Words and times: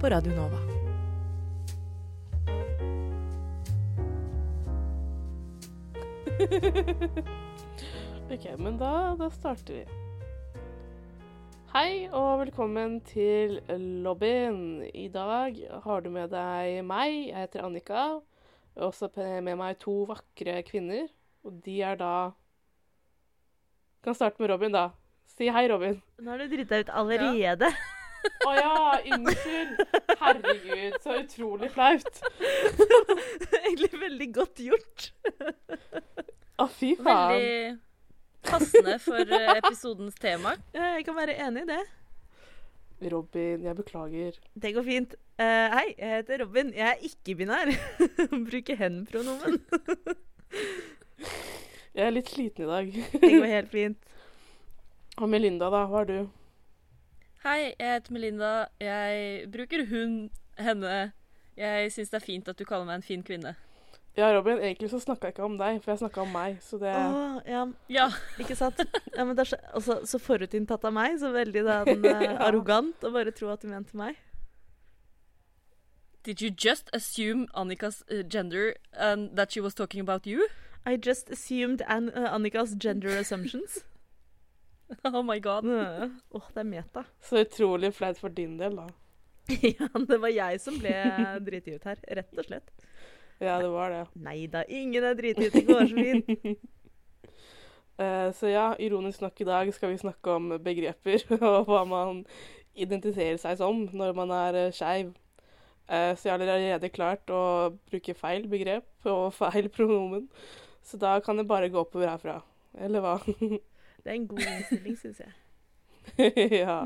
på 0.00 0.08
Radio 0.08 0.32
Nova. 0.32 0.58
Ok, 8.28 8.44
men 8.58 8.76
da, 8.78 9.16
da 9.16 9.30
starter 9.32 9.74
vi. 9.74 9.84
Hei 11.72 12.08
og 12.12 12.42
velkommen 12.42 12.98
til 13.08 13.56
lobbyen. 14.04 14.84
I 14.92 15.08
dag 15.08 15.56
har 15.82 16.04
du 16.04 16.10
med 16.12 16.28
deg 16.34 16.84
meg, 16.84 17.32
jeg 17.32 17.46
heter 17.46 17.64
Annika. 17.64 18.04
Jeg 18.76 18.84
har 18.84 18.92
også 18.92 19.08
med 19.16 19.56
meg 19.56 19.80
to 19.80 20.04
vakre 20.12 20.60
kvinner, 20.68 21.08
og 21.42 21.58
de 21.64 21.80
er 21.82 21.96
da 21.98 22.14
Kan 24.04 24.14
starte 24.14 24.38
med 24.38 24.52
Robin, 24.52 24.76
da. 24.76 24.90
Si 25.26 25.48
hei, 25.50 25.66
Robin. 25.72 26.02
Nå 26.20 26.30
har 26.30 26.38
du 26.44 26.52
drita 26.52 26.84
ut 26.84 26.92
allerede. 26.92 27.72
Å 28.46 28.54
ja, 28.56 28.72
unnskyld. 29.16 29.82
Herregud, 30.20 30.96
så 31.04 31.18
utrolig 31.22 31.70
flaut. 31.74 32.22
Egentlig 33.64 34.00
veldig 34.00 34.28
godt 34.34 34.62
gjort. 34.64 35.10
Å, 36.58 36.66
fy 36.66 36.94
faen. 36.98 37.36
Veldig 37.36 37.78
passende 38.48 38.96
for 39.02 39.20
eh, 39.20 39.54
episodens 39.58 40.18
tema. 40.20 40.56
Ja, 40.74 40.94
Jeg 40.96 41.06
kan 41.08 41.16
være 41.18 41.36
enig 41.46 41.66
i 41.66 41.70
det. 41.72 41.82
Robin, 43.12 43.62
jeg 43.62 43.76
beklager. 43.78 44.38
Det 44.58 44.72
går 44.74 44.82
fint. 44.86 45.14
Uh, 45.38 45.68
hei, 45.76 45.84
jeg 45.98 46.16
heter 46.16 46.42
Robin. 46.42 46.72
Jeg 46.74 46.88
er 46.88 47.04
ikke-binær. 47.06 47.70
Bruker 48.50 48.78
hen-pronomen. 48.80 49.60
Jeg 51.94 52.06
er 52.06 52.14
litt 52.14 52.30
sliten 52.30 52.66
i 52.66 52.70
dag. 52.70 52.90
Det 53.22 53.30
går 53.36 53.48
helt 53.52 53.70
fint. 53.70 54.10
Og 55.18 55.30
Melinda, 55.30 55.70
da? 55.70 55.84
Hva 55.90 56.02
er 56.02 56.10
du? 56.10 56.18
Hei, 57.44 57.72
jeg 57.78 57.92
heter 57.94 58.12
Melinda. 58.14 58.52
Jeg 58.82 59.46
bruker 59.52 59.84
hun, 59.90 60.14
henne. 60.58 61.12
Jeg 61.58 61.92
syns 61.94 62.10
det 62.12 62.18
er 62.20 62.24
fint 62.26 62.48
at 62.50 62.58
du 62.58 62.64
kaller 62.66 62.86
meg 62.88 63.00
en 63.00 63.06
fin 63.06 63.22
kvinne. 63.26 63.54
Ja, 64.18 64.32
Robin, 64.34 64.58
egentlig 64.58 64.88
så 64.90 64.98
snakka 64.98 65.28
jeg 65.28 65.36
ikke 65.36 65.44
om 65.46 65.58
deg, 65.60 65.76
for 65.82 65.92
jeg 65.92 66.00
snakka 66.00 66.22
om 66.24 66.32
meg. 66.34 66.56
Så 66.64 66.80
det 66.82 66.90
Å, 66.90 67.42
ja, 67.46 67.60
Ja. 67.94 68.08
ikke 68.42 68.56
sant? 68.58 68.80
Ja, 69.14 69.22
men 69.24 69.36
det 69.38 69.44
er 69.44 69.50
så, 69.52 69.58
også, 69.78 69.98
så 70.10 70.18
forutinntatt 70.18 70.84
av 70.88 70.94
meg. 70.96 71.18
Så 71.22 71.30
veldig 71.34 71.62
den, 71.68 72.04
ja. 72.08 72.34
arrogant 72.48 73.04
å 73.06 73.12
bare 73.14 73.30
tro 73.34 73.52
at 73.54 73.62
du 73.62 73.68
mente 73.70 73.94
meg. 73.98 74.18
Did 76.26 76.42
you 76.42 76.50
just 76.50 76.90
assume 76.92 77.46
Annikas 77.54 78.02
uh, 78.10 78.22
gender 78.28 78.74
and 78.92 79.36
that 79.36 79.52
she 79.52 79.60
was 79.60 79.74
talking 79.74 80.00
about 80.00 80.26
you? 80.26 80.48
I 80.84 80.96
just 80.96 81.30
assumed 81.30 81.82
An 81.86 82.10
uh, 82.10 82.34
Annikas 82.34 82.74
gender 82.76 83.14
assumptions. 83.16 83.84
Oh 85.12 85.22
my 85.22 85.36
god. 85.40 85.66
Åh, 85.68 86.46
det 86.54 86.62
er 86.62 86.68
meta. 86.68 87.04
Så 87.20 87.42
utrolig 87.44 87.92
flaut 87.94 88.18
for 88.18 88.32
din 88.32 88.56
del, 88.58 88.76
da. 88.78 88.86
ja, 89.78 89.88
det 90.08 90.18
var 90.20 90.32
jeg 90.32 90.60
som 90.60 90.78
ble 90.80 90.94
driti 91.44 91.76
ut 91.76 91.86
her, 91.88 92.00
rett 92.20 92.40
og 92.40 92.48
slett. 92.48 92.72
Ja, 93.38 93.58
det 93.62 93.68
var 93.70 93.92
det. 93.94 94.02
Nei 94.18 94.42
da, 94.50 94.64
ingen 94.68 95.04
er 95.04 95.16
driti 95.18 95.48
ut. 95.48 95.54
Det 95.54 95.64
går 95.68 95.86
så 95.92 96.02
fint. 96.02 96.66
Eh, 97.98 98.28
så 98.30 98.46
ja, 98.46 98.76
ironisk 98.78 99.24
nok 99.24 99.40
i 99.42 99.44
dag 99.48 99.70
skal 99.74 99.90
vi 99.90 99.96
snakke 99.98 100.30
om 100.30 100.52
begreper 100.62 101.24
og 101.34 101.64
hva 101.66 101.80
man 101.82 102.20
identifiserer 102.78 103.40
seg 103.42 103.56
som 103.58 103.80
når 103.90 104.12
man 104.14 104.30
er 104.36 104.58
uh, 104.68 104.70
skeiv. 104.70 105.08
Eh, 105.90 106.12
så 106.14 106.28
jeg 106.28 106.32
har 106.36 106.44
allerede 106.44 106.92
klart 106.94 107.32
å 107.34 107.40
bruke 107.90 108.14
feil 108.14 108.46
begrep 108.46 109.08
og 109.10 109.32
feil 109.34 109.66
pronomen. 109.74 110.28
Så 110.86 111.00
da 111.02 111.16
kan 111.24 111.42
det 111.42 111.48
bare 111.50 111.72
gå 111.74 111.82
oppover 111.82 112.12
herfra. 112.12 112.36
Eller 112.78 113.02
hva? 113.02 113.16
Det 114.08 114.14
er 114.14 114.20
en 114.22 114.28
god 114.28 114.38
innstilling, 114.40 114.94
syns 114.96 115.18
jeg. 115.20 115.32
ja. 116.62 116.76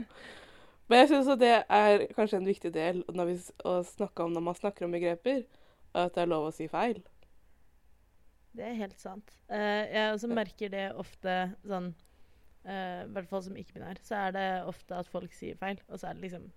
Men 0.91 0.99
jeg 0.99 1.11
syns 1.13 1.29
det 1.39 1.51
er 1.71 2.01
kanskje 2.17 2.41
en 2.41 2.49
viktig 2.49 2.73
del 2.75 2.99
når 3.15 3.29
vi, 3.29 3.37
å 3.63 3.75
snakke 3.87 4.25
om 4.25 4.35
når 4.35 4.43
man 4.49 4.59
snakker 4.59 4.89
om 4.89 4.97
begreper, 4.97 5.45
at 5.95 6.17
det 6.17 6.25
er 6.25 6.33
lov 6.33 6.49
å 6.49 6.57
si 6.57 6.67
feil. 6.73 6.99
Det 8.59 8.67
er 8.67 8.75
helt 8.81 8.99
sant. 8.99 9.31
Uh, 9.47 9.87
jeg 9.87 10.17
også 10.17 10.33
merker 10.35 10.75
det 10.75 10.89
ofte 10.99 11.37
sånn 11.63 11.93
uh, 12.67 13.07
I 13.07 13.15
hvert 13.15 13.31
fall 13.31 13.47
som 13.47 13.63
ikke-binær, 13.63 14.03
så 14.03 14.19
er 14.25 14.37
det 14.41 14.45
ofte 14.75 14.99
at 14.99 15.15
folk 15.15 15.39
sier 15.39 15.63
feil. 15.63 15.79
Og 15.87 16.03
så 16.03 16.11
er 16.11 16.19
det 16.19 16.27
liksom 16.27 16.51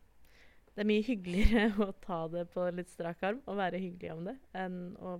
Det 0.73 0.81
er 0.81 0.91
mye 0.95 1.05
hyggeligere 1.05 1.69
å 1.85 1.91
ta 2.01 2.23
det 2.33 2.47
på 2.57 2.65
litt 2.73 2.89
strak 2.89 3.21
arm 3.21 3.45
og 3.45 3.61
være 3.61 3.85
hyggelig 3.85 4.17
om 4.17 4.25
det, 4.33 4.39
enn 4.57 4.83
å 4.97 5.19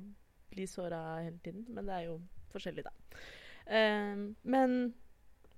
bli 0.50 0.66
såra 0.66 1.22
hele 1.22 1.38
tiden. 1.46 1.70
Men 1.70 1.86
det 1.86 2.02
er 2.02 2.10
jo 2.10 2.22
forskjellig, 2.50 2.90
da. 2.90 2.98
Uh, 3.70 4.32
men 4.42 4.96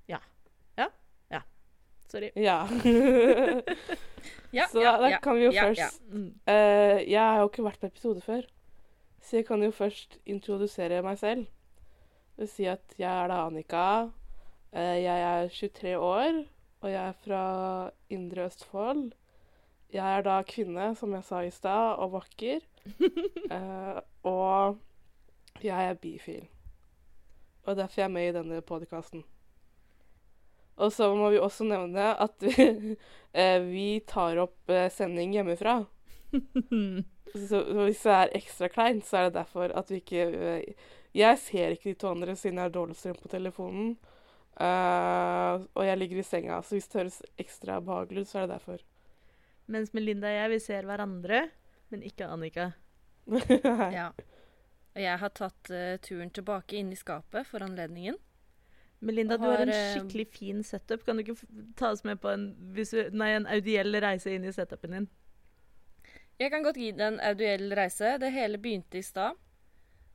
ja. 0.08 0.20
Ja. 0.78 0.88
Ja. 1.32 1.42
Sorry. 2.08 2.32
Ja. 2.36 2.62
Ja, 4.52 4.68
Så 4.72 4.82
ja, 4.82 4.98
da 4.98 5.10
ja, 5.10 5.20
kan 5.20 5.36
vi 5.36 5.44
jo 5.46 5.52
først 5.52 5.80
ja. 5.80 5.90
Eh, 6.48 7.02
Jeg 7.12 7.20
har 7.22 7.42
jo 7.42 7.50
ikke 7.50 7.66
vært 7.66 7.82
på 7.82 7.90
episode 7.92 8.22
før, 8.24 8.46
så 9.22 9.38
jeg 9.38 9.46
kan 9.48 9.64
jo 9.64 9.72
først 9.76 10.18
introdusere 10.26 11.02
meg 11.04 11.20
selv. 11.20 11.46
Det 12.38 12.46
vil 12.46 12.52
si 12.52 12.68
at 12.70 12.96
jeg 12.98 13.12
er 13.12 13.28
da 13.32 13.42
Annika. 13.48 13.84
Uh, 14.72 14.98
jeg 15.00 15.24
er 15.24 15.48
23 15.50 15.94
år, 15.98 16.44
og 16.82 16.92
jeg 16.92 17.02
er 17.02 17.16
fra 17.24 17.44
Indre 18.14 18.46
Østfold. 18.46 19.12
Jeg 19.94 20.18
er 20.18 20.22
da 20.22 20.42
kvinne, 20.44 20.92
som 20.96 21.14
jeg 21.16 21.24
sa 21.24 21.40
i 21.42 21.52
stad, 21.52 21.96
og 21.98 22.12
vakker. 22.14 22.62
Uh, 23.50 24.00
og 24.32 24.78
jeg 25.64 25.90
er 25.90 25.94
bifil. 25.94 26.46
Og 27.64 27.76
derfor 27.76 28.02
er 28.02 28.06
jeg 28.06 28.12
med 28.12 28.30
i 28.30 28.36
denne 28.38 28.62
podkasten. 28.62 29.26
Og 30.78 30.94
så 30.94 31.10
må 31.18 31.32
vi 31.34 31.40
også 31.42 31.66
nevne 31.66 32.12
at 32.22 32.36
vi, 32.44 32.96
eh, 33.42 33.60
vi 33.66 33.88
tar 34.08 34.38
opp 34.44 34.70
eh, 34.74 34.90
sending 34.94 35.34
hjemmefra. 35.38 35.82
Så, 37.28 37.60
hvis 37.84 38.04
det 38.06 38.14
er 38.14 38.36
ekstra 38.40 38.70
kleint, 38.72 39.06
så 39.06 39.18
er 39.18 39.28
det 39.28 39.36
derfor 39.36 39.74
at 39.76 39.90
vi 39.92 40.00
ikke 40.00 40.24
øh, 40.26 40.62
Jeg 41.16 41.40
ser 41.40 41.74
ikke 41.76 41.92
de 41.92 42.00
to 42.00 42.12
andre 42.14 42.36
siden 42.36 42.58
jeg 42.58 42.70
har 42.70 42.74
dårlig 42.74 42.96
strøm 42.96 43.18
på 43.20 43.28
telefonen. 43.32 43.98
Uh, 44.58 45.62
og 45.78 45.84
jeg 45.86 45.98
ligger 45.98 46.18
i 46.18 46.26
senga, 46.26 46.56
så 46.66 46.74
hvis 46.74 46.88
det 46.90 46.98
høres 46.98 47.18
ekstra 47.38 47.76
behagelig 47.82 48.24
ut, 48.24 48.30
så 48.30 48.40
er 48.40 48.48
det 48.48 48.56
derfor. 48.56 48.82
Mens 49.70 49.92
Melinda 49.94 50.32
og 50.32 50.34
jeg, 50.34 50.50
vi 50.50 50.60
ser 50.64 50.88
hverandre, 50.90 51.42
men 51.94 52.06
ikke 52.06 52.26
Annika. 52.26 52.72
ja. 54.00 54.08
Og 54.96 55.02
jeg 55.04 55.22
har 55.22 55.34
tatt 55.38 55.70
uh, 55.70 56.00
turen 56.02 56.34
tilbake 56.34 56.80
inn 56.80 56.90
i 56.94 56.98
skapet 56.98 57.46
for 57.50 57.66
anledningen. 57.66 58.18
Melinda, 59.00 59.38
har, 59.38 59.46
du 59.46 59.52
har 59.52 59.62
en 59.62 59.70
eh, 59.70 59.94
skikkelig 59.94 60.28
fin 60.34 60.64
setup. 60.66 61.04
Kan 61.06 61.20
du 61.20 61.24
ikke 61.24 61.38
ta 61.78 61.92
oss 61.94 62.04
med 62.08 62.22
på 62.22 62.32
en, 62.34 62.48
nei, 63.14 63.32
en 63.38 63.46
audiell 63.54 64.00
reise 64.02 64.34
inn 64.34 64.48
i 64.48 64.54
setupen 64.56 64.96
din? 64.96 65.10
Jeg 66.38 66.54
kan 66.54 66.66
godt 66.66 66.78
gi 66.82 66.92
det 66.94 67.06
en 67.06 67.20
audiell 67.22 67.72
reise. 67.78 68.16
Det 68.22 68.32
hele 68.34 68.60
begynte 68.62 69.00
i 69.00 69.06
stad 69.06 69.38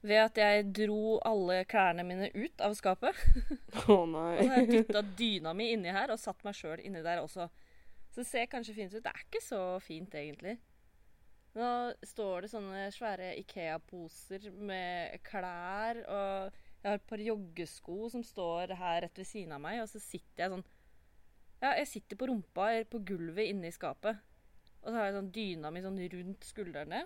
ved 0.03 0.19
at 0.19 0.39
jeg 0.39 0.65
dro 0.75 1.19
alle 1.27 1.61
klærne 1.71 2.03
mine 2.07 2.29
ut 2.35 2.63
av 2.65 2.75
skapet. 2.79 3.19
Å 3.87 4.01
Og 4.03 4.09
så 4.11 4.23
har 4.27 4.35
jeg 4.39 4.49
nei. 4.51 4.65
dytta 4.73 5.03
dyna 5.19 5.55
mi 5.55 5.71
inni 5.77 5.95
her 5.95 6.11
og 6.11 6.19
satt 6.19 6.43
meg 6.47 6.59
sjøl 6.59 6.83
inni 6.83 7.05
der 7.07 7.23
også. 7.23 7.47
Så 8.11 8.21
det 8.23 8.29
ser 8.29 8.51
kanskje 8.51 8.75
fint 8.77 8.95
ut. 8.95 9.03
Det 9.05 9.13
er 9.13 9.23
ikke 9.25 9.43
så 9.45 9.63
fint, 9.83 10.15
egentlig. 10.19 10.57
Nå 11.55 11.69
står 12.07 12.45
det 12.45 12.51
sånne 12.53 12.83
svære 12.93 13.31
Ikea-poser 13.43 14.51
med 14.57 15.19
klær, 15.27 16.01
og 16.09 16.62
jeg 16.83 16.91
har 16.91 16.99
et 16.99 17.07
par 17.07 17.23
joggesko 17.23 18.09
som 18.11 18.25
står 18.27 18.75
her 18.79 19.05
rett 19.05 19.19
ved 19.21 19.29
siden 19.29 19.55
av 19.55 19.63
meg, 19.63 19.79
og 19.85 19.91
så 19.91 20.01
sitter 20.03 20.45
jeg 20.45 20.55
sånn 20.57 20.65
Ja, 21.63 21.77
jeg 21.79 21.87
sitter 21.87 22.19
på 22.19 22.27
rumpa 22.27 22.73
eller 22.73 22.89
på 22.91 22.99
gulvet 23.07 23.53
inne 23.53 23.71
i 23.71 23.75
skapet. 23.75 24.19
Og 24.83 24.89
så 24.91 24.97
har 24.97 25.07
jeg 25.07 25.15
sånn 25.15 25.31
dyna 25.37 25.71
mi 25.71 25.83
sånn 25.85 26.01
rundt 26.17 26.47
skuldrene. 26.49 27.05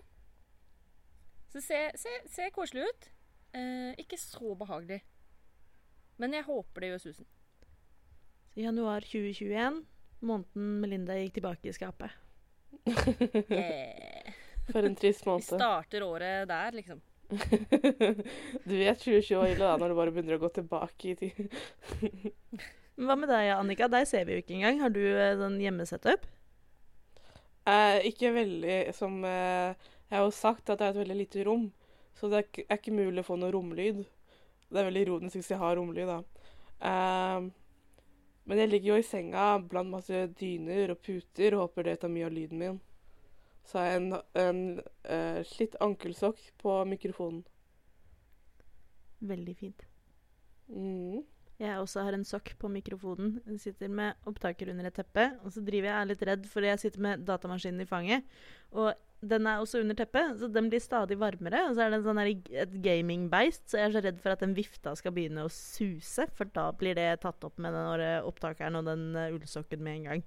Så 1.53 1.61
se 1.61 1.67
ser, 1.69 1.99
ser, 2.01 2.23
ser 2.33 2.55
koselig 2.57 2.87
ut. 2.89 3.11
Eh, 3.57 3.93
ikke 4.01 4.17
så 4.21 4.55
behagelig. 4.57 5.03
Men 6.17 6.33
jeg 6.33 6.47
håper 6.49 6.83
det 6.83 6.91
gjør 6.95 7.03
susen. 7.05 7.29
I 8.57 8.65
Januar 8.65 9.05
2021, 9.05 9.83
måneden 10.25 10.73
Melinda 10.81 11.19
gikk 11.21 11.37
tilbake 11.37 11.69
i 11.69 11.77
skapet. 11.77 12.17
Yeah. 13.53 14.33
For 14.67 14.83
en 14.83 14.97
trist 14.99 15.23
Vi 15.23 15.37
starter 15.45 16.03
året 16.03 16.49
der, 16.51 16.75
liksom. 16.75 16.99
Du 18.69 18.75
vet 18.79 19.01
2020 19.03 19.39
var 19.39 19.51
ille 19.51 19.65
da, 19.65 19.75
når 19.81 19.91
du 19.91 19.99
bare 19.99 20.13
begynner 20.15 20.37
å 20.39 20.43
gå 20.45 20.51
tilbake 20.55 21.13
i 21.13 21.17
tid. 21.19 21.57
Hva 22.97 23.17
med 23.19 23.29
deg, 23.29 23.51
Annika? 23.57 23.89
Deg 23.93 24.07
ser 24.09 24.25
vi 24.29 24.37
jo 24.37 24.45
ikke 24.45 24.55
engang. 24.57 24.81
Har 24.85 24.95
du 24.95 25.03
eh, 25.03 25.35
sånn 25.37 25.59
hjemmesetup? 25.61 26.25
Eh, 27.67 27.99
ikke 28.13 28.31
veldig 28.31 28.79
som 28.95 29.19
eh, 29.27 29.75
Jeg 30.07 30.15
har 30.15 30.23
jo 30.23 30.33
sagt 30.35 30.71
at 30.71 30.79
det 30.79 30.87
er 30.87 30.95
et 30.95 31.03
veldig 31.03 31.19
lite 31.19 31.45
rom, 31.49 31.67
så 32.15 32.31
det 32.31 32.39
er 32.39 32.47
ikke, 32.47 32.65
er 32.71 32.79
ikke 32.79 32.95
mulig 32.95 33.25
å 33.25 33.27
få 33.27 33.39
noe 33.43 33.53
romlyd. 33.55 34.05
Det 34.71 34.81
er 34.81 34.87
veldig 34.89 35.03
ironisk 35.07 35.41
hvis 35.41 35.51
jeg 35.51 35.63
har 35.63 35.77
romlyd, 35.79 36.13
da. 36.13 36.51
Eh, 36.91 37.49
men 38.47 38.63
jeg 38.63 38.71
ligger 38.71 38.93
jo 38.95 39.01
i 39.03 39.07
senga 39.07 39.49
blant 39.59 39.91
masse 39.91 40.29
dyner 40.39 40.95
og 40.95 41.03
puter 41.03 41.57
og 41.57 41.67
håper 41.67 41.89
det 41.89 41.97
tar 42.05 42.13
mye 42.15 42.29
av 42.29 42.37
lyden 42.37 42.63
min. 42.63 42.79
Så 43.67 43.81
har 43.81 43.89
jeg 43.91 44.03
en, 44.03 44.19
en 44.39 44.61
uh, 45.11 45.41
slitt 45.47 45.75
ankelsokk 45.83 46.43
på 46.63 46.79
mikrofonen. 46.87 47.43
Veldig 49.27 49.57
fint. 49.59 49.87
Mm. 50.71 51.25
Jeg 51.57 51.81
også 51.81 52.03
har 52.05 52.13
en 52.13 52.27
sokk 52.27 52.51
på 52.61 52.69
mikrofonen. 52.69 53.39
Jeg 53.49 53.63
sitter 53.63 53.89
med 53.89 54.29
opptaker 54.29 54.69
under 54.71 54.91
et 54.91 54.97
teppe. 54.99 55.25
Og 55.43 55.55
så 55.55 55.63
driver 55.65 55.89
jeg 55.89 55.97
er 55.97 56.11
litt 56.11 56.25
redd 56.29 56.49
fordi 56.53 56.69
jeg 56.69 56.83
sitter 56.83 57.05
med 57.07 57.25
datamaskinen 57.29 57.81
i 57.81 57.89
fanget. 57.89 58.27
Og 58.77 58.93
den 59.25 59.49
er 59.49 59.63
også 59.63 59.81
under 59.81 59.97
teppet, 59.97 60.37
så 60.41 60.51
den 60.53 60.69
blir 60.69 60.83
stadig 60.85 61.17
varmere. 61.19 61.63
Og 61.71 61.77
så 61.77 61.87
er 61.87 61.91
det 61.91 62.01
en 62.03 62.05
sånn 62.05 62.21
her, 62.21 62.33
et 62.67 62.77
gamingbeist, 62.85 63.65
så 63.71 63.81
jeg 63.81 63.89
er 63.89 63.95
så 63.95 64.03
redd 64.05 64.21
for 64.21 64.35
at 64.35 64.45
den 64.45 64.53
vifta 64.59 64.93
skal 64.99 65.15
begynne 65.17 65.47
å 65.47 65.53
suse. 65.53 66.29
For 66.37 66.53
da 66.53 66.69
blir 66.77 66.99
det 66.99 67.09
tatt 67.25 67.49
opp 67.49 67.57
med 67.63 67.73
den 67.73 68.21
opptakeren 68.29 68.77
og 68.77 68.91
den 68.91 69.09
eh, 69.17 69.33
ullsokken 69.33 69.81
med 69.83 70.01
en 70.01 70.09
gang. 70.11 70.27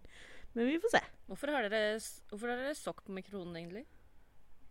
Men 0.58 0.70
vi 0.70 0.80
får 0.82 0.96
se. 0.98 1.02
Hvorfor 1.30 1.54
har 1.54 1.68
dere, 1.70 2.00
hvorfor 2.32 2.52
har 2.52 2.62
dere 2.62 2.78
sokk 2.78 3.04
på 3.06 3.14
mikrofonen, 3.16 3.58
egentlig? 3.60 3.86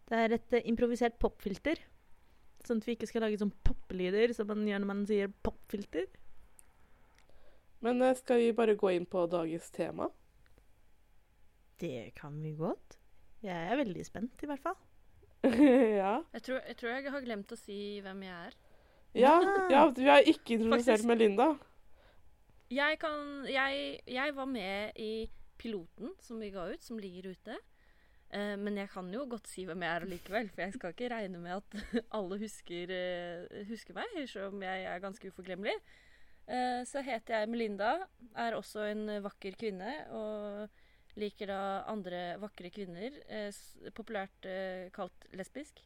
Det 0.08 0.19
er 0.19 0.34
et 0.38 0.56
uh, 0.56 0.62
improvisert 0.66 1.19
popfilter. 1.22 1.80
Sånn 2.66 2.80
at 2.82 2.88
vi 2.88 2.96
ikke 2.96 3.08
skal 3.08 3.22
lage 3.26 3.38
sånn 3.40 3.54
popplyder 3.64 4.32
som 4.34 4.48
man 4.50 4.64
gjør 4.66 4.82
når 4.82 4.90
man 4.90 5.04
sier 5.08 5.30
popfilter. 5.46 6.08
Men 7.84 8.02
uh, 8.02 8.14
skal 8.19 8.42
vi 8.42 8.56
bare 8.56 8.75
gå 8.78 8.90
inn 8.96 9.06
på 9.06 9.26
dagens 9.30 9.70
tema? 9.75 10.08
Det 11.78 12.10
kan 12.19 12.34
vi 12.42 12.56
godt. 12.58 12.98
Jeg 13.44 13.70
er 13.70 13.78
veldig 13.78 14.02
spent, 14.06 14.42
i 14.42 14.50
hvert 14.50 14.64
fall. 14.64 14.78
ja. 15.46 16.16
Jeg 16.34 16.42
tror, 16.42 16.58
jeg 16.66 16.76
tror 16.80 16.90
jeg 16.90 17.12
har 17.14 17.22
glemt 17.22 17.54
å 17.54 17.58
si 17.60 17.80
hvem 18.02 18.25
jeg 18.26 18.48
er. 18.48 18.56
ja. 19.14 19.34
Ja. 19.38 19.66
Ja, 19.70 19.82
vi 19.94 20.08
har 20.10 20.26
ikke 20.26 20.56
introdusert 20.56 20.98
Faktisk. 20.98 21.10
Melinda. 21.12 21.52
Jeg 22.69 22.98
kan 23.00 23.46
Jeg, 23.48 24.00
jeg 24.04 24.34
var 24.36 24.44
med 24.44 24.98
i 25.00 25.28
piloten 25.58 26.14
som 26.25 26.40
vi 26.40 26.50
ga 26.55 26.66
ut, 26.72 26.82
som 26.84 26.99
ligger 27.00 27.31
ute. 27.34 27.56
Eh, 28.31 28.55
men 28.60 28.76
jeg 28.76 28.90
kan 28.93 29.08
jo 29.12 29.25
godt 29.31 29.49
si 29.49 29.64
hvem 29.69 29.82
jeg 29.84 29.94
er 29.96 30.05
allikevel, 30.06 30.50
for 30.52 30.62
jeg 30.64 30.75
skal 30.76 30.93
ikke 30.94 31.10
regne 31.14 31.38
med 31.40 31.56
at 31.60 31.78
alle 32.19 32.38
husker, 32.43 32.93
eh, 32.93 33.64
husker 33.70 33.96
meg, 33.96 34.19
selv 34.28 34.52
om 34.55 34.62
jeg 34.66 34.84
er 34.90 35.00
ganske 35.05 35.31
uforglemmelig. 35.32 35.76
Eh, 36.49 36.82
så 36.88 37.02
heter 37.05 37.40
jeg 37.43 37.49
Melinda, 37.52 37.94
er 38.37 38.56
også 38.56 38.87
en 38.90 39.06
vakker 39.25 39.56
kvinne, 39.60 39.94
og 40.16 41.19
liker 41.19 41.50
da 41.50 41.61
andre 41.90 42.22
vakre 42.40 42.70
kvinner, 42.70 43.16
eh, 43.28 43.50
populært 43.96 44.46
kalt 44.94 45.26
lesbisk. 45.37 45.81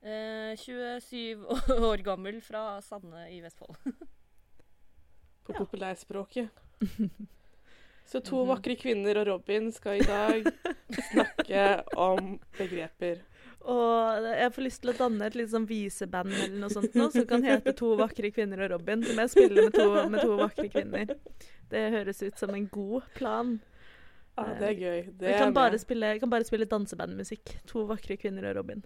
Eh, 0.00 0.54
27 0.56 1.42
år 1.90 2.00
gammel 2.06 2.38
fra 2.44 2.78
Sande 2.84 3.26
i 3.34 3.40
Vestfold. 3.44 3.76
på 5.44 5.52
Ja. 5.52 5.58
populærspråket. 5.58 6.48
Så 8.06 8.20
to 8.24 8.44
Mhm. 8.44 8.48
vakre 8.54 8.76
kvinner 8.76 9.16
og 9.20 9.26
Robin 9.26 9.70
skal 9.72 10.00
i 10.00 10.04
dag 10.06 10.44
snakke 11.12 11.84
om 11.96 12.38
begreper. 12.58 13.20
Og 13.60 14.24
jeg 14.24 14.52
får 14.54 14.64
lyst 14.64 14.80
til 14.82 14.90
å 14.90 14.96
danne 14.96 15.26
et 15.26 15.34
litt 15.36 15.50
sånn 15.52 15.66
viseband 15.68 16.32
eller 16.32 16.56
noe 16.62 16.70
sånt 16.72 16.94
nå, 16.96 17.10
som 17.12 17.26
kan 17.28 17.42
hete 17.44 17.74
To 17.76 17.94
vakre 18.00 18.30
kvinner 18.32 18.62
og 18.64 18.70
Robin. 18.72 19.02
Som 19.04 19.16
jeg 19.20 19.30
spiller 19.34 19.66
med 19.68 19.74
to, 19.76 20.08
med 20.08 20.20
to 20.24 20.36
vakre 20.40 20.68
kvinner. 20.72 21.12
Det 21.70 21.82
høres 21.92 22.22
ut 22.24 22.38
som 22.40 22.54
en 22.56 22.66
god 22.72 23.02
plan. 23.14 23.60
Ja, 24.38 24.44
det 24.56 24.68
er 24.70 24.74
gøy. 24.80 25.00
Det 25.18 25.28
Jeg 25.28 25.38
kan 25.38 25.52
bare 25.52 25.78
spille, 25.78 26.06
jeg 26.14 26.20
kan 26.22 26.30
bare 26.32 26.44
spille 26.48 26.64
dansebandmusikk. 26.66 27.58
To 27.68 27.84
vakre 27.84 28.16
kvinner 28.16 28.48
og 28.50 28.56
Robin. 28.62 28.82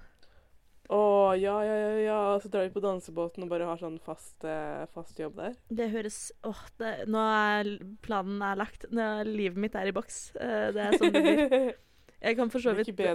Å, 0.92 1.32
ja, 1.40 1.54
ja, 1.64 1.74
ja, 1.80 1.92
ja. 2.04 2.16
Så 2.42 2.50
drar 2.52 2.66
vi 2.66 2.72
på 2.74 2.82
dansebåten 2.84 3.46
og 3.46 3.48
bare 3.48 3.64
har 3.64 3.78
sånn 3.80 3.96
fast, 4.04 4.36
eh, 4.44 4.82
fast 4.92 5.16
jobb 5.18 5.38
der. 5.38 5.54
Det 5.72 5.86
høres 5.94 6.18
Åh, 6.44 6.60
det, 6.78 6.90
nå 7.08 7.22
er 7.24 7.70
planen 8.04 8.42
er 8.44 8.58
lagt. 8.60 8.84
Er 8.92 9.24
livet 9.24 9.56
mitt 9.64 9.74
er 9.80 9.88
i 9.88 9.94
boks. 9.96 10.18
Eh, 10.36 10.66
Det 10.76 10.82
er 10.84 10.98
sånn 11.00 11.14
det 11.14 11.22
blir. 11.24 11.72
Jeg 12.24 12.36
kan 12.36 12.48
for 12.52 12.60
så 12.60 12.72
vidt 12.76 12.88
ikke. 12.92 13.14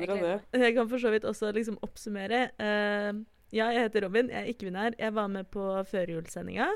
Jeg 0.65 0.73
kan 0.75 0.89
for 0.89 0.97
så 1.01 1.09
vidt 1.13 1.25
også 1.29 1.51
liksom 1.53 1.77
oppsummere. 1.85 2.41
Eh, 2.61 3.13
ja, 3.51 3.71
jeg 3.73 3.87
heter 3.87 4.03
Robin, 4.05 4.27
jeg 4.29 4.37
er 4.45 4.49
ikke-binær. 4.51 4.93
Jeg 4.99 5.13
var 5.15 5.27
med 5.33 5.47
på 5.49 5.63
førjulssendinga. 5.89 6.67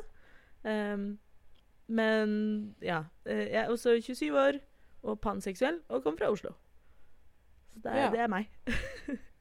Men 1.94 2.32
ja. 2.82 3.04
jeg 3.30 3.60
er 3.62 3.70
også 3.70 3.94
27 4.02 4.32
år 4.34 4.58
og 5.04 5.20
panseksuell 5.22 5.78
og 5.90 6.02
kommer 6.02 6.24
fra 6.24 6.32
Oslo. 6.34 6.56
Så 7.76 7.84
det 7.84 7.92
er, 7.92 7.98
Ja. 8.00 8.10
det 8.10 8.20
er 8.26 8.28
meg. 8.34 8.50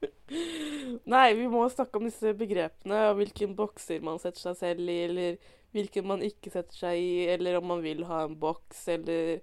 Nei, 1.12 1.28
vi 1.36 1.46
må 1.50 1.62
snakke 1.70 2.00
om 2.00 2.06
disse 2.08 2.32
begrepene 2.38 3.00
og 3.10 3.18
hvilken 3.20 3.56
bokser 3.58 4.04
man 4.04 4.20
setter 4.22 4.50
seg 4.50 4.60
selv 4.60 4.92
i, 4.92 4.98
eller 5.06 5.40
hvilken 5.74 6.06
man 6.10 6.22
ikke 6.26 6.52
setter 6.52 6.76
seg 6.76 7.00
i, 7.00 7.10
eller 7.30 7.58
om 7.60 7.68
man 7.70 7.82
vil 7.84 8.04
ha 8.08 8.24
en 8.26 8.36
boks, 8.40 8.86
eller 8.96 9.40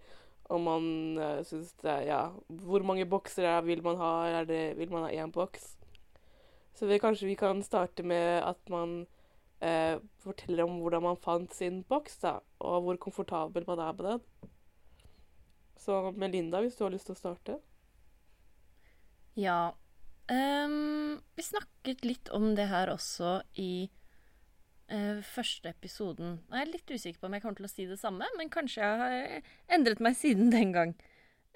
om 0.52 0.64
man 0.64 0.88
uh, 1.20 1.42
syns 1.48 1.74
det 1.84 1.92
er 1.92 2.06
Ja, 2.08 2.22
hvor 2.48 2.84
mange 2.88 3.08
bokser 3.10 3.48
er, 3.48 3.62
vil 3.68 3.84
man 3.84 4.00
ha? 4.00 4.12
Er 4.40 4.48
det, 4.48 4.62
vil 4.80 4.92
man 4.92 5.08
ha 5.08 5.12
én 5.12 5.32
boks? 5.32 5.74
Så 6.78 6.88
vi, 6.88 7.00
kanskje 7.02 7.28
vi 7.28 7.36
kan 7.36 7.64
starte 7.66 8.04
med 8.06 8.44
at 8.46 8.70
man 8.70 9.00
uh, 9.64 9.96
forteller 10.24 10.64
om 10.64 10.80
hvordan 10.84 11.04
man 11.04 11.18
fant 11.24 11.56
sin 11.56 11.82
boks, 11.84 12.20
da, 12.24 12.38
og 12.60 12.82
hvor 12.86 13.00
komfortabel 13.02 13.66
man 13.68 13.80
er 13.80 13.98
med 13.98 14.06
den. 14.12 14.54
Så 15.78 16.12
Melinda, 16.12 16.62
hvis 16.62 16.76
du 16.76 16.84
har 16.86 16.94
lyst 16.94 17.10
til 17.10 17.16
å 17.16 17.20
starte? 17.20 17.58
Ja. 19.38 19.74
Ehm, 20.34 21.18
vi 21.38 21.46
snakket 21.46 22.06
litt 22.06 22.32
om 22.36 22.52
det 22.58 22.68
her 22.72 22.92
også 22.94 23.40
i 23.62 23.88
uh, 24.92 25.20
første 25.24 25.72
episoden. 25.72 26.40
Jeg 26.52 26.64
er 26.64 26.72
litt 26.72 26.94
usikker 26.94 27.20
på 27.22 27.30
om 27.30 27.38
jeg 27.38 27.46
kommer 27.46 27.62
til 27.62 27.70
å 27.70 27.74
si 27.74 27.88
det 27.90 28.00
samme, 28.02 28.30
men 28.40 28.54
kanskje 28.54 28.84
jeg 28.84 29.02
har 29.04 29.52
endret 29.78 30.04
meg 30.04 30.18
siden 30.20 30.52
den 30.54 30.74
gang. 30.76 30.96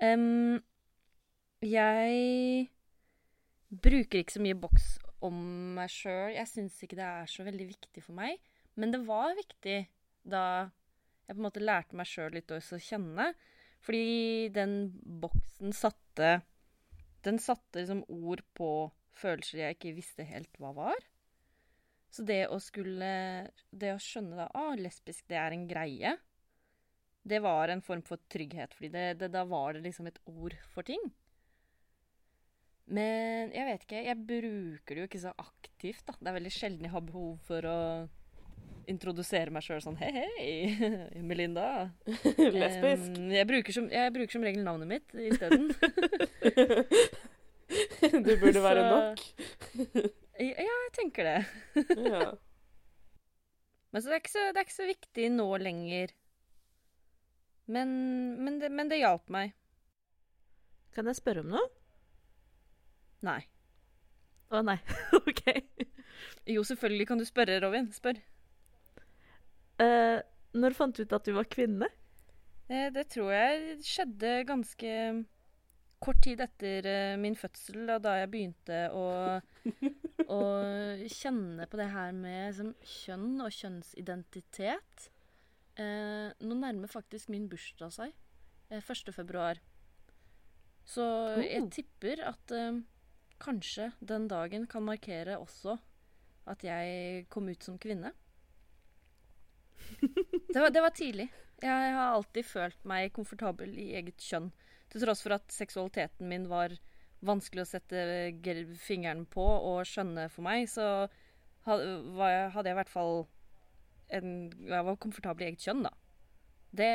Um, 0.02 0.60
jeg 1.62 2.70
bruker 3.72 4.22
ikke 4.22 4.36
så 4.36 4.44
mye 4.44 4.58
boks 4.60 4.96
om 5.26 5.38
meg 5.78 5.92
sjøl. 5.94 6.34
Jeg 6.36 6.50
syns 6.50 6.80
ikke 6.84 6.98
det 7.00 7.08
er 7.08 7.30
så 7.30 7.46
veldig 7.48 7.68
viktig 7.70 8.04
for 8.04 8.18
meg. 8.18 8.42
Men 8.80 8.94
det 8.94 9.04
var 9.06 9.36
viktig 9.38 9.78
da 10.32 10.44
jeg 11.28 11.36
på 11.36 11.40
en 11.40 11.46
måte 11.46 11.64
lærte 11.64 11.98
meg 11.98 12.10
sjøl 12.10 12.34
litt 12.36 12.52
å 12.52 12.60
kjenne. 12.60 13.32
Fordi 13.82 14.50
den 14.54 14.76
boksen 15.22 15.74
satte 15.74 16.42
Den 17.26 17.40
satte 17.42 17.82
liksom 17.82 18.04
ord 18.10 18.44
på 18.58 18.72
følelser 19.22 19.66
jeg 19.66 19.78
ikke 19.78 19.96
visste 19.98 20.26
helt 20.26 20.58
hva 20.62 20.74
var. 20.78 21.08
Så 22.12 22.26
det 22.28 22.44
å 22.52 22.58
skulle 22.60 23.12
Det 23.72 23.94
å 23.94 24.02
skjønne 24.02 24.40
da 24.40 24.50
ah, 24.58 24.76
lesbisk, 24.76 25.24
det 25.32 25.38
er 25.40 25.56
en 25.56 25.68
greie, 25.70 26.16
det 27.24 27.40
var 27.44 27.70
en 27.70 27.84
form 27.86 28.02
for 28.04 28.20
trygghet. 28.34 28.74
Fordi 28.76 28.90
det, 28.94 29.06
det, 29.22 29.30
da 29.34 29.46
var 29.48 29.76
det 29.76 29.86
liksom 29.86 30.10
et 30.10 30.18
ord 30.26 30.56
for 30.74 30.88
ting. 30.88 31.04
Men 32.92 33.54
jeg 33.56 33.68
vet 33.68 33.86
ikke. 33.86 34.02
Jeg 34.08 34.26
bruker 34.28 34.98
det 34.98 35.04
jo 35.04 35.10
ikke 35.10 35.22
så 35.22 35.36
aktivt, 35.40 36.04
da. 36.08 36.18
Det 36.18 36.32
er 36.32 36.38
veldig 36.40 36.54
sjelden 36.56 36.88
jeg 36.88 36.96
har 36.96 37.06
behov 37.06 37.38
for 37.46 37.68
å 37.70 37.78
introdusere 38.90 39.52
meg 39.54 39.64
sjøl 39.66 39.82
sånn 39.84 39.98
Hei, 40.00 40.12
hei, 40.16 40.52
Melinda. 41.28 41.66
Lesbisk. 42.62 43.18
Um, 43.18 43.32
jeg, 43.34 43.48
bruker 43.50 43.76
som, 43.76 43.90
jeg 43.92 44.14
bruker 44.16 44.34
som 44.38 44.46
regel 44.46 44.64
navnet 44.66 44.88
mitt 44.90 45.08
isteden. 45.30 45.64
det 48.28 48.36
burde 48.42 48.64
være 48.64 48.84
nok. 48.88 49.22
ja, 50.40 50.66
jeg 50.66 50.92
tenker 50.98 51.30
det. 51.30 51.40
Ja. 51.98 52.32
Men 53.92 54.02
så 54.02 54.10
det, 54.10 54.16
er 54.16 54.24
ikke 54.24 54.34
så, 54.34 54.44
det 54.52 54.60
er 54.62 54.68
ikke 54.68 54.80
så 54.80 54.90
viktig 54.90 55.26
nå 55.36 55.48
lenger. 55.60 56.08
Men, 57.72 57.90
men, 58.42 58.60
det, 58.62 58.72
men 58.72 58.90
det 58.92 59.04
hjalp 59.04 59.26
meg. 59.32 59.48
Kan 60.96 61.08
jeg 61.08 61.20
spørre 61.20 61.44
om 61.44 61.50
noe? 61.54 61.68
Nei. 63.24 63.42
Å 64.52 64.64
nei. 64.66 64.80
OK. 65.22 65.44
Jo, 66.50 66.64
selvfølgelig 66.68 67.08
kan 67.08 67.22
du 67.22 67.26
spørre, 67.28 67.60
Robin. 67.64 67.88
Spør. 67.96 68.20
Eh, 69.82 70.20
når 70.62 70.76
fant 70.78 70.96
du 70.98 71.04
ut 71.06 71.14
at 71.18 71.26
du 71.28 71.34
var 71.38 71.48
kvinne? 71.50 71.88
Eh, 72.70 72.90
Det 72.94 73.08
tror 73.14 73.32
jeg 73.34 73.78
skjedde 73.88 74.34
ganske 74.50 74.92
kort 76.02 76.22
tid 76.26 76.42
etter 76.42 76.86
eh, 76.90 77.16
min 77.22 77.36
fødsel, 77.38 77.84
og 77.94 78.02
da 78.06 78.16
jeg 78.22 78.30
begynte 78.34 78.78
å, 78.98 79.06
å 80.38 80.40
kjenne 81.14 81.68
på 81.70 81.78
det 81.82 81.90
her 81.94 82.12
med 82.18 82.48
liksom, 82.52 82.72
kjønn 82.84 83.44
og 83.46 83.52
kjønnsidentitet. 83.58 85.10
Eh, 85.80 86.32
nå 86.42 86.58
nærmer 86.58 86.90
faktisk 86.92 87.30
min 87.34 87.46
bursdag 87.52 87.94
seg. 87.96 88.16
Eh, 88.72 88.82
1. 88.82 89.14
februar. 89.16 89.62
Så 90.86 91.04
jeg 91.46 91.62
Oh. 91.62 91.70
tipper 91.70 92.24
at 92.26 92.52
eh, 92.58 92.82
kanskje 93.42 93.92
den 94.02 94.28
dagen 94.28 94.66
kan 94.68 94.84
markere 94.84 95.38
også 95.40 95.78
at 96.50 96.64
jeg 96.66 97.28
kom 97.30 97.48
ut 97.50 97.64
som 97.64 97.78
kvinne. 97.78 98.12
Det 100.02 100.60
var, 100.60 100.70
det 100.74 100.82
var 100.84 100.90
tidlig. 100.96 101.28
Jeg 101.62 101.94
har 101.96 102.16
alltid 102.16 102.46
følt 102.46 102.86
meg 102.90 103.12
komfortabel 103.14 103.76
i 103.78 103.92
eget 104.00 104.18
kjønn. 104.20 104.50
Til 104.92 105.04
tross 105.06 105.22
for 105.24 105.36
at 105.38 105.46
seksualiteten 105.54 106.28
min 106.28 106.48
var 106.50 106.74
vanskelig 107.24 107.64
å 107.64 107.70
sette 107.70 108.02
fingeren 108.82 109.26
på 109.30 109.46
og 109.46 109.86
skjønne 109.88 110.26
for 110.34 110.44
meg, 110.48 110.66
så 110.68 111.08
hadde 111.68 112.66
jeg 112.66 112.74
i 112.74 112.78
hvert 112.80 112.90
fall 112.90 113.28
en, 114.12 114.32
Jeg 114.68 114.84
var 114.90 114.98
komfortabel 115.00 115.46
i 115.46 115.52
eget 115.52 115.64
kjønn, 115.68 115.84
da. 115.88 115.94
Det 116.74 116.94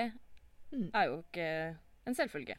Mm. 0.72 0.90
er 0.92 1.04
jo 1.06 1.20
ikke 1.22 1.44
en 2.06 2.14
selvfølge. 2.18 2.56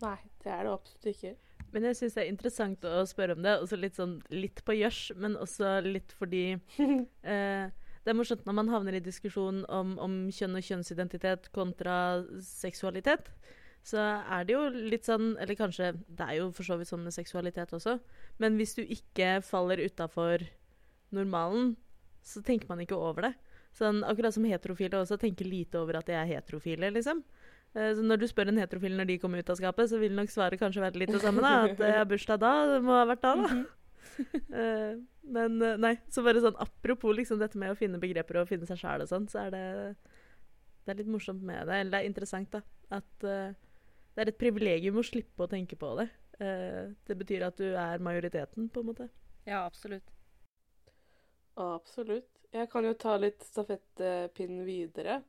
Nei, 0.00 0.16
det 0.42 0.52
er 0.52 0.64
det 0.64 0.72
absolutt 0.72 1.08
ikke. 1.10 1.34
Men 1.74 1.86
jeg 1.86 1.98
syns 1.98 2.16
det 2.16 2.24
er 2.24 2.32
interessant 2.32 2.86
å 2.88 3.04
spørre 3.08 3.36
om 3.36 3.44
det, 3.44 3.56
også 3.62 3.78
litt 3.78 3.98
sånn 3.98 4.16
litt 4.34 4.62
på 4.66 4.76
gjørs, 4.78 5.02
men 5.20 5.36
også 5.38 5.78
litt 5.86 6.14
fordi 6.18 6.44
eh, 7.34 7.70
Det 7.70 8.12
er 8.12 8.16
morsomt 8.16 8.46
når 8.48 8.56
man 8.58 8.72
havner 8.72 8.96
i 8.98 9.04
diskusjon 9.04 9.62
om, 9.68 9.96
om 10.02 10.14
kjønn 10.34 10.58
og 10.58 10.66
kjønnsidentitet 10.66 11.50
kontra 11.54 11.96
seksualitet. 12.42 13.30
Så 13.86 14.00
er 14.00 14.44
det 14.44 14.52
jo 14.52 14.64
litt 14.68 15.06
sånn 15.08 15.38
Eller 15.40 15.56
kanskje 15.56 15.94
Det 16.04 16.26
er 16.26 16.34
jo 16.36 16.50
for 16.52 16.68
så 16.68 16.76
vidt 16.76 16.90
sånn 16.90 17.06
med 17.06 17.16
seksualitet 17.16 17.72
også. 17.76 17.96
Men 18.42 18.58
hvis 18.60 18.74
du 18.76 18.82
ikke 18.84 19.38
faller 19.46 19.80
utafor 19.80 20.44
normalen, 21.16 21.74
så 22.22 22.42
tenker 22.44 22.68
man 22.68 22.82
ikke 22.84 22.98
over 22.98 23.30
det. 23.30 23.32
Sånn, 23.74 24.02
akkurat 24.06 24.34
som 24.34 24.46
heterofile 24.46 25.00
også 25.00 25.16
tenker 25.20 25.46
lite 25.48 25.78
over 25.80 26.00
at 26.00 26.08
de 26.10 26.14
er 26.18 26.28
heterofile, 26.28 26.90
liksom. 26.94 27.22
Eh, 27.74 27.92
Så 27.94 28.02
når 28.02 28.22
du 28.22 28.26
spør 28.30 28.50
en 28.50 28.58
heterofil 28.58 28.96
når 28.98 29.06
de 29.12 29.18
kommer 29.22 29.38
ut 29.42 29.50
av 29.50 29.58
skapet, 29.60 29.90
så 29.90 30.00
vil 30.00 30.16
nok 30.16 30.32
svaret 30.32 30.60
kanskje 30.60 30.82
være 30.82 31.02
litt 31.02 31.12
det 31.14 31.22
samme. 31.22 31.42
da, 31.44 31.64
At 31.68 31.78
jeg 31.78 31.98
har 31.98 32.08
bursdag 32.10 32.40
da. 32.42 32.54
Det 32.74 32.80
må 32.82 32.96
ha 32.98 33.04
vært 33.06 33.22
da, 33.26 33.34
da. 33.44 33.60
Eh, 34.20 34.96
Men 35.32 35.62
eh, 35.62 35.76
nei, 35.80 35.94
så 36.12 36.20
bare 36.24 36.40
sånn 36.42 36.56
apropos 36.60 37.14
liksom 37.16 37.38
dette 37.40 37.56
med 37.60 37.70
å 37.72 37.76
finne 37.78 38.00
begreper 38.00 38.40
og 38.40 38.48
finne 38.50 38.66
seg 38.68 38.80
sjæl 38.80 39.04
og 39.04 39.08
sånn, 39.08 39.28
så 39.30 39.46
er 39.46 39.54
det 39.54 39.62
det 40.84 40.92
er 40.92 40.98
litt 41.02 41.12
morsomt 41.12 41.42
med 41.46 41.68
det. 41.68 41.76
Eller 41.78 41.92
det 41.92 42.00
er 42.00 42.08
interessant, 42.08 42.50
da. 42.52 42.60
At 42.90 43.24
uh, 43.24 43.52
det 44.16 44.24
er 44.24 44.32
et 44.32 44.40
privilegium 44.40 44.98
å 44.98 45.04
slippe 45.06 45.44
å 45.44 45.50
tenke 45.50 45.76
på 45.78 45.92
det. 46.00 46.08
Uh, 46.40 46.90
det 47.06 47.16
betyr 47.20 47.44
at 47.46 47.60
du 47.60 47.68
er 47.68 48.02
majoriteten, 48.02 48.68
på 48.72 48.82
en 48.82 48.88
måte. 48.90 49.06
Ja, 49.46 49.62
absolutt. 49.68 50.10
Absolutt. 51.60 52.28
Jeg 52.50 52.70
kan 52.72 52.88
jo 52.88 52.94
ta 52.98 53.14
litt 53.20 53.44
stafettpinnen 53.46 54.64
videre. 54.66 55.20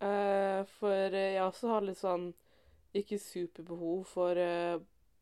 Eh, 0.00 0.60
for 0.78 1.16
jeg 1.16 1.42
også 1.44 1.74
har 1.74 1.84
litt 1.84 2.00
sånn 2.00 2.30
ikke 2.96 3.18
superbehov 3.22 4.04
for 4.10 4.38
uh, 4.38 4.80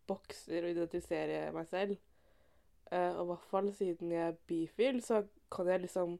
bokser 0.08 0.64
å 0.64 0.70
identifisere 0.73 1.49
meg 1.52 1.68
selv. 1.68 1.99
Uh, 2.88 3.12
og 3.18 3.23
i 3.25 3.28
hvert 3.32 3.49
fall 3.50 3.73
siden 3.76 4.14
jeg 4.14 4.25
er 4.25 4.38
bifil, 4.49 5.02
så 5.04 5.23
kan 5.52 5.68
jeg 5.68 5.85
liksom 5.85 6.16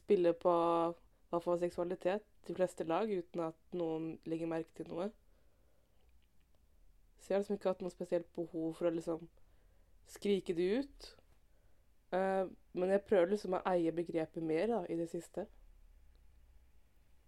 spille 0.00 0.32
på 0.34 0.54
hva 1.30 1.40
for 1.42 1.60
seksualitet 1.60 2.24
de 2.48 2.56
fleste 2.56 2.86
lag 2.86 3.10
uten 3.10 3.44
at 3.46 3.76
noen 3.78 4.14
legger 4.28 4.50
merke 4.50 4.74
til 4.80 4.90
noe. 4.90 5.10
Så 7.20 7.30
jeg 7.30 7.36
har 7.36 7.44
liksom 7.44 7.58
ikke 7.60 7.70
hatt 7.72 7.84
noe 7.84 7.94
spesielt 7.94 8.26
behov 8.36 8.74
for 8.78 8.90
å 8.90 8.94
liksom 8.94 9.28
skrike 10.10 10.56
det 10.56 10.66
ut. 10.80 11.12
Uh, 12.14 12.50
men 12.74 12.90
jeg 12.92 13.06
prøver 13.06 13.30
liksom 13.30 13.56
å 13.56 13.62
eie 13.70 13.94
begrepet 13.94 14.42
mer 14.42 14.66
da, 14.70 14.82
i 14.90 14.98
det 14.98 15.08
siste. 15.12 15.46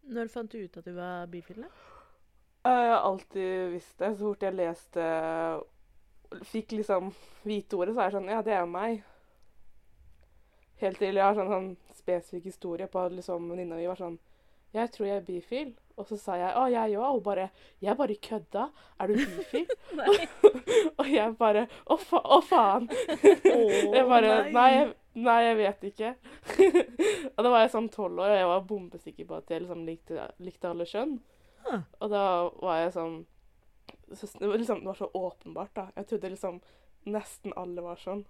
Når 0.06 0.28
fant 0.30 0.50
du 0.52 0.58
ut 0.62 0.76
at 0.78 0.84
du 0.86 0.92
var 0.96 1.26
bifil? 1.30 1.64
Eh, 1.64 2.70
Jeg 2.70 2.92
har 2.92 3.02
alltid 3.08 3.70
visst 3.72 3.98
det. 3.98 4.12
Så 4.16 4.28
fort 4.30 4.42
jeg 4.46 4.54
leste 4.54 5.06
Fikk 6.50 6.72
liksom 6.80 7.12
vite 7.46 7.76
ordet, 7.78 7.94
så 7.94 8.00
er 8.02 8.08
jeg 8.10 8.16
sånn 8.18 8.30
Ja, 8.32 8.40
det 8.42 8.54
er 8.56 8.66
meg. 8.66 9.02
Helt 10.82 10.98
til 11.00 11.14
jeg 11.16 11.24
har 11.24 11.36
sånn, 11.38 11.48
sånn 11.52 11.68
spesifikk 11.96 12.48
historie 12.50 12.86
på 12.90 13.00
at 13.06 13.14
liksom 13.16 13.46
venninna 13.50 13.78
mi 13.78 13.86
var 13.88 13.96
sånn 14.00 14.18
Jeg 14.76 14.90
tror 14.92 15.06
jeg 15.08 15.16
er 15.22 15.26
bifil. 15.26 15.70
Og 15.96 16.04
så 16.10 16.18
sa 16.20 16.34
jeg 16.36 16.50
å, 16.58 16.66
jeg 16.68 16.98
òg. 16.98 17.06
Og 17.06 17.14
hun 17.20 17.24
bare 17.24 17.46
Jeg 17.80 17.96
bare 17.96 18.18
kødda. 18.28 18.66
Er 19.00 19.06
du 19.08 19.14
bifil? 19.22 19.66
Og 21.00 21.08
jeg 21.08 21.36
bare 21.38 21.66
Å, 21.86 21.96
fa 21.96 22.20
å 22.36 22.40
faen. 22.44 22.90
jeg 23.96 24.06
bare 24.10 24.34
nei. 24.50 24.52
nei. 24.52 24.92
Nei, 25.16 25.38
jeg 25.46 25.56
vet 25.60 25.86
ikke. 25.90 26.10
og 27.34 27.40
da 27.42 27.50
var 27.52 27.64
jeg 27.64 27.72
sånn 27.72 27.88
tolv 27.92 28.20
år, 28.20 28.34
og 28.34 28.40
jeg 28.40 28.50
var 28.52 28.68
bombesikker 28.68 29.28
på 29.28 29.38
at 29.40 29.52
jeg 29.52 29.64
liksom 29.64 29.86
likte, 29.88 30.28
likte 30.44 30.70
alle 30.70 30.86
kjønn. 30.88 31.16
Huh. 31.66 31.82
Og 32.04 32.12
da 32.12 32.24
var 32.62 32.84
jeg 32.84 32.94
sånn 32.98 33.16
så, 34.12 34.28
det, 34.38 34.46
var 34.46 34.58
liksom, 34.58 34.80
det 34.84 34.86
var 34.86 34.98
så 34.98 35.10
åpenbart, 35.18 35.72
da. 35.74 35.88
Jeg 35.96 36.06
trodde 36.06 36.30
liksom 36.30 36.60
nesten 37.10 37.54
alle 37.58 37.82
var 37.82 37.98
sånn. 37.98 38.22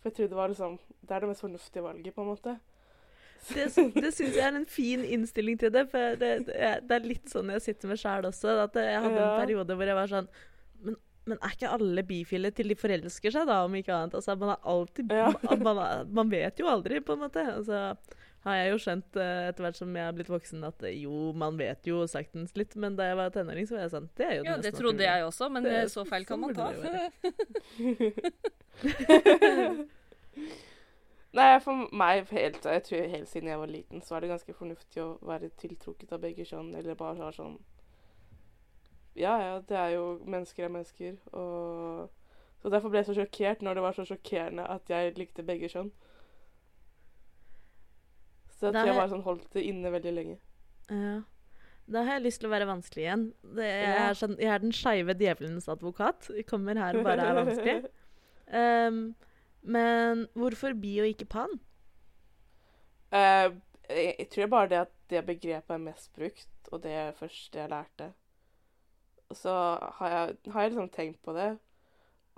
For 0.00 0.08
jeg 0.08 0.16
trodde 0.16 0.32
det 0.32 0.38
var 0.38 0.50
liksom 0.52 0.76
Det 1.00 1.14
er 1.14 1.24
det 1.24 1.28
mest 1.30 1.44
fornuftige 1.44 1.84
valget, 1.84 2.14
på 2.14 2.24
en 2.24 2.30
måte. 2.32 2.58
Det, 3.54 3.68
det 3.94 4.10
syns 4.16 4.34
jeg 4.34 4.42
er 4.42 4.56
en 4.58 4.64
fin 4.66 5.04
innstilling 5.04 5.58
til 5.60 5.70
det. 5.70 5.84
For 5.92 6.16
det, 6.18 6.30
det 6.48 6.96
er 6.96 7.04
litt 7.06 7.30
sånn 7.30 7.52
jeg 7.54 7.62
sitter 7.62 7.92
med 7.92 8.00
sjæl 8.00 8.26
også. 8.26 8.56
At 8.64 8.74
jeg 8.74 8.98
hadde 9.04 9.20
Ja. 9.20 9.28
en 9.28 9.44
periode 9.44 9.76
hvor 9.78 9.86
jeg 9.86 9.98
var 9.98 10.10
sånn 10.10 10.30
men, 11.28 11.38
er 11.44 11.50
ikke 11.54 11.70
alle 11.76 12.02
bifile 12.08 12.50
til 12.56 12.66
de 12.72 12.76
forelsker 12.78 13.30
seg, 13.34 13.44
da, 13.50 13.56
om 13.66 13.74
ikke 13.78 13.92
annet? 13.94 14.14
Altså, 14.18 14.30
man 14.40 14.50
er 14.56 14.60
alltid 14.72 15.06
Ja. 15.12 15.28
man, 15.50 15.58
man, 15.66 15.76
er- 15.84 16.06
man 16.20 16.28
vet 16.32 16.54
jo 16.62 16.66
aldri, 16.72 16.94
på 17.04 17.12
en 17.16 17.22
måte. 17.26 17.42
Altså, 17.58 17.76
har 18.46 18.54
jeg 18.54 18.68
jo 18.70 18.76
skjønt 18.80 19.16
eh, 19.18 19.48
etter 19.50 19.62
hvert 19.66 19.76
som 19.76 19.96
jeg 19.98 20.04
har 20.06 20.12
blitt 20.14 20.28
voksen, 20.30 20.62
at 20.64 20.82
eh, 20.86 20.94
jo, 21.02 21.32
man 21.36 21.56
vet 21.58 21.82
jo 21.90 22.04
saktens 22.08 22.54
litt. 22.56 22.76
Men 22.80 22.94
da 22.96 23.02
jeg 23.10 23.16
var 23.18 23.30
tenåring, 23.34 23.66
så 23.68 23.74
var 23.76 23.82
jeg 23.88 23.92
sånn 23.96 24.06
Det 24.16 24.24
er 24.28 24.34
jo 24.38 24.42
det 24.44 24.48
Ja, 24.48 24.54
mest 24.56 24.64
det 24.68 24.74
trodde 24.78 24.94
naturlig. 24.94 25.10
jeg 25.10 25.24
også, 25.28 25.44
men 25.56 25.62
Det- 25.66 25.74
eh, 25.82 25.88
så 25.92 26.00
feil 26.08 26.24
kan 26.24 26.40
man 26.40 26.54
ta. 26.54 26.66
Nei, 31.38 31.58
for 31.60 31.74
meg 31.92 32.24
helt, 32.32 32.64
Jeg 32.64 32.82
tror 32.86 33.10
helt 33.12 33.28
siden 33.28 33.50
jeg 33.50 33.58
var 33.60 33.68
liten, 33.70 34.00
så 34.02 34.16
er 34.16 34.20
det 34.24 34.30
ganske 34.32 34.54
fornuftig 34.56 35.02
å 35.04 35.08
være 35.28 35.50
tiltrukket 35.60 36.12
av 36.16 36.22
begge 36.22 36.44
kjønn, 36.48 36.70
eller 36.78 36.96
bare 36.98 37.20
ha 37.20 37.28
sånn 37.36 37.58
Ja, 39.16 39.36
ja, 39.42 39.54
det 39.68 39.76
er 39.76 39.88
jo 39.96 40.20
Mennesker 40.26 40.64
er 40.64 40.68
mennesker, 40.68 41.16
og 41.32 42.10
Så 42.62 42.70
derfor 42.70 42.90
ble 42.90 42.98
jeg 42.98 43.06
så 43.06 43.14
sjokkert 43.14 43.62
når 43.62 43.74
det 43.74 43.82
var 43.82 43.94
så 43.94 44.04
sjokkerende 44.04 44.66
at 44.66 44.90
jeg 44.90 45.14
likte 45.18 45.46
begge 45.46 45.68
kjønn. 45.70 45.92
Så 48.58 48.72
jeg 48.74 48.94
bare 48.96 49.10
sånn 49.12 49.22
holdt 49.22 49.52
det 49.54 49.62
inne 49.62 49.92
veldig 49.94 50.14
lenge. 50.16 50.38
Ja. 50.90 51.20
Da 51.88 52.02
har 52.04 52.18
jeg 52.18 52.26
lyst 52.26 52.42
til 52.42 52.50
å 52.50 52.52
være 52.52 52.66
vanskelig 52.68 53.04
igjen. 53.04 53.22
Det, 53.56 53.68
jeg, 53.68 53.94
er 54.02 54.18
sånn, 54.18 54.34
jeg 54.42 54.50
er 54.52 54.60
den 54.60 54.74
skeive 54.76 55.14
djevelens 55.16 55.70
advokat. 55.72 56.28
Jeg 56.36 56.44
kommer 56.48 56.76
her 56.76 56.98
og 56.98 57.06
bare 57.06 57.30
er 57.30 57.38
vanskelig. 57.38 57.76
Um, 58.50 59.00
men 59.78 60.26
hvorfor 60.36 60.76
bi 60.76 60.98
og 61.00 61.08
ikke 61.14 61.28
pan? 61.32 61.56
Uh, 63.14 63.54
jeg, 63.88 64.14
jeg 64.18 64.28
tror 64.34 64.52
bare 64.52 64.72
det 64.74 64.82
at 64.82 64.94
det 65.08 65.24
begrepet 65.30 65.76
er 65.78 65.84
mest 65.86 66.12
brukt, 66.16 66.50
og 66.72 66.82
det 66.84 66.92
er 66.92 67.16
første 67.16 67.62
jeg 67.62 67.72
lærte. 67.72 68.10
Så 69.34 69.52
har 69.80 70.08
jeg, 70.10 70.36
har 70.52 70.62
jeg 70.62 70.70
liksom 70.70 70.88
tenkt 70.94 71.22
på 71.22 71.34
det. 71.36 71.50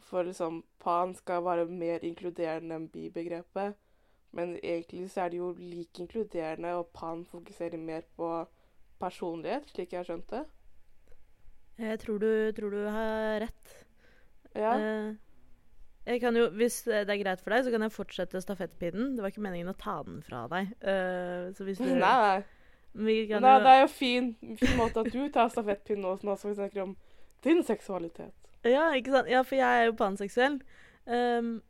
For 0.00 0.26
liksom 0.26 0.64
pan 0.82 1.14
skal 1.14 1.44
være 1.44 1.68
mer 1.70 2.04
inkluderende 2.06 2.74
enn 2.74 2.88
bi-begrepet. 2.90 3.76
Men 4.32 4.56
egentlig 4.62 5.10
så 5.10 5.24
er 5.24 5.32
det 5.32 5.40
jo 5.40 5.52
like 5.58 6.02
inkluderende, 6.02 6.74
og 6.78 6.92
pan 6.94 7.24
fokuserer 7.26 7.78
mer 7.78 8.06
på 8.16 8.28
personlighet, 9.00 9.66
slik 9.72 9.92
jeg 9.92 9.98
har 9.98 10.06
skjønt 10.06 10.30
det. 10.30 10.44
Jeg 11.80 11.98
tror 12.02 12.20
du, 12.20 12.30
tror 12.52 12.70
du 12.70 12.84
har 12.92 13.40
rett. 13.46 13.74
Ja. 14.54 14.74
Eh, 14.76 15.14
jeg 16.06 16.20
kan 16.20 16.36
jo, 16.36 16.48
Hvis 16.50 16.82
det 16.82 17.08
er 17.08 17.22
greit 17.22 17.40
for 17.40 17.54
deg, 17.54 17.64
så 17.64 17.72
kan 17.72 17.82
jeg 17.86 17.94
fortsette 17.94 18.42
stafettpinnen. 18.42 19.14
Det 19.16 19.24
var 19.24 19.32
ikke 19.32 19.44
meningen 19.44 19.72
å 19.72 19.78
ta 19.78 20.00
den 20.06 20.22
fra 20.26 20.46
deg. 20.52 20.72
Eh, 20.80 21.50
så 21.56 21.66
hvis 21.66 21.80
du 21.80 21.86
nei, 21.90 21.98
nei. 22.00 22.40
Nei. 22.92 23.14
jo, 23.30 23.38
Det 23.40 23.72
er 23.72 23.80
jo 23.80 23.88
fin, 23.92 24.28
fin 24.58 24.76
måte 24.78 25.04
at 25.04 25.12
du 25.12 25.22
tar 25.32 25.50
stafettpinnen 25.52 26.20
nå 26.26 26.36
som 26.36 26.50
vi 26.50 26.56
snakker 26.58 26.82
om 26.82 26.96
din 27.44 27.62
seksualitet. 27.64 28.34
Ja, 28.66 28.90
ikke 28.96 29.14
sant? 29.14 29.30
Ja, 29.30 29.42
for 29.46 29.56
jeg 29.56 29.82
er 29.82 29.88
jo 29.88 29.96
panseksuell. 29.96 30.60
Um, 31.06 31.60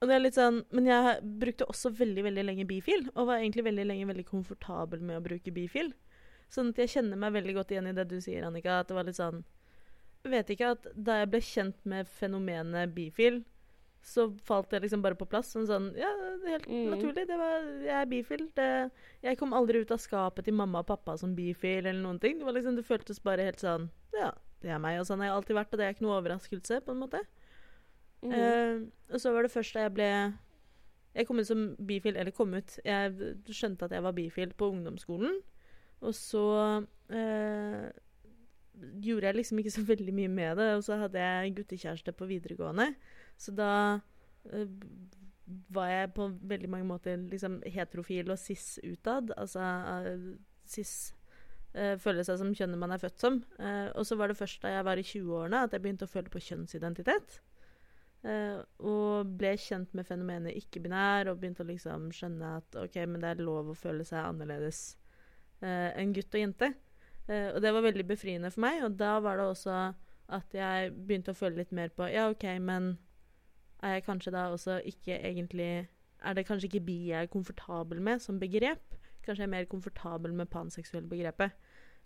og 0.00 0.08
det 0.08 0.14
er 0.16 0.22
litt 0.24 0.36
sånn, 0.36 0.64
Men 0.72 0.88
jeg 0.88 1.18
brukte 1.40 1.68
også 1.68 1.92
veldig 1.94 2.24
veldig 2.24 2.44
lenge 2.48 2.66
bifil, 2.66 3.06
og 3.14 3.28
var 3.28 3.38
egentlig 3.38 3.66
veldig 3.68 3.86
lenge 3.86 4.08
veldig 4.08 4.26
komfortabel 4.26 5.04
med 5.04 5.20
å 5.20 5.24
bruke 5.24 5.52
bifil. 5.54 5.92
Sånn 6.50 6.72
at 6.72 6.80
jeg 6.82 6.94
kjenner 6.96 7.20
meg 7.20 7.36
veldig 7.36 7.54
godt 7.60 7.70
igjen 7.70 7.90
i 7.92 7.94
det 7.94 8.08
du 8.10 8.16
sier, 8.20 8.42
Annika. 8.48 8.80
At 8.80 8.88
det 8.88 8.96
var 8.96 9.06
litt 9.06 9.20
sånn 9.20 9.44
vet 10.28 10.50
ikke 10.52 10.74
at 10.74 10.88
da 10.94 11.20
jeg 11.22 11.30
ble 11.32 11.40
kjent 11.44 11.78
med 11.88 12.08
fenomenet 12.18 12.92
bifil, 12.96 13.40
så 14.02 14.24
falt 14.48 14.70
det 14.72 14.80
liksom 14.82 15.02
bare 15.04 15.14
på 15.18 15.26
plass. 15.28 15.52
Sånn 15.54 15.66
sånn 15.68 15.90
Ja, 15.98 16.08
det 16.42 16.48
helt 16.54 16.68
Mm. 16.68 16.90
naturlig. 16.94 17.26
Det 17.28 17.36
var, 17.38 17.60
jeg 17.84 17.96
er 18.02 18.06
bifil. 18.06 18.46
Det, 18.56 18.90
jeg 19.22 19.38
kom 19.38 19.52
aldri 19.52 19.80
ut 19.82 19.90
av 19.92 19.98
skapet 20.00 20.44
til 20.44 20.54
mamma 20.54 20.78
og 20.80 20.86
pappa 20.86 21.18
som 21.18 21.34
bifil 21.36 21.84
eller 21.86 22.00
noen 22.02 22.18
ting. 22.20 22.38
Det 22.38 22.44
var 22.46 22.52
liksom, 22.56 22.76
det 22.76 22.84
føltes 22.86 23.20
bare 23.22 23.44
helt 23.44 23.60
sånn 23.60 23.90
Ja, 24.14 24.32
det 24.62 24.70
er 24.70 24.78
meg, 24.78 24.98
og 25.00 25.06
sånn 25.06 25.18
har 25.20 25.26
jeg 25.28 25.36
alltid 25.36 25.56
vært, 25.56 25.72
og 25.72 25.78
det 25.78 25.86
er 25.86 25.92
ikke 25.94 26.02
noe 26.06 26.20
overraskelse, 26.22 26.80
på 26.84 26.90
en 26.92 26.98
måte. 27.00 27.20
Mm. 28.22 28.32
Eh, 28.32 29.14
og 29.14 29.20
så 29.20 29.32
var 29.32 29.42
det 29.42 29.50
først 29.52 29.72
da 29.74 29.80
jeg 29.88 29.94
ble 29.94 30.34
Jeg 31.14 31.26
kom 31.26 31.38
ut 31.38 31.46
som 31.46 31.76
bifil, 31.76 32.16
eller 32.16 32.30
kom 32.32 32.52
ut 32.54 32.78
Jeg 32.84 33.36
skjønte 33.48 33.82
at 33.84 33.90
jeg 33.92 34.02
var 34.02 34.12
bifil 34.12 34.52
på 34.56 34.70
ungdomsskolen. 34.72 35.40
Og 36.02 36.14
så 36.14 36.86
eh, 37.10 37.90
gjorde 39.00 39.26
jeg 39.28 39.36
liksom 39.36 39.58
ikke 39.60 39.72
så 39.74 39.82
veldig 39.84 40.14
mye 40.14 40.28
med 40.32 40.56
det. 40.56 40.68
Og 40.76 40.84
så 40.86 40.96
hadde 41.00 41.18
jeg 41.20 41.54
guttekjæreste 41.58 42.12
på 42.16 42.28
videregående. 42.30 42.94
Så 43.40 43.54
da 43.56 43.72
eh, 44.52 44.68
var 45.72 45.88
jeg 45.90 46.12
på 46.16 46.28
veldig 46.52 46.70
mange 46.70 46.88
måter 46.88 47.16
liksom 47.30 47.60
heterofil 47.66 48.30
og 48.32 48.38
cis 48.40 48.78
utad. 48.84 49.32
Altså 49.36 49.64
eh, 49.64 50.26
cis 50.68 50.94
eh, 51.74 51.96
føle 52.00 52.24
seg 52.26 52.40
som 52.40 52.52
kjønnet 52.56 52.80
man 52.80 52.94
er 52.94 53.02
født 53.02 53.22
som. 53.22 53.40
Eh, 53.58 53.88
og 53.94 54.06
så 54.06 54.18
var 54.20 54.30
det 54.30 54.38
først 54.40 54.62
da 54.64 54.74
jeg 54.76 54.86
var 54.88 55.00
i 55.00 55.06
20-årene 55.06 55.64
at 55.66 55.76
jeg 55.76 55.84
begynte 55.86 56.08
å 56.08 56.12
føle 56.12 56.32
på 56.32 56.42
kjønnsidentitet. 56.50 57.40
Eh, 58.20 58.60
og 58.84 59.32
ble 59.40 59.54
kjent 59.56 59.94
med 59.96 60.04
fenomenet 60.04 60.56
ikke-binær 60.60 61.30
og 61.32 61.40
begynte 61.40 61.64
å 61.64 61.70
liksom 61.70 62.10
skjønne 62.12 62.56
at 62.60 62.80
ok, 62.82 63.00
men 63.08 63.22
det 63.22 63.32
er 63.32 63.44
lov 63.46 63.72
å 63.72 63.78
føle 63.78 64.04
seg 64.04 64.20
annerledes 64.26 64.82
eh, 65.64 65.88
enn 65.96 66.12
gutt 66.16 66.36
og 66.36 66.44
jente. 66.44 66.74
Eh, 67.30 67.48
og 67.54 67.62
det 67.64 67.72
var 67.72 67.86
veldig 67.88 68.04
befriende 68.10 68.50
for 68.52 68.66
meg, 68.66 68.82
og 68.84 68.98
da 69.00 69.16
var 69.24 69.40
det 69.40 69.48
også 69.48 69.78
at 70.30 70.52
jeg 70.54 70.92
begynte 70.94 71.32
å 71.32 71.38
føle 71.38 71.62
litt 71.62 71.72
mer 71.74 71.88
på 71.96 72.06
ja, 72.12 72.28
OK, 72.30 72.44
men 72.62 72.92
er 73.82 73.96
jeg 73.98 74.04
kanskje 74.06 74.32
da 74.34 74.46
også 74.52 74.80
ikke 74.84 75.16
egentlig 75.24 75.88
Er 76.22 76.34
det 76.36 76.46
kanskje 76.46 76.68
ikke 76.68 76.84
bi 76.84 76.96
jeg 77.08 77.22
er 77.24 77.30
komfortabel 77.32 78.00
med 78.04 78.20
som 78.20 78.38
begrep? 78.40 78.82
Kanskje 79.24 79.40
jeg 79.42 79.48
er 79.48 79.54
mer 79.54 79.64
komfortabel 79.64 80.32
med 80.36 80.50
panseksuell-begrepet. 80.52 81.52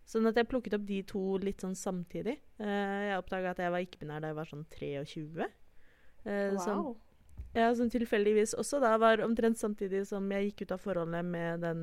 Sånn 0.06 0.26
at 0.28 0.36
jeg 0.36 0.46
plukket 0.46 0.74
opp 0.76 0.84
de 0.86 1.00
to 1.02 1.22
litt 1.42 1.60
sånn 1.64 1.74
samtidig. 1.74 2.36
Uh, 2.60 3.08
jeg 3.08 3.18
oppdaga 3.18 3.50
at 3.50 3.58
jeg 3.64 3.72
var 3.74 3.82
ikke-binær 3.82 4.20
da 4.22 4.30
jeg 4.30 4.36
var 4.38 4.50
sånn 4.50 4.66
23. 4.70 5.48
Eh, 6.26 6.56
Som, 6.62 6.78
Wow. 6.84 6.96
ja, 7.54 7.74
som 7.74 7.90
tilfeldigvis 7.90 8.54
også 8.54 8.80
da 8.80 8.96
var 8.98 9.18
omtrent 9.24 9.58
samtidig 9.58 10.06
som 10.06 10.30
jeg 10.30 10.52
gikk 10.52 10.62
ut 10.62 10.72
av 10.76 10.78
forholdet 10.84 11.24
med 11.24 11.60
den 11.66 11.82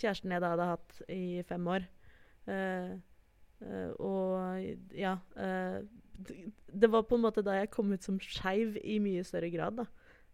kjæresten 0.00 0.32
jeg 0.32 0.40
da 0.40 0.54
hadde 0.54 0.70
hatt 0.72 1.02
i 1.12 1.42
fem 1.48 1.66
år. 1.68 1.84
Uh, 2.48 2.96
Uh, 3.56 3.88
og 4.04 4.92
ja 4.92 5.14
eh, 5.40 5.78
d- 5.80 5.88
Det 6.18 6.90
var 6.92 7.02
på 7.08 7.14
en 7.16 7.22
måte 7.24 7.42
da 7.44 7.52
jeg 7.60 7.70
kom 7.70 7.92
ut 7.92 8.02
som 8.02 8.18
skeiv 8.20 8.76
i 8.82 8.98
mye 9.02 9.24
større 9.24 9.50
grad, 9.52 9.76
da. 9.76 9.86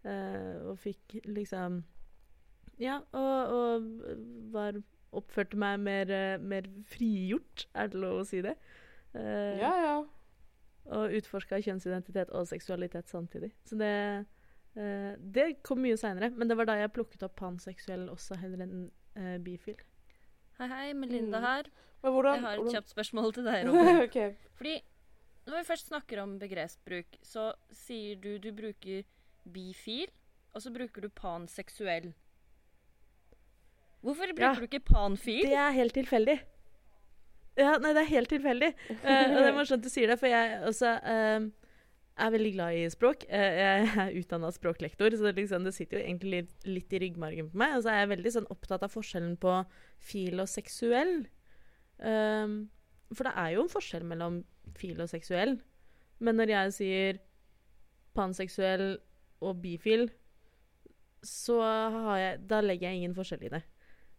Uh, 0.03 0.71
og 0.71 0.77
fikk 0.83 1.19
liksom 1.25 1.83
Ja, 2.79 2.97
og, 3.15 3.53
og 3.55 3.85
var 4.51 4.81
Oppførte 5.13 5.55
meg 5.61 5.77
mer, 5.79 6.09
mer 6.41 6.65
frigjort, 6.89 7.67
er 7.77 7.87
det 7.93 7.99
lov 8.01 8.23
å 8.23 8.25
si 8.25 8.41
det? 8.41 8.55
Uh, 9.13 9.53
Ja, 9.61 9.73
ja. 9.85 9.95
og 10.89 11.13
utforska 11.13 11.59
kjønnsidentitet 11.61 12.31
og 12.33 12.47
seksualitet 12.49 13.07
samtidig. 13.11 13.51
Så 13.65 13.77
det, 13.79 13.91
Uh, 14.73 15.13
det 15.21 15.59
kom 15.61 15.77
mye 15.85 15.93
seinere, 16.01 16.31
men 16.33 16.47
det 16.49 16.55
var 16.57 16.65
da 16.65 16.73
jeg 16.79 16.89
plukket 16.95 17.21
opp 17.27 17.35
panseksuell 17.37 18.07
også, 18.09 18.33
heller 18.41 18.63
enn 18.65 18.79
uh, 19.19 19.35
bifil. 19.45 19.75
Hei, 20.57 20.65
hei, 20.71 20.87
Melinda 20.97 21.37
Mm. 21.37 21.43
her. 21.45 21.63
Men 22.01 22.11
hvordan 22.15 22.33
Jeg 22.39 22.41
har 22.41 22.53
et 22.53 22.57
hvordan- 22.57 22.73
kjapt 22.73 22.89
spørsmål 22.89 23.33
til 23.35 23.43
deg, 23.45 23.65
Robin. 23.69 24.01
okay. 24.01 24.33
Fordi 24.57 24.73
når 25.47 25.59
vi 25.59 25.67
først 25.67 25.89
snakker 25.91 26.21
om 26.23 26.37
begrepsbruk, 26.39 27.17
så 27.25 27.51
sier 27.75 28.19
du 28.21 28.37
du 28.39 28.51
bruker 28.55 29.03
bifil, 29.43 30.11
og 30.53 30.61
så 30.63 30.71
bruker 30.71 31.03
du 31.03 31.09
panseksuell. 31.09 32.13
Hvorfor 34.03 34.31
bruker 34.35 34.43
Ja. 34.43 34.55
du 34.59 34.67
ikke 34.67 34.83
panfil? 34.83 35.45
Det 35.47 35.55
er 35.55 35.71
helt 35.71 35.93
tilfeldig. 35.95 36.39
Ja, 37.55 37.77
nei, 37.77 37.93
det 37.93 38.01
er 38.01 38.09
helt 38.09 38.29
tilfeldig. 38.29 38.73
uh, 38.89 38.95
det 39.03 39.43
er 39.47 39.53
morsomt 39.55 39.83
du 39.83 39.89
sier 39.89 40.09
det, 40.09 40.17
for 40.19 40.27
jeg 40.27 40.57
også 40.67 40.89
uh, 41.05 41.45
er 42.17 42.33
veldig 42.33 42.51
glad 42.55 42.79
i 42.79 42.89
språk. 42.89 43.25
Uh, 43.29 43.51
jeg 43.59 43.91
er 44.03 44.17
utdanna 44.19 44.51
språklektor, 44.51 45.15
så 45.15 45.29
det, 45.29 45.35
liksom, 45.37 45.63
det 45.63 45.73
sitter 45.75 45.99
jo 45.99 46.03
egentlig 46.03 46.31
litt, 46.33 46.53
litt 46.65 46.93
i 46.93 47.01
ryggmargen 47.05 47.51
på 47.51 47.61
meg. 47.61 47.77
Og 47.77 47.85
så 47.85 47.93
er 47.93 48.01
jeg 48.03 48.13
veldig 48.15 48.33
sånn 48.37 48.49
opptatt 48.53 48.83
av 48.83 48.91
forskjellen 48.91 49.37
på 49.37 49.55
fil 49.99 50.41
og 50.43 50.49
seksuell. 50.51 51.27
Um, 51.99 52.57
for 53.11 53.27
det 53.27 53.33
er 53.37 53.53
jo 53.55 53.65
en 53.65 53.71
forskjell 53.71 54.05
mellom 54.07 54.41
fil 54.79 55.01
og 55.03 55.09
seksuell. 55.11 55.57
Men 56.23 56.39
når 56.39 56.53
jeg 56.53 56.75
sier 56.77 57.21
panseksuell 58.17 58.97
og 59.43 59.59
bifil, 59.63 60.07
så 61.23 61.59
har 61.63 62.17
jeg, 62.19 62.41
da 62.51 62.59
legger 62.63 62.89
jeg 62.89 63.01
ingen 63.01 63.15
forskjell 63.17 63.47
i 63.47 63.53
det. 63.55 63.63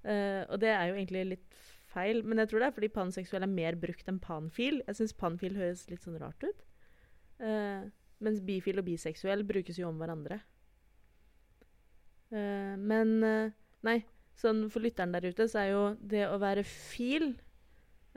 Uh, 0.04 0.42
og 0.52 0.60
det 0.60 0.72
er 0.72 0.88
jo 0.88 0.96
egentlig 0.98 1.24
litt 1.34 1.60
feil, 1.94 2.22
men 2.26 2.40
jeg 2.40 2.50
tror 2.50 2.60
det 2.60 2.68
er 2.68 2.76
fordi 2.76 2.90
panseksuell 2.92 3.46
er 3.46 3.52
mer 3.52 3.76
brukt 3.80 4.08
enn 4.10 4.20
panfil. 4.22 4.80
Jeg 4.88 4.98
syns 4.98 5.16
panfil 5.16 5.56
høres 5.56 5.86
litt 5.90 6.04
sånn 6.04 6.18
rart 6.20 6.44
ut. 6.44 6.64
Uh, 7.40 7.86
mens 8.24 8.42
bifil 8.44 8.80
og 8.80 8.88
biseksuell 8.88 9.44
brukes 9.46 9.78
jo 9.80 9.88
om 9.90 10.00
hverandre. 10.00 10.40
Uh, 12.32 12.74
men 12.80 13.16
nei, 13.84 13.98
sånn 14.40 14.66
for 14.72 14.84
lytteren 14.84 15.12
der 15.14 15.28
ute 15.28 15.46
så 15.48 15.62
er 15.62 15.72
jo 15.72 15.82
det 16.00 16.24
å 16.28 16.40
være 16.42 16.64
fil, 16.66 17.34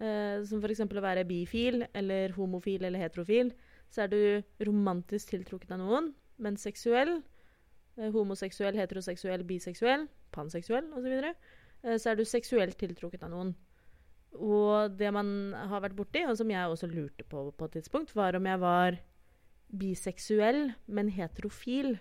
eh, 0.01 0.43
som 0.47 0.61
f.eks. 0.61 0.83
å 0.85 1.03
være 1.03 1.25
bifil 1.27 1.85
eller 1.93 2.35
homofil 2.37 2.87
eller 2.87 3.01
heterofil, 3.01 3.51
så 3.89 4.03
er 4.03 4.11
du 4.11 4.67
romantisk 4.67 5.31
tiltrukket 5.33 5.73
av 5.75 5.81
noen, 5.81 6.11
men 6.43 6.57
seksuell, 6.59 7.19
uh, 7.97 8.09
homoseksuell, 8.13 8.77
heteroseksuell, 8.77 9.45
biseksuell, 9.47 10.07
panseksuell 10.35 10.91
osv., 10.97 11.15
eh, 11.23 11.95
så 11.95 12.11
er 12.11 12.19
du 12.19 12.25
seksuelt 12.27 12.77
tiltrukket 12.79 13.23
av 13.25 13.33
noen. 13.33 13.53
Og 14.37 14.97
det 14.99 15.09
man 15.15 15.29
har 15.71 15.81
vært 15.81 15.95
borti, 15.97 16.25
og 16.27 16.35
som 16.37 16.51
jeg 16.51 16.73
også 16.73 16.89
lurte 16.91 17.25
på 17.25 17.47
på 17.55 17.69
et 17.69 17.77
tidspunkt, 17.79 18.13
var 18.15 18.35
om 18.35 18.45
jeg 18.45 18.59
var 18.61 18.99
biseksuell, 19.67 20.73
men 20.85 21.09
heterofil. 21.09 21.97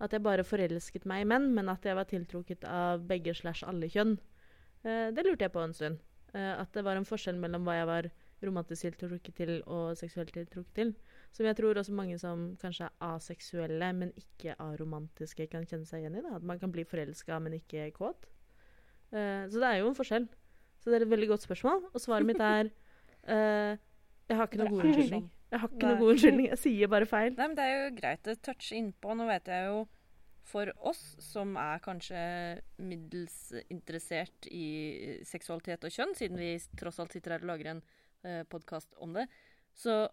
At 0.00 0.12
jeg 0.14 0.22
bare 0.22 0.46
forelsket 0.46 1.06
meg 1.10 1.24
i 1.24 1.28
menn, 1.28 1.50
men 1.54 1.68
at 1.68 1.84
jeg 1.84 1.96
var 1.98 2.06
tiltrukket 2.06 2.64
av 2.64 3.02
begge 3.06 3.34
slash 3.34 3.66
alle 3.66 3.90
kjønn. 3.90 4.16
Uh, 4.86 5.10
det 5.14 5.26
lurte 5.26 5.44
jeg 5.44 5.54
på 5.54 5.62
en 5.62 5.74
stund. 5.76 5.98
Eh, 6.36 6.54
at 6.60 6.72
det 6.76 6.84
var 6.84 6.98
en 6.98 7.08
forskjell 7.08 7.38
mellom 7.40 7.64
hva 7.64 7.78
jeg 7.78 7.88
var 7.88 8.08
romantisk 8.44 8.84
tiltrukket 8.84 9.34
til 9.34 9.52
og 9.66 9.96
seksuelt 9.98 10.32
tiltrukket 10.34 10.74
til. 10.76 10.92
Som 11.34 11.48
jeg 11.48 11.56
tror 11.58 11.80
også 11.80 11.94
mange 11.96 12.18
som 12.20 12.50
kanskje 12.60 12.86
er 12.88 13.14
aseksuelle, 13.14 13.92
men 13.96 14.12
ikke 14.20 14.54
aromantiske, 14.62 15.48
kan 15.50 15.66
kjenne 15.66 15.88
seg 15.88 16.04
igjen 16.04 16.18
i. 16.20 16.24
Da. 16.24 16.36
At 16.38 16.46
man 16.46 16.60
kan 16.60 16.72
bli 16.74 16.84
forelska, 16.88 17.40
men 17.42 17.58
ikke 17.58 17.90
kåt. 17.96 18.28
Uh, 19.10 19.48
så 19.48 19.58
det 19.58 19.68
er 19.70 19.80
jo 19.80 19.90
en 19.90 19.98
forskjell. 19.98 20.28
Så 20.78 20.90
det 20.90 21.00
er 21.00 21.06
et 21.06 21.10
veldig 21.10 21.32
godt 21.32 21.48
spørsmål. 21.48 21.88
Og 21.92 22.00
svaret 22.00 22.28
mitt 22.28 22.40
er 22.44 22.70
uh, 22.70 23.74
Jeg 24.28 24.36
har 24.36 24.46
ikke 24.46 24.60
noen 24.60 24.74
god 24.74 24.84
unnskyldning. 24.84 25.28
Jeg 25.48 25.60
har 25.60 25.70
ikke 25.72 25.86
noen 25.86 26.02
god 26.02 26.10
unnskyldning. 26.12 26.48
Jeg 26.52 26.60
sier 26.60 26.90
bare 26.92 27.08
feil. 27.08 27.32
Nei, 27.32 27.46
men 27.48 27.56
Det 27.56 27.64
er 27.64 27.78
jo 27.78 27.92
greit 27.96 28.28
å 28.28 28.34
touche 28.44 28.76
innpå. 28.76 29.14
Nå 29.16 29.26
vet 29.30 29.48
jeg 29.48 29.70
jo 29.70 29.78
for 30.48 30.70
oss 30.88 31.02
som 31.22 31.56
er 31.60 31.82
kanskje 31.84 32.20
middels 32.80 33.52
interessert 33.68 34.48
i 34.50 35.20
seksualitet 35.28 35.84
og 35.84 35.94
kjønn, 35.94 36.14
siden 36.16 36.40
vi 36.40 36.54
tross 36.78 37.00
alt 37.02 37.14
sitter 37.14 37.36
her 37.36 37.44
og 37.44 37.52
lager 37.52 37.74
en 37.74 37.82
eh, 38.24 38.42
podkast 38.48 38.96
om 39.04 39.16
det, 39.18 39.28
så 39.76 40.06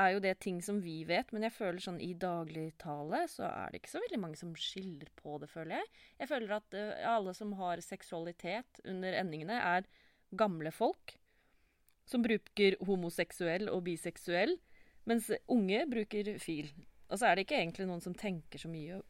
er 0.00 0.14
jo 0.14 0.22
det 0.24 0.34
ting 0.42 0.60
som 0.64 0.80
vi 0.82 1.02
vet. 1.08 1.32
Men 1.34 1.46
jeg 1.46 1.56
føler 1.56 1.80
sånn 1.84 2.00
i 2.02 2.12
dagligtale 2.18 3.24
så 3.30 3.46
er 3.48 3.70
det 3.70 3.82
ikke 3.82 3.94
så 3.94 4.02
veldig 4.04 4.20
mange 4.22 4.40
som 4.40 4.52
skiller 4.58 5.10
på 5.18 5.38
det, 5.42 5.50
føler 5.52 5.78
jeg. 5.78 5.90
Jeg 6.22 6.32
føler 6.32 6.56
at 6.58 6.78
eh, 6.78 7.06
alle 7.14 7.36
som 7.36 7.54
har 7.60 7.84
seksualitet 7.84 8.82
under 8.88 9.18
endingene, 9.22 9.60
er 9.60 9.88
gamle 10.30 10.70
folk 10.74 11.16
som 12.10 12.22
bruker 12.22 12.76
homoseksuell 12.86 13.68
og 13.70 13.84
biseksuell, 13.86 14.56
mens 15.08 15.30
unge 15.50 15.84
bruker 15.90 16.36
fil. 16.42 16.70
Og 17.10 17.18
så 17.18 17.28
er 17.28 17.36
det 17.36 17.46
ikke 17.46 17.58
egentlig 17.58 17.86
noen 17.90 18.02
som 18.02 18.14
tenker 18.14 18.62
så 18.62 18.70
mye 18.70 19.00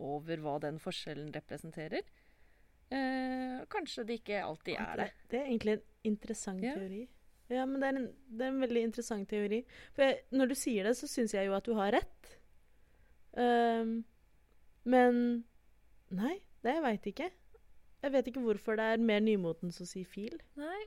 over 0.00 0.40
hva 0.44 0.56
den 0.62 0.78
forskjellen 0.82 1.30
representerer. 1.34 2.02
Eh, 2.90 3.60
kanskje 3.70 4.04
det 4.08 4.20
ikke 4.20 4.40
alltid 4.42 4.78
er 4.82 4.96
det. 5.04 5.08
Det 5.30 5.38
er 5.40 5.48
egentlig 5.50 5.76
en 5.78 5.82
interessant 6.14 6.64
Ja. 6.64 6.74
teori. 6.74 7.04
Ja, 7.50 7.64
men 7.66 7.80
det 7.82 7.88
er, 7.88 7.96
en, 7.98 8.08
det 8.38 8.44
er 8.46 8.52
en 8.52 8.60
veldig 8.62 8.82
interessant 8.86 9.28
teori. 9.28 9.64
For 9.94 10.04
jeg, 10.06 10.20
når 10.30 10.48
du 10.52 10.54
sier 10.54 10.86
det, 10.86 10.96
så 10.98 11.08
syns 11.10 11.34
jeg 11.34 11.46
jo 11.48 11.54
at 11.56 11.66
du 11.66 11.72
har 11.74 11.92
rett. 11.96 12.36
Um, 13.34 14.04
men 14.84 15.20
Nei, 16.10 16.36
det 16.64 16.72
jeg 16.74 16.82
veit 16.82 17.04
ikke. 17.06 17.28
Jeg 18.02 18.12
vet 18.14 18.26
ikke 18.30 18.42
hvorfor 18.42 18.78
det 18.80 18.86
er 18.94 19.02
mer 19.02 19.20
nymotens 19.22 19.78
å 19.82 19.86
si 19.86 20.02
fil. 20.08 20.38
Nei, 20.58 20.80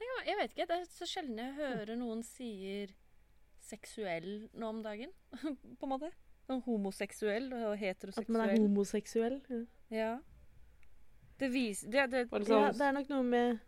jeg, 0.00 0.08
jeg 0.26 0.36
vet 0.40 0.52
ikke. 0.56 0.66
Det 0.68 0.76
er 0.82 0.88
så 0.92 1.08
sjelden 1.08 1.38
jeg 1.40 1.54
hører 1.56 1.96
noen 1.96 2.20
sier 2.26 2.92
seksuell 3.68 4.48
nå 4.56 4.68
om 4.74 4.82
dagen, 4.84 5.12
på 5.78 5.86
en 5.88 5.92
måte. 5.92 6.10
Sånn 6.48 6.62
homoseksuell 6.64 7.50
og 7.52 7.74
heteroseksuell. 7.76 8.24
At 8.24 8.32
man 8.32 8.44
er 8.46 8.54
homoseksuell. 8.56 9.40
Ja. 9.52 9.64
Ja. 9.92 10.12
Det 11.38 11.48
viser 11.52 11.90
det, 11.92 12.06
det, 12.10 12.22
det 12.32 12.38
ja, 12.40 12.46
sånn, 12.48 12.78
det 12.78 12.86
er 12.86 12.94
nok 12.96 13.10
noe 13.12 13.24
med 13.24 13.58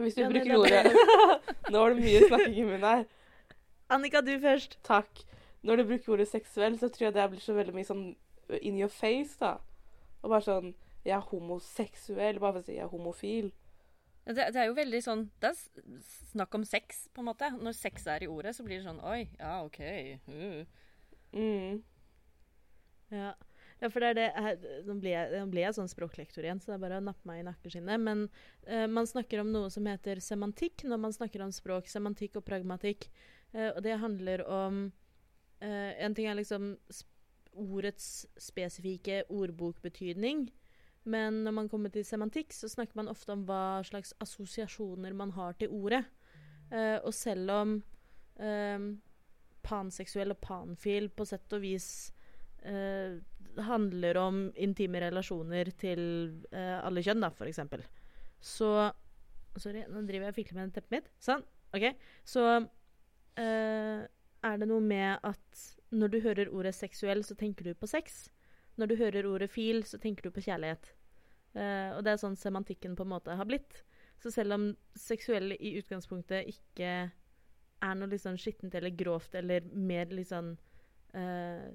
hvis 0.00 0.14
du 0.16 0.22
Ja, 0.22 0.28
bruker 0.30 0.56
ordet 0.56 0.92
Nå 1.72 1.80
var 1.82 1.92
det 1.92 2.00
mye 2.00 2.20
snakking 2.24 2.54
i 2.54 2.64
munnen 2.64 2.86
her. 2.86 3.02
Annika, 3.92 4.22
du 4.24 4.32
først. 4.40 4.78
Takk. 4.86 5.22
Når 5.66 5.80
du 5.80 5.84
bruker 5.90 6.14
ordet 6.14 6.28
seksuell, 6.30 6.78
så 6.80 6.88
tror 6.88 7.08
jeg 7.08 7.16
det 7.16 7.26
blir 7.32 7.42
så 7.42 7.56
veldig 7.56 7.74
mye 7.76 7.88
sånn 7.88 8.04
in 8.62 8.78
your 8.78 8.92
face, 8.92 9.36
da. 9.40 9.58
Og 10.22 10.32
bare 10.32 10.46
sånn 10.46 10.70
Jeg 11.04 11.16
er 11.16 11.26
homoseksuell, 11.30 12.40
bare 12.40 12.58
for 12.58 12.62
å 12.62 12.66
si 12.68 12.76
jeg 12.76 12.84
er 12.84 12.92
homofil. 12.92 13.50
det, 14.28 14.46
det 14.52 14.60
er 14.60 14.68
jo 14.68 14.76
veldig 14.76 15.02
sånn 15.02 15.22
Det 15.40 15.50
er 15.50 15.60
snakk 16.32 16.54
om 16.54 16.64
sex, 16.64 17.08
på 17.14 17.24
en 17.24 17.30
måte. 17.32 17.50
Når 17.56 17.76
sex 17.76 18.06
er 18.06 18.24
i 18.24 18.30
ordet, 18.30 18.54
så 18.56 18.64
blir 18.64 18.80
det 18.80 18.86
sånn 18.86 19.02
Oi, 19.04 19.26
ja, 19.38 19.58
OK. 19.64 19.80
Uh. 20.28 20.64
Mm. 21.32 21.82
Ja. 23.10 23.32
ja, 23.80 23.88
for 23.90 24.02
det 24.02 24.10
er 24.10 24.16
det 24.54 24.84
Nå 24.86 24.96
blir 25.02 25.12
jeg, 25.16 25.42
jeg 25.42 25.74
sånn 25.74 25.90
språklektor 25.90 26.46
igjen, 26.46 26.60
så 26.62 26.70
det 26.70 26.76
er 26.76 26.84
bare 26.84 27.00
å 27.00 27.04
nappe 27.04 27.26
meg 27.28 27.42
i 27.42 27.46
nakkeskinnet. 27.48 28.02
Men 28.02 28.26
eh, 28.66 28.86
man 28.90 29.08
snakker 29.10 29.42
om 29.42 29.50
noe 29.54 29.70
som 29.72 29.86
heter 29.90 30.22
semantikk 30.22 30.86
når 30.86 31.02
man 31.06 31.16
snakker 31.16 31.44
om 31.44 31.54
språk. 31.54 31.90
Semantikk 31.90 32.38
og 32.40 32.46
pragmatikk. 32.46 33.08
Eh, 33.52 33.70
og 33.72 33.82
det 33.86 33.98
handler 34.02 34.44
om 34.46 34.84
eh, 35.58 35.92
En 36.04 36.14
ting 36.14 36.30
er 36.30 36.38
liksom 36.38 36.76
ordets 37.50 38.26
spesifikke 38.38 39.24
ordbokbetydning. 39.28 40.48
Men 41.10 41.42
når 41.46 41.54
man 41.56 41.68
kommer 41.72 41.92
til 41.92 42.04
semantikk, 42.04 42.52
så 42.52 42.68
snakker 42.68 42.98
man 43.00 43.08
ofte 43.10 43.32
om 43.32 43.46
hva 43.48 43.80
slags 43.86 44.12
assosiasjoner 44.20 45.16
man 45.16 45.32
har 45.34 45.56
til 45.58 45.72
ordet. 45.72 46.04
Eh, 46.70 46.98
og 47.02 47.14
selv 47.16 47.50
om 47.50 47.72
eh, 48.38 48.78
panseksuell 49.66 50.34
og 50.34 50.40
panfil 50.44 51.10
på 51.14 51.26
sett 51.28 51.52
og 51.56 51.62
vis 51.64 51.88
eh, 52.62 53.18
handler 53.66 54.18
om 54.20 54.42
intime 54.60 55.02
relasjoner 55.02 55.72
til 55.80 56.02
eh, 56.52 56.78
alle 56.80 57.02
kjønn, 57.04 57.22
da, 57.24 57.32
for 57.34 57.50
eksempel, 57.50 57.84
så 58.40 58.90
Sorry, 59.58 59.80
nå 59.90 60.04
driver 60.06 60.28
jeg 60.28 60.30
og 60.30 60.36
fikler 60.36 60.58
med 60.60 60.74
teppet 60.76 60.92
mitt. 60.94 61.08
Sånn. 61.18 61.40
OK. 61.74 61.88
Så 62.22 62.44
eh, 62.54 64.02
er 64.06 64.60
det 64.60 64.68
noe 64.70 64.84
med 64.84 65.24
at 65.26 65.62
når 65.90 66.12
du 66.12 66.18
hører 66.22 66.52
ordet 66.54 66.74
seksuell, 66.76 67.24
så 67.26 67.34
tenker 67.34 67.66
du 67.66 67.74
på 67.74 67.88
sex. 67.90 68.28
Når 68.78 68.92
du 68.92 68.96
hører 69.00 69.26
ordet 69.26 69.50
fil, 69.50 69.82
så 69.82 69.98
tenker 69.98 70.28
du 70.28 70.34
på 70.34 70.44
kjærlighet. 70.46 70.92
Eh, 71.58 71.90
og 71.96 72.04
det 72.06 72.14
er 72.14 72.22
sånn 72.22 72.38
semantikken 72.38 72.94
på 72.94 73.06
en 73.06 73.12
måte 73.16 73.36
har 73.36 73.48
blitt. 73.48 73.82
Så 74.22 74.30
selv 74.30 74.54
om 74.54 74.68
seksuell 74.98 75.56
i 75.56 75.74
utgangspunktet 75.80 76.48
ikke 76.52 77.10
er 77.80 77.94
noe 77.96 78.10
litt 78.10 78.24
sånn 78.24 78.38
skittent 78.40 78.74
eller 78.76 78.92
grovt 78.96 79.34
eller 79.38 79.64
mer 79.72 80.10
litt 80.14 80.30
sånn 80.30 80.52
uh, 81.16 81.68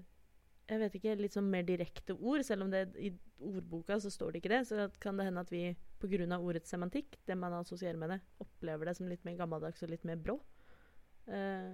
Jeg 0.70 0.82
vet 0.82 0.98
ikke, 1.00 1.16
litt 1.20 1.36
sånn 1.36 1.50
mer 1.50 1.66
direkte 1.68 2.16
ord. 2.16 2.44
Selv 2.46 2.66
om 2.66 2.72
det 2.74 2.88
i 2.98 3.12
ordboka 3.46 4.00
så 4.02 4.10
står 4.14 4.34
det 4.34 4.42
ikke 4.42 4.54
det, 4.54 4.62
så 4.70 4.88
kan 5.02 5.18
det 5.20 5.28
hende 5.28 5.44
at 5.46 5.52
vi 5.54 5.68
pga. 6.02 6.40
ordets 6.40 6.70
semantikk, 6.70 7.18
det 7.26 7.38
man 7.38 7.54
assosierer 7.54 7.98
med 7.98 8.16
det, 8.16 8.20
opplever 8.40 8.86
det 8.86 8.96
som 8.98 9.10
litt 9.10 9.26
mer 9.26 9.38
gammeldags 9.38 9.84
og 9.84 9.92
litt 9.94 10.06
mer 10.06 10.18
brå. 10.18 10.40
Eh, 11.28 11.74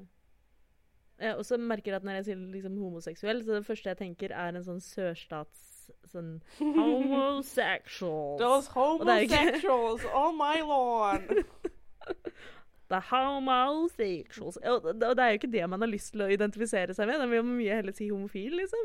jeg 1.22 1.38
også 1.38 1.58
merker 1.62 1.96
at 1.96 2.04
når 2.04 2.20
jeg 2.20 2.26
sier 2.32 2.46
liksom 2.56 2.78
homoseksuell, 2.82 3.44
så 3.46 3.60
det 3.60 3.66
første 3.68 3.92
jeg 3.92 4.00
tenker, 4.00 4.34
er 4.34 4.56
en 4.56 4.66
sånn 4.66 4.82
sørstats 4.84 5.72
sånn 6.12 6.40
homosexuals. 6.60 8.40
Those 8.42 8.72
homosexuals 8.74 10.06
oh 10.14 10.32
my 10.36 10.62
lawn! 10.66 11.44
The 12.92 13.00
homosexuals. 13.08 14.58
Og 14.68 14.84
det, 14.84 15.04
og 15.08 15.14
det 15.18 15.24
er 15.24 15.30
jo 15.32 15.38
ikke 15.40 15.52
det 15.54 15.64
man 15.72 15.80
har 15.86 15.92
lyst 15.92 16.10
til 16.12 16.26
å 16.26 16.28
identifisere 16.34 16.92
seg 16.98 17.08
med. 17.08 17.22
Da 17.22 17.26
vil 17.32 17.46
man 17.48 17.56
mye 17.62 17.78
heller 17.80 17.96
si 17.96 18.10
homofil, 18.12 18.52
liksom. 18.60 18.84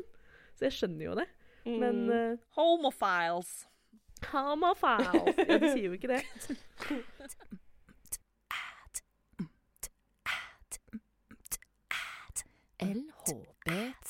Så 0.56 0.60
jeg 0.68 0.76
skjønner 0.78 1.04
jo 1.08 1.14
det. 1.18 1.26
Men 1.66 1.96
Mm. 2.06 2.12
uh, 2.14 2.38
Homophiles. 2.54 3.50
homofiles 4.30 5.34
Ja, 5.48 5.58
de 5.58 5.66
sier 5.74 5.88
jo 5.90 5.96
ikke 5.98 6.12
det. 6.14 6.22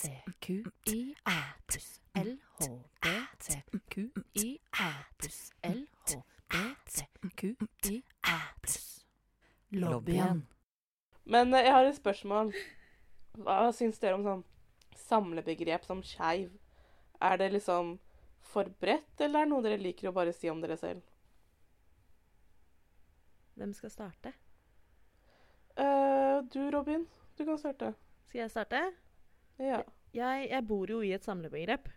LHBTQIA 0.06 1.42
pluss 1.66 2.00
LHBTQIA 2.14 4.94
pluss 5.18 5.52
LHBTQIA 5.62 8.38
pluss 8.62 9.04
Lobbyen. 9.70 10.46
Men 11.36 11.54
eh, 11.54 11.66
jeg 11.66 11.74
har 11.76 11.88
et 11.88 11.98
spørsmål. 11.98 12.52
Hva 13.36 13.58
syns 13.76 14.00
dere 14.00 14.16
om 14.16 14.24
sånn 14.24 14.44
samlebegrep 15.06 15.84
som 15.84 16.00
skeiv? 16.04 16.48
Er 17.20 17.36
det 17.40 17.50
liksom 17.52 17.96
for 18.46 18.68
bredt, 18.80 19.20
eller 19.20 19.42
er 19.42 19.48
det 19.48 19.52
noe 19.52 19.64
dere 19.64 19.80
liker 19.82 20.08
å 20.08 20.14
bare 20.16 20.32
si 20.32 20.48
om 20.48 20.60
dere 20.62 20.78
selv? 20.80 21.02
Hvem 23.56 23.72
skal 23.76 23.92
starte? 23.92 24.32
Uh, 25.76 26.44
du, 26.52 26.70
Robin. 26.72 27.06
Du 27.36 27.44
kan 27.44 27.58
starte. 27.60 27.92
Skal 28.28 28.44
jeg 28.44 28.52
starte? 28.52 28.80
Ja. 29.60 29.82
Jeg, 30.16 30.48
jeg 30.50 30.64
bor 30.68 30.88
jo 30.88 31.02
i 31.04 31.12
et 31.16 31.24
samlebegrep. 31.24 31.88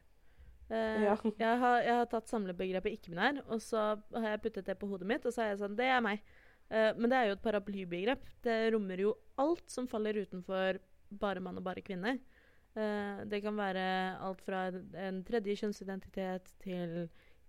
Uh, 0.70 0.76
Ja. 1.04 1.16
jeg, 1.40 1.60
har, 1.64 1.80
jeg 1.82 1.96
har 2.02 2.10
tatt 2.12 2.30
samlebegrepet 2.30 2.98
ikke-binær, 3.00 3.42
og 3.48 3.62
så 3.64 3.96
har 4.16 4.30
jeg 4.36 4.42
puttet 4.44 4.68
det 4.68 4.78
på 4.80 4.88
hodet 4.92 5.08
mitt, 5.10 5.26
og 5.26 5.34
så 5.34 5.44
er 5.46 5.54
jeg 5.54 5.62
sånn 5.64 5.78
Det 5.80 5.88
er 5.90 6.04
meg. 6.06 6.24
Eh, 6.70 6.92
men 6.98 7.10
det 7.10 7.18
er 7.18 7.30
jo 7.30 7.38
et 7.38 7.46
paraplybegrep. 7.46 8.30
Det 8.46 8.60
rommer 8.74 9.02
jo 9.06 9.16
alt 9.42 9.66
som 9.72 9.90
faller 9.90 10.22
utenfor 10.22 10.80
bare 11.20 11.42
mann 11.42 11.58
og 11.58 11.66
bare 11.66 11.86
kvinne. 11.86 12.20
Uh, 12.78 13.26
det 13.26 13.42
kan 13.42 13.58
være 13.58 13.84
alt 14.22 14.42
fra 14.46 14.68
en 14.70 15.24
tredje 15.26 15.56
kjønnsidentitet 15.58 16.52
til 16.62 16.92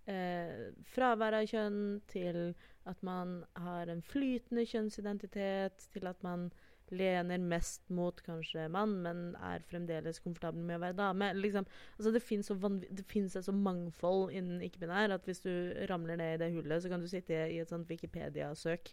uh, 0.09 0.63
fravær 0.95 1.37
av 1.37 1.45
kjønn, 1.51 2.01
til 2.09 2.55
at 2.89 3.03
man 3.05 3.43
har 3.61 3.93
en 3.93 4.01
flytende 4.01 4.65
kjønnsidentitet, 4.67 5.85
til 5.93 6.09
at 6.09 6.25
man 6.25 6.49
lener 6.91 7.39
mest 7.39 7.85
mot 7.95 8.19
kanskje 8.27 8.67
mann, 8.73 8.97
men 9.05 9.23
er 9.47 9.65
fremdeles 9.69 10.21
komfortabel 10.25 10.63
med 10.67 10.79
å 10.79 10.83
være 10.85 10.99
dame. 10.99 11.31
Liksom, 11.39 11.69
altså 11.97 12.13
det 12.15 12.25
fins 12.25 13.39
et 13.39 13.47
så 13.47 13.55
mangfold 13.55 14.35
innen 14.35 14.63
ikke-binær 14.67 15.17
at 15.17 15.27
hvis 15.29 15.45
du 15.47 15.53
ramler 15.91 16.21
ned 16.21 16.37
i 16.37 16.43
det 16.45 16.53
hullet, 16.57 16.83
så 16.83 16.93
kan 16.93 17.03
du 17.03 17.09
sitte 17.11 17.39
i 17.47 17.61
et 17.63 17.71
sånt 17.71 17.89
Wikipedia-søk 17.91 18.93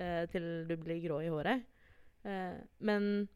eh, 0.00 0.24
til 0.32 0.50
du 0.68 0.76
blir 0.80 1.02
grå 1.04 1.20
i 1.24 1.32
håret. 1.32 1.64
Eh, 2.24 2.60
men 2.84 3.26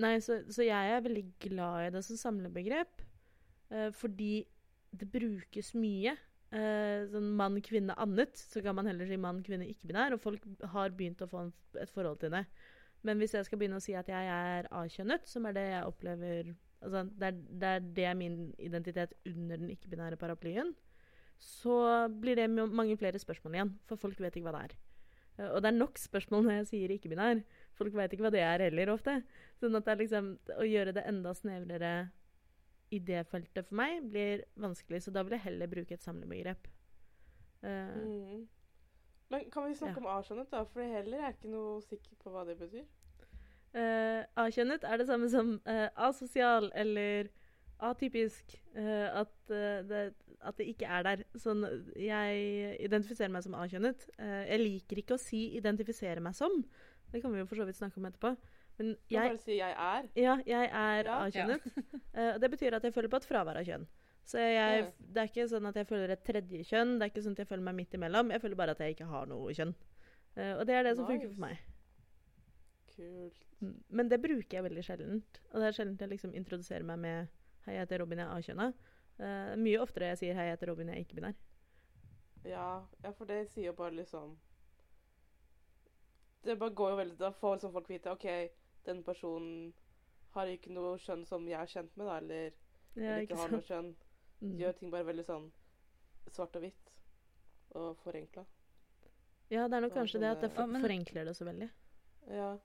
Nei, 0.00 0.16
så, 0.24 0.40
så 0.50 0.64
jeg 0.64 0.92
er 0.94 1.02
veldig 1.04 1.24
glad 1.44 1.86
i 1.86 1.90
det 1.94 2.00
som 2.06 2.18
samlebegrep, 2.18 3.02
eh, 3.70 3.90
fordi 3.94 4.44
det 4.98 5.08
brukes 5.12 5.72
mye. 5.78 6.16
Eh, 6.52 7.06
sånn 7.08 7.30
mann, 7.36 7.56
kvinne, 7.64 7.94
annet, 8.00 8.36
så 8.36 8.60
kan 8.64 8.76
man 8.76 8.88
heller 8.88 9.08
si 9.08 9.16
mann, 9.20 9.40
kvinne, 9.44 9.68
ikke-binær, 9.72 10.16
og 10.16 10.20
folk 10.20 10.44
har 10.74 10.92
begynt 10.96 11.22
å 11.24 11.28
få 11.30 11.46
en, 11.46 11.52
et 11.80 11.92
forhold 11.92 12.20
til 12.20 12.34
det. 12.34 12.42
Men 13.02 13.18
hvis 13.18 13.34
jeg 13.34 13.46
skal 13.48 13.58
begynne 13.58 13.80
å 13.80 13.82
si 13.82 13.94
at 13.98 14.08
jeg 14.10 14.28
er 14.30 14.68
A-kjønnet, 14.70 15.26
som 15.28 15.46
er 15.48 15.56
det 15.56 15.66
jeg 15.72 15.88
opplever 15.88 16.52
altså 16.82 17.02
det, 17.18 17.28
er, 17.28 17.42
det 17.62 17.68
er 17.68 17.84
det 17.98 18.06
er 18.10 18.16
min 18.18 18.38
identitet 18.58 19.14
under 19.26 19.58
den 19.58 19.70
ikke-binære 19.74 20.18
paraplyen, 20.18 20.72
så 21.42 22.08
blir 22.22 22.38
det 22.38 22.48
mange 22.50 22.96
flere 22.98 23.18
spørsmål 23.18 23.58
igjen, 23.58 23.74
for 23.90 23.98
folk 23.98 24.20
vet 24.22 24.38
ikke 24.38 24.46
hva 24.50 24.54
det 24.56 24.64
er. 24.68 24.74
Og 25.50 25.62
det 25.62 25.70
er 25.70 25.78
nok 25.78 25.98
spørsmål 25.98 26.44
når 26.46 26.58
jeg 26.60 26.68
sier 26.70 26.94
ikke-binær. 26.94 27.42
Folk 27.78 27.94
vet 27.96 28.14
ikke 28.14 28.26
hva 28.26 28.32
det 28.34 28.42
er 28.44 28.66
heller 28.66 28.92
ofte. 28.92 29.16
Sånn 29.58 29.78
at 29.78 29.86
det 29.86 29.94
er 29.94 30.02
liksom, 30.02 30.32
å 30.58 30.66
gjøre 30.68 30.94
det 30.94 31.06
enda 31.08 31.32
snevrere 31.34 31.92
i 32.92 33.00
det 33.00 33.24
feltet 33.30 33.66
for 33.70 33.78
meg 33.80 34.02
blir 34.12 34.44
vanskelig, 34.60 35.00
så 35.02 35.14
da 35.14 35.24
vil 35.24 35.38
jeg 35.38 35.46
heller 35.46 35.70
bruke 35.72 35.96
et 35.96 36.04
samlebegrep. 36.04 36.68
Uh, 37.62 37.96
Mm. 38.02 38.42
Men 39.32 39.46
kan 39.50 39.64
vi 39.68 39.74
snakke 39.78 40.00
Ja. 40.00 40.02
om 40.02 40.10
A-skjønnet, 40.18 40.50
da? 40.52 40.62
For 40.68 40.82
heller 40.84 41.22
er 41.24 41.32
ikke 41.32 41.48
noe 41.52 41.80
sikker 41.86 42.18
på 42.22 42.30
hva 42.34 42.44
det 42.48 42.58
betyr. 42.60 42.84
Uh, 43.72 44.24
A-kjønnet 44.36 44.82
er 44.84 44.98
det 45.00 45.06
samme 45.08 45.30
som 45.32 45.54
uh, 45.64 45.88
asosial 46.08 46.68
eller 46.76 47.30
atypisk. 47.82 48.52
Uh, 48.76 49.08
at, 49.22 49.32
eh, 49.50 49.80
det, 49.88 50.02
at 50.44 50.58
det 50.60 50.66
ikke 50.70 50.86
er 50.86 51.02
der. 51.06 51.22
Sånn, 51.40 51.64
jeg 51.98 52.76
identifiserer 52.84 53.32
meg 53.32 53.42
som 53.46 53.56
A-kjønnet. 53.58 54.04
Eh, 54.18 54.42
jeg 54.52 54.60
liker 54.62 55.00
ikke 55.02 55.16
å 55.16 55.20
si 55.20 55.40
'identifisere 55.56 56.20
meg 56.22 56.34
som'. 56.38 56.62
Det 57.12 57.22
kan 57.22 57.32
vi 57.32 57.38
jo 57.40 57.46
for 57.46 57.56
så 57.56 57.64
vidt 57.66 57.76
snakke 57.80 57.98
om 57.98 58.06
etterpå. 58.06 58.36
Men 58.78 58.96
Jeg 59.10 59.28
bare 59.30 59.38
si 59.38 59.56
'jeg 59.58 59.74
er'. 59.76 60.08
ja, 60.16 60.36
jeg 60.46 60.70
er 60.70 61.04
Ja. 61.04 61.18
A-kjønnet. 61.26 61.60
Eh, 62.14 62.38
det 62.38 62.50
betyr 62.50 62.74
at 62.74 62.82
jeg 62.84 62.94
føler 62.94 63.08
på 63.08 63.16
et 63.16 63.26
fravær 63.26 63.56
av 63.56 63.64
kjønn. 63.64 63.86
Så 64.24 64.38
jeg, 64.38 64.86
det 64.98 65.20
er 65.22 65.28
ikke 65.28 65.48
sånn 65.50 65.66
at 65.68 65.76
jeg 65.76 65.88
føler 65.88 66.14
et 66.14 66.24
tredje 66.24 66.62
kjønn. 66.68 66.96
Det 66.98 67.06
er 67.06 67.12
ikke 67.12 67.24
sånn 67.24 67.34
at 67.36 67.42
jeg 67.42 67.50
føler 67.50 67.66
meg 67.66 67.78
midt 67.80 67.96
imellom. 67.98 68.30
Jeg 68.32 68.42
føler 68.44 68.60
bare 68.60 68.76
at 68.76 68.82
jeg 68.84 68.94
ikke 68.94 69.10
har 69.10 69.28
noe 69.30 69.54
kjønn. 69.56 69.74
Uh, 70.36 70.54
og 70.56 70.66
det 70.68 70.76
er 70.78 70.86
det 70.86 70.96
som 70.96 71.08
funker 71.08 71.32
for 71.32 71.44
meg. 71.44 71.64
Kult. 72.92 73.46
Men 73.88 74.08
det 74.10 74.20
bruker 74.22 74.58
jeg 74.58 74.66
veldig 74.66 74.84
sjeldent. 74.86 75.40
Og 75.50 75.60
det 75.60 75.68
er 75.68 75.76
sjelden 75.76 75.98
jeg 76.00 76.14
liksom 76.14 76.34
introduserer 76.38 76.86
meg 76.86 77.02
med 77.02 77.38
'Hei, 77.62 77.74
jeg 77.76 77.84
heter 77.84 78.02
Robin, 78.02 78.18
jeg 78.18 78.26
er 78.26 78.36
A-kjønna'. 78.36 78.72
Uh, 79.22 79.52
mye 79.58 79.80
oftere 79.80 80.12
jeg 80.12 80.18
sier 80.18 80.34
'Hei, 80.34 80.48
jeg 80.48 80.56
heter 80.56 80.70
Robin, 80.70 80.88
jeg 80.88 80.96
er 80.96 81.04
ikke-binær'. 81.04 81.38
Ja, 82.44 82.86
ja, 83.04 83.10
for 83.10 83.24
det 83.24 83.50
sier 83.50 83.70
jo 83.70 83.72
bare 83.72 83.94
liksom 83.94 84.38
Det 86.44 86.58
bare 86.58 86.74
går 86.74 86.90
jo 86.90 86.96
veldig 86.96 87.18
Da 87.18 87.30
får 87.30 87.54
liksom 87.54 87.72
folk 87.72 87.88
vite 87.88 88.10
OK, 88.10 88.26
den 88.86 89.04
personen 89.04 89.74
har 90.34 90.46
ikke 90.46 90.72
noe 90.72 90.96
kjønn 90.98 91.26
som 91.28 91.44
jeg 91.48 91.60
er 91.60 91.70
kjent 91.70 91.96
med, 91.96 92.06
da, 92.06 92.16
eller, 92.16 92.50
Ja, 92.96 93.02
eller 93.02 93.20
ikke 93.22 93.34
ikke 93.34 93.42
har 93.42 93.52
noe 93.52 93.66
sant? 93.68 94.06
Mm. 94.42 94.56
Gjør 94.58 94.74
ting 94.78 94.90
bare 94.90 95.06
veldig 95.06 95.24
sånn 95.28 95.46
svart 96.34 96.56
og 96.58 96.64
hvitt 96.64 96.90
og 97.78 97.96
forenkla. 98.02 98.44
Ja, 99.52 99.68
det 99.68 99.76
er 99.76 99.84
nok 99.84 99.94
Ja, 99.94 100.00
kanskje 100.00 100.20
det 100.20 100.30
at 100.32 100.40
det 100.40 100.50
Ja, 100.56 100.66
men- 100.66 100.82
forenkler 100.82 101.24
det 101.24 101.36
så 101.36 101.44
veldig. 101.46 101.70
Ja. 102.28 102.58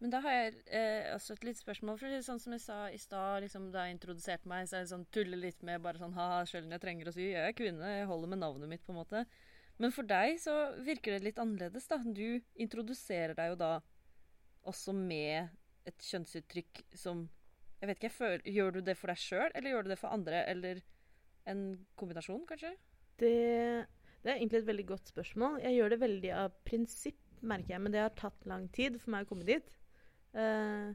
Men 0.00 0.10
da 0.10 0.20
har 0.20 0.30
jeg 0.30 0.54
eh, 0.70 1.14
også 1.14 1.32
et 1.32 1.44
lite 1.44 1.58
spørsmål. 1.58 1.98
For 1.98 2.06
det 2.06 2.18
er 2.20 2.26
sånn 2.26 2.40
som 2.40 2.52
jeg 2.54 2.60
sa 2.62 2.86
i 2.88 2.98
stad, 2.98 3.42
liksom, 3.42 3.72
da 3.72 3.86
jeg 3.86 3.96
introduserte 3.96 4.46
meg, 4.46 4.68
så 4.68 4.76
er 4.78 4.84
det 4.84 4.92
sånn 4.92 5.06
tulle 5.10 5.36
litt 5.36 5.62
med 5.62 5.82
bare 5.82 5.98
sånn 5.98 6.14
ha-ha, 6.14 6.44
skjøllen 6.46 6.70
jeg 6.70 6.80
trenger 6.84 7.08
å 7.10 7.14
si. 7.16 7.30
Jeg 7.32 7.48
er 7.48 7.56
kvinne, 7.58 7.82
jeg 7.98 8.06
holder 8.06 8.28
med 8.28 8.38
navnet 8.38 8.68
mitt, 8.68 8.84
på 8.86 8.94
en 8.94 9.00
måte. 9.00 9.24
Men 9.78 9.90
for 9.94 10.02
deg 10.02 10.38
så 10.38 10.54
virker 10.84 11.16
det 11.18 11.24
litt 11.24 11.38
annerledes, 11.42 11.88
da. 11.90 11.98
Du 11.98 12.40
introduserer 12.54 13.34
deg 13.34 13.50
jo 13.50 13.56
da 13.56 13.80
også 14.66 14.94
med 14.94 15.50
et 15.86 15.98
kjønnsuttrykk 15.98 16.84
som 16.94 17.28
Jeg 17.78 17.90
vet 17.90 18.00
ikke, 18.00 18.14
føler, 18.14 18.44
Gjør 18.44 18.70
du 18.74 18.80
det 18.86 18.96
for 18.98 19.12
deg 19.12 19.18
sjøl, 19.22 19.50
eller 19.54 19.70
gjør 19.70 19.86
du 19.86 19.92
det 19.92 20.00
for 20.00 20.14
andre? 20.14 20.42
Eller 20.50 20.76
en 21.48 21.62
kombinasjon, 21.98 22.44
kanskje? 22.48 22.72
Det, 23.18 23.34
det 24.22 24.30
er 24.30 24.36
egentlig 24.36 24.62
et 24.62 24.70
veldig 24.70 24.86
godt 24.92 25.06
spørsmål. 25.12 25.52
Jeg 25.64 25.72
gjør 25.78 25.88
det 25.94 26.02
veldig 26.02 26.32
av 26.36 26.48
prinsipp, 26.66 27.20
merker 27.40 27.76
jeg, 27.76 27.82
men 27.84 27.94
det 27.94 28.02
har 28.02 28.18
tatt 28.18 28.40
lang 28.50 28.64
tid 28.74 28.92
for 29.02 29.14
meg 29.14 29.26
å 29.26 29.30
komme 29.30 29.48
dit. 29.48 29.66
Uh, 30.34 30.88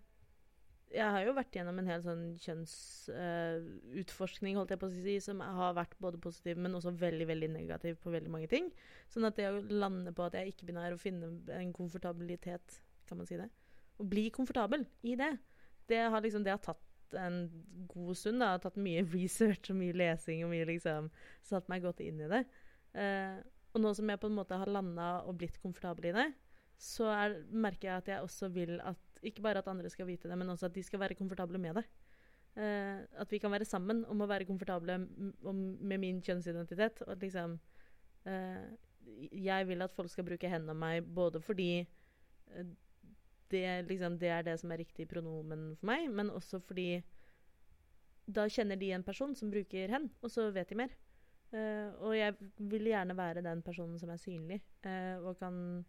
jeg 0.93 1.09
har 1.09 1.23
jo 1.25 1.33
vært 1.33 1.55
gjennom 1.57 1.79
en 1.81 1.87
hel 1.89 2.03
sånn 2.05 2.25
kjønnsutforskning, 2.43 4.59
holdt 4.59 4.73
jeg 4.75 4.81
på 4.83 4.89
å 4.91 4.93
si, 4.93 5.15
som 5.25 5.39
har 5.41 5.73
vært 5.77 5.95
både 6.03 6.21
positiv, 6.21 6.59
men 6.61 6.77
også 6.77 6.91
veldig 6.99 7.27
veldig 7.31 7.49
negativ 7.55 7.93
på 8.03 8.13
veldig 8.13 8.31
mange 8.33 8.49
ting. 8.51 8.65
Sånn 9.09 9.25
at 9.25 9.37
det 9.39 9.47
å 9.49 9.65
lande 9.71 10.11
på 10.13 10.25
at 10.27 10.35
jeg 10.37 10.43
er 10.43 10.51
ikke-binær 10.51 10.93
og 10.93 11.01
finne 11.01 11.25
en 11.55 11.71
komfortabilitet, 11.73 12.67
kan 13.09 13.17
man 13.17 13.27
si 13.29 13.35
det, 13.39 13.49
å 13.97 14.03
bli 14.09 14.25
komfortabel 14.35 14.81
i 15.09 15.13
det, 15.17 15.31
det 15.89 16.01
har 16.13 16.23
liksom 16.23 16.43
det 16.45 16.53
har 16.55 16.61
tatt 16.63 16.81
en 17.19 17.47
god 17.87 18.17
stund. 18.17 18.41
Det 18.41 18.51
har 18.53 18.61
tatt 18.63 18.79
mye 18.81 19.03
research 19.15 19.71
og 19.71 19.79
mye 19.79 19.95
lesing 19.97 20.43
og 20.45 20.53
mye 20.53 20.67
liksom 20.69 21.09
satt 21.45 21.69
meg 21.71 21.85
godt 21.85 22.03
inn 22.05 22.21
i 22.23 22.31
det. 22.31 22.43
Eh, 22.93 23.41
og 23.73 23.81
nå 23.81 23.93
som 23.97 24.09
jeg 24.09 24.21
på 24.21 24.29
en 24.29 24.37
måte 24.37 24.57
har 24.59 24.69
landa 24.69 25.15
og 25.27 25.37
blitt 25.39 25.59
komfortabel 25.61 26.11
i 26.11 26.15
det, 26.15 26.27
så 26.83 27.07
er, 27.13 27.39
merker 27.49 27.89
jeg 27.89 28.01
at 28.03 28.11
jeg 28.11 28.25
også 28.25 28.49
vil 28.53 28.77
at 28.83 28.99
ikke 29.23 29.43
bare 29.45 29.61
at 29.63 29.69
andre 29.71 29.89
skal 29.89 30.07
vite 30.09 30.27
det, 30.27 30.37
men 30.37 30.49
også 30.51 30.67
at 30.67 30.75
de 30.75 30.83
skal 30.83 30.99
være 30.99 31.17
komfortable 31.17 31.57
med 31.61 31.79
det. 31.79 31.85
Eh, 32.59 33.01
at 33.21 33.31
vi 33.31 33.39
kan 33.41 33.53
være 33.53 33.65
sammen 33.65 34.03
om 34.11 34.21
å 34.21 34.29
være 34.29 34.45
komfortable 34.45 34.99
med 35.01 35.97
min 35.97 36.21
kjønnsidentitet. 36.21 37.01
Og 37.07 37.15
at 37.15 37.23
liksom 37.23 37.59
eh, 38.29 38.65
Jeg 39.31 39.67
vil 39.67 39.81
at 39.83 39.95
folk 39.95 40.11
skal 40.11 40.23
bruke 40.23 40.47
hendene 40.47 40.71
om 40.71 40.79
meg 40.79 41.03
både 41.03 41.41
fordi 41.43 41.85
det, 43.53 43.65
liksom, 43.89 44.17
det 44.21 44.31
er 44.33 44.45
det 44.45 44.57
som 44.61 44.73
er 44.73 44.81
riktig 44.83 45.07
pronomen 45.11 45.71
for 45.79 45.91
meg, 45.93 46.09
men 46.11 46.33
også 46.33 46.59
fordi 46.63 47.03
da 48.25 48.47
kjenner 48.47 48.79
de 48.79 48.93
en 48.95 49.03
person 49.03 49.33
som 49.35 49.51
bruker 49.51 49.91
hen, 49.91 50.09
og 50.23 50.31
så 50.31 50.49
vet 50.55 50.69
de 50.71 50.79
mer. 50.79 50.93
Uh, 51.53 51.91
og 52.01 52.15
jeg 52.17 52.33
vil 52.57 52.87
gjerne 52.89 53.13
være 53.17 53.43
den 53.45 53.61
personen 53.61 53.99
som 54.01 54.09
er 54.09 54.21
synlig, 54.21 54.63
uh, 54.87 55.21
og 55.21 55.37
kan 55.37 55.83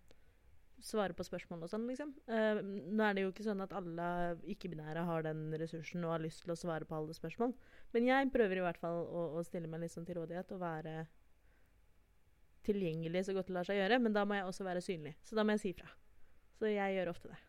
svare 0.85 1.15
på 1.17 1.25
spørsmål 1.25 1.63
og 1.65 1.71
sånn, 1.73 1.87
liksom. 1.89 2.11
Uh, 2.29 2.61
nå 2.61 3.07
er 3.07 3.17
det 3.17 3.25
jo 3.25 3.31
ikke 3.33 3.47
sånn 3.47 3.65
at 3.65 3.73
alle 3.73 4.09
ikke-binære 4.53 5.07
har 5.09 5.25
den 5.25 5.47
ressursen 5.57 6.05
og 6.05 6.17
har 6.17 6.25
lyst 6.27 6.43
til 6.45 6.53
å 6.53 6.59
svare 6.59 6.85
på 6.89 6.99
alle 6.99 7.17
spørsmål, 7.17 7.55
men 7.95 8.11
jeg 8.11 8.33
prøver 8.35 8.61
i 8.61 8.67
hvert 8.67 8.83
fall 8.83 9.07
å, 9.07 9.29
å 9.39 9.47
stille 9.47 9.71
meg 9.71 9.89
sånn 9.93 10.05
til 10.09 10.21
rådighet 10.21 10.53
og 10.53 10.61
være 10.67 11.07
tilgjengelig 12.65 13.27
så 13.27 13.37
godt 13.37 13.49
det 13.49 13.57
lar 13.57 13.69
seg 13.69 13.81
gjøre, 13.81 14.01
men 14.05 14.17
da 14.17 14.25
må 14.29 14.37
jeg 14.39 14.49
også 14.49 14.69
være 14.69 14.85
synlig. 14.85 15.17
Så 15.25 15.37
da 15.37 15.45
må 15.45 15.57
jeg 15.57 15.65
si 15.65 15.75
fra. 15.77 15.89
Så 16.59 16.71
jeg 16.73 16.97
gjør 16.97 17.13
ofte 17.13 17.33
det. 17.33 17.41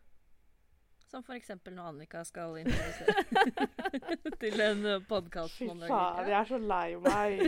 Som 1.06 1.22
for 1.22 1.36
eksempel 1.38 1.70
når 1.76 1.92
Annika 1.92 2.24
skal 2.26 2.56
introdusere 2.58 3.66
til 4.42 4.62
en 4.64 4.86
podkast. 5.06 5.54
Fy 5.54 5.68
faen, 5.70 6.26
jeg 6.26 6.34
er 6.34 6.48
så 6.48 6.58
lei 6.58 6.96
meg. 6.98 7.44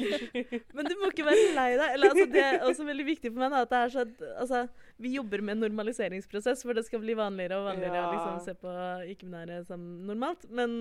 Men 0.76 0.90
du 0.90 0.92
må 1.00 1.08
ikke 1.08 1.24
være 1.24 1.46
lei 1.56 1.70
deg. 1.80 1.94
Eller, 1.96 2.12
altså, 2.12 2.26
det 2.34 2.42
er 2.44 2.66
også 2.66 2.84
veldig 2.90 3.06
viktig 3.08 3.32
for 3.32 3.40
meg 3.40 3.54
da, 3.54 3.62
at 3.64 3.72
det 3.72 3.78
er 3.80 3.94
så 3.94 4.04
altså, 4.44 4.60
vi 5.00 5.14
jobber 5.14 5.40
med 5.40 5.56
en 5.56 5.64
normaliseringsprosess 5.64 6.66
for 6.66 6.76
det 6.76 6.84
skal 6.90 7.00
bli 7.00 7.16
vanligere 7.16 7.62
og 7.62 7.70
vanligere 7.70 8.04
å 8.04 8.12
liksom, 8.12 8.42
se 8.44 8.56
på 8.60 8.74
ikke-binære 9.14 9.62
som 9.70 9.88
normalt. 10.10 10.44
Men 10.52 10.76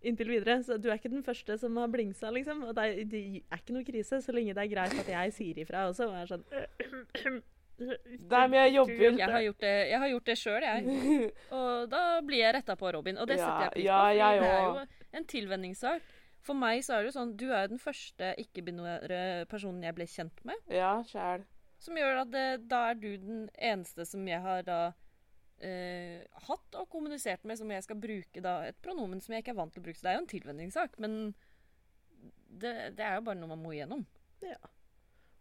inntil 0.00 0.32
videre, 0.32 0.62
så 0.64 0.80
du 0.80 0.88
er 0.88 0.96
ikke 0.96 1.12
den 1.12 1.26
første 1.26 1.58
som 1.60 1.76
har 1.76 1.92
blingsa, 1.92 2.32
liksom. 2.32 2.64
Og 2.64 2.72
det 2.80 2.88
er, 2.88 3.04
det 3.12 3.22
er 3.44 3.60
ikke 3.60 3.76
noe 3.76 3.84
krise 3.84 4.22
så 4.24 4.32
lenge 4.32 4.56
det 4.56 4.64
er 4.64 4.72
greit 4.72 4.98
at 5.04 5.14
jeg 5.18 5.36
sier 5.36 5.62
ifra 5.66 5.84
også. 5.92 6.08
Og 6.08 6.16
er 6.16 6.32
sånn 6.32 7.42
Nei, 7.78 8.44
men 8.50 8.56
jeg 8.58 8.72
jobber 8.74 9.18
Jeg 9.20 9.30
har 9.30 9.42
gjort 9.44 9.60
det, 9.62 9.74
jeg 9.88 9.98
har 10.02 10.08
gjort 10.12 10.30
det 10.30 10.36
sjøl, 10.40 10.64
jeg. 10.66 11.02
Og 11.58 11.90
da 11.92 12.04
blir 12.26 12.42
jeg 12.42 12.54
retta 12.56 12.74
på, 12.78 12.92
Robin. 12.96 13.18
Og 13.22 13.28
det 13.30 13.38
setter 13.38 13.68
jeg 13.68 13.74
pris 13.76 13.82
på. 13.82 13.86
ja, 13.86 14.00
jeg 14.16 14.40
det 14.42 14.48
er 14.54 14.64
jo 14.64 15.18
en 15.20 15.28
tilvenningssak. 15.34 16.14
For 16.48 16.56
meg 16.58 16.80
så 16.86 16.96
er 16.96 17.02
det 17.02 17.10
jo 17.10 17.16
sånn 17.18 17.34
Du 17.36 17.48
er 17.50 17.66
jo 17.66 17.74
den 17.74 17.82
første 17.82 18.32
ikke-binære 18.40 19.20
personen 19.50 19.84
jeg 19.84 19.96
ble 19.96 20.06
kjent 20.10 20.42
med. 20.48 20.62
Ja, 20.72 20.96
sjæl. 21.06 21.44
Som 21.82 21.98
gjør 21.98 22.24
at 22.24 22.32
det, 22.32 22.46
da 22.70 22.88
er 22.90 22.98
du 22.98 23.10
den 23.22 23.44
eneste 23.54 24.06
som 24.08 24.24
jeg 24.26 24.40
har 24.42 24.64
da 24.66 24.78
eh, 25.62 26.24
hatt 26.48 26.78
og 26.80 26.88
kommunisert 26.90 27.44
med, 27.46 27.58
som 27.60 27.70
jeg 27.70 27.84
skal 27.86 28.00
bruke 28.02 28.42
da 28.42 28.56
et 28.66 28.78
pronomen 28.82 29.22
som 29.22 29.34
jeg 29.36 29.44
ikke 29.44 29.54
er 29.54 29.60
vant 29.60 29.74
til 29.74 29.84
å 29.84 29.86
bruke. 29.86 30.00
Så 30.00 30.08
det 30.08 30.12
er 30.14 30.18
jo 30.18 30.24
en 30.24 30.32
tilvenningssak, 30.32 30.98
men 31.02 31.20
det, 32.48 32.74
det 32.98 33.06
er 33.06 33.20
jo 33.20 33.26
bare 33.28 33.38
noe 33.38 33.52
man 33.54 33.62
må 33.62 33.76
igjennom. 33.76 34.02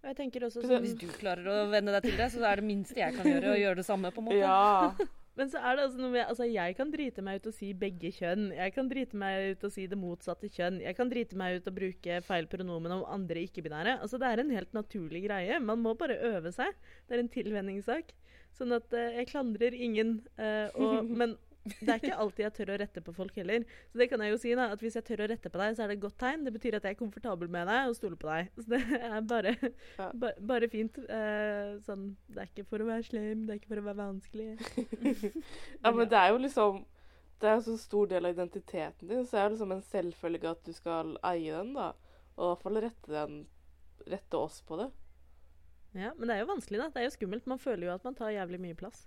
Og 0.08 0.14
jeg 0.14 0.22
tenker 0.22 0.46
også 0.48 0.62
sånn 0.64 0.86
Hvis 0.86 0.96
du 0.96 1.10
klarer 1.20 1.48
å 1.52 1.56
venne 1.68 1.92
deg 1.98 2.06
til 2.08 2.14
det, 2.16 2.30
så 2.32 2.46
er 2.48 2.62
det 2.62 2.64
minste 2.64 2.96
jeg 2.96 3.12
kan 3.18 3.28
gjøre, 3.28 3.50
å 3.52 3.58
gjøre 3.60 3.80
det 3.82 3.84
samme. 3.84 4.12
på 4.16 4.22
en 4.24 4.28
måte. 4.30 4.38
Ja. 4.40 5.08
Men 5.38 5.52
så 5.52 5.60
er 5.60 5.76
det 5.76 5.84
altså 5.84 6.00
noe 6.00 6.14
med 6.14 6.24
Altså, 6.24 6.46
jeg 6.48 6.78
kan 6.78 6.94
drite 6.94 7.26
meg 7.26 7.42
ut 7.42 7.50
og 7.52 7.56
si 7.58 7.74
begge 7.76 8.14
kjønn. 8.16 8.46
Jeg 8.56 8.74
kan 8.74 8.88
drite 8.88 9.20
meg 9.20 9.50
ut 9.52 9.66
og 9.68 9.74
si 9.76 9.84
det 9.92 10.00
motsatte 10.00 10.48
kjønn. 10.54 10.80
Jeg 10.86 10.96
kan 10.96 11.12
drite 11.12 11.36
meg 11.38 11.60
ut 11.60 11.68
og 11.68 11.76
bruke 11.76 12.22
feil 12.24 12.48
pronomen 12.50 12.96
om 12.96 13.04
andre 13.18 13.44
ikke-binære. 13.50 13.98
Altså, 14.00 14.22
det 14.22 14.32
er 14.32 14.42
en 14.46 14.56
helt 14.56 14.80
naturlig 14.80 15.26
greie. 15.28 15.60
Man 15.60 15.84
må 15.84 15.92
bare 16.00 16.16
øve 16.32 16.56
seg. 16.56 16.72
Det 17.04 17.18
er 17.18 17.26
en 17.26 17.34
tilvenningssak. 17.36 18.16
Sånn 18.56 18.72
at 18.80 18.96
uh, 18.96 19.12
jeg 19.20 19.28
klandrer 19.30 19.76
ingen. 19.76 20.22
Uh, 20.40 20.72
og, 20.80 21.12
men 21.20 21.36
det 21.82 21.90
er 21.94 22.00
ikke 22.02 22.18
alltid 22.24 22.44
jeg 22.46 22.54
tør 22.58 22.72
å 22.74 22.78
rette 22.82 23.02
på 23.06 23.14
folk 23.16 23.36
heller. 23.40 23.64
Så 23.92 24.00
det 24.02 24.08
kan 24.12 24.22
jeg 24.24 24.32
jo 24.34 24.40
si 24.42 24.54
da, 24.58 24.68
at 24.74 24.84
hvis 24.84 24.98
jeg 25.00 25.06
tør 25.08 25.24
å 25.26 25.30
rette 25.32 25.52
på 25.54 25.62
deg, 25.62 25.76
så 25.78 25.84
er 25.86 25.92
det 25.92 25.98
et 25.98 26.04
godt 26.04 26.18
tegn. 26.22 26.44
Det 26.48 26.54
betyr 26.56 26.78
at 26.80 26.88
jeg 26.88 26.96
er 26.96 27.00
komfortabel 27.00 27.50
med 27.54 27.68
deg 27.70 27.90
og 27.92 27.96
stoler 27.98 28.20
på 28.22 28.30
deg. 28.32 28.52
Så 28.58 28.68
det 28.74 28.82
er 29.00 29.22
bare, 29.34 29.56
Ja. 29.98 30.10
ba, 30.14 30.32
bare 30.54 30.70
fint. 30.74 30.98
Eh, 31.08 31.78
sånn, 31.88 32.06
det 32.30 32.44
er 32.44 32.52
ikke 32.52 32.68
for 32.70 32.84
å 32.84 32.90
være 32.90 33.08
slem, 33.08 33.46
det 33.48 33.56
er 33.56 33.60
ikke 33.62 33.74
for 33.74 33.82
å 33.82 33.88
være 33.88 34.02
vanskelig. 34.04 34.50
ja, 35.84 35.92
men 35.92 36.08
det 36.10 36.18
er 36.22 36.32
jo 36.34 36.40
liksom 36.44 36.86
Det 37.40 37.50
er 37.52 37.60
jo 37.60 37.66
så 37.68 37.76
stor 37.78 38.08
del 38.10 38.26
av 38.26 38.34
identiteten 38.34 39.08
din, 39.12 39.26
så 39.26 39.36
det 39.36 39.40
er 39.42 39.44
jo 39.50 39.54
liksom 39.56 39.74
en 39.76 39.84
selvfølge 39.86 40.50
at 40.56 40.64
du 40.66 40.72
skal 40.74 41.12
eie 41.30 41.52
den, 41.54 41.76
da. 41.78 41.92
Og 42.38 42.42
i 42.44 42.50
hvert 42.54 42.64
fall 42.66 42.82
rette 42.88 43.12
den 43.14 43.38
Rette 44.08 44.38
oss 44.40 44.62
på 44.64 44.78
det. 44.80 44.86
Ja, 45.98 46.14
Men 46.16 46.30
det 46.30 46.36
er 46.36 46.40
jo 46.44 46.50
vanskelig, 46.52 46.78
da. 46.80 46.86
Det 46.94 47.02
er 47.02 47.08
jo 47.10 47.14
skummelt. 47.16 47.48
Man 47.50 47.60
føler 47.60 47.88
jo 47.90 47.94
at 47.96 48.04
man 48.06 48.16
tar 48.16 48.30
jævlig 48.32 48.60
mye 48.64 48.78
plass. 48.78 49.02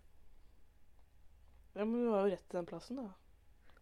Ja, 1.75 1.85
men 1.85 1.97
du 2.01 2.11
har 2.11 2.27
jo 2.27 2.33
rett 2.35 2.47
til 2.49 2.59
den 2.59 2.69
plassen, 2.71 3.01
da. 3.03 3.11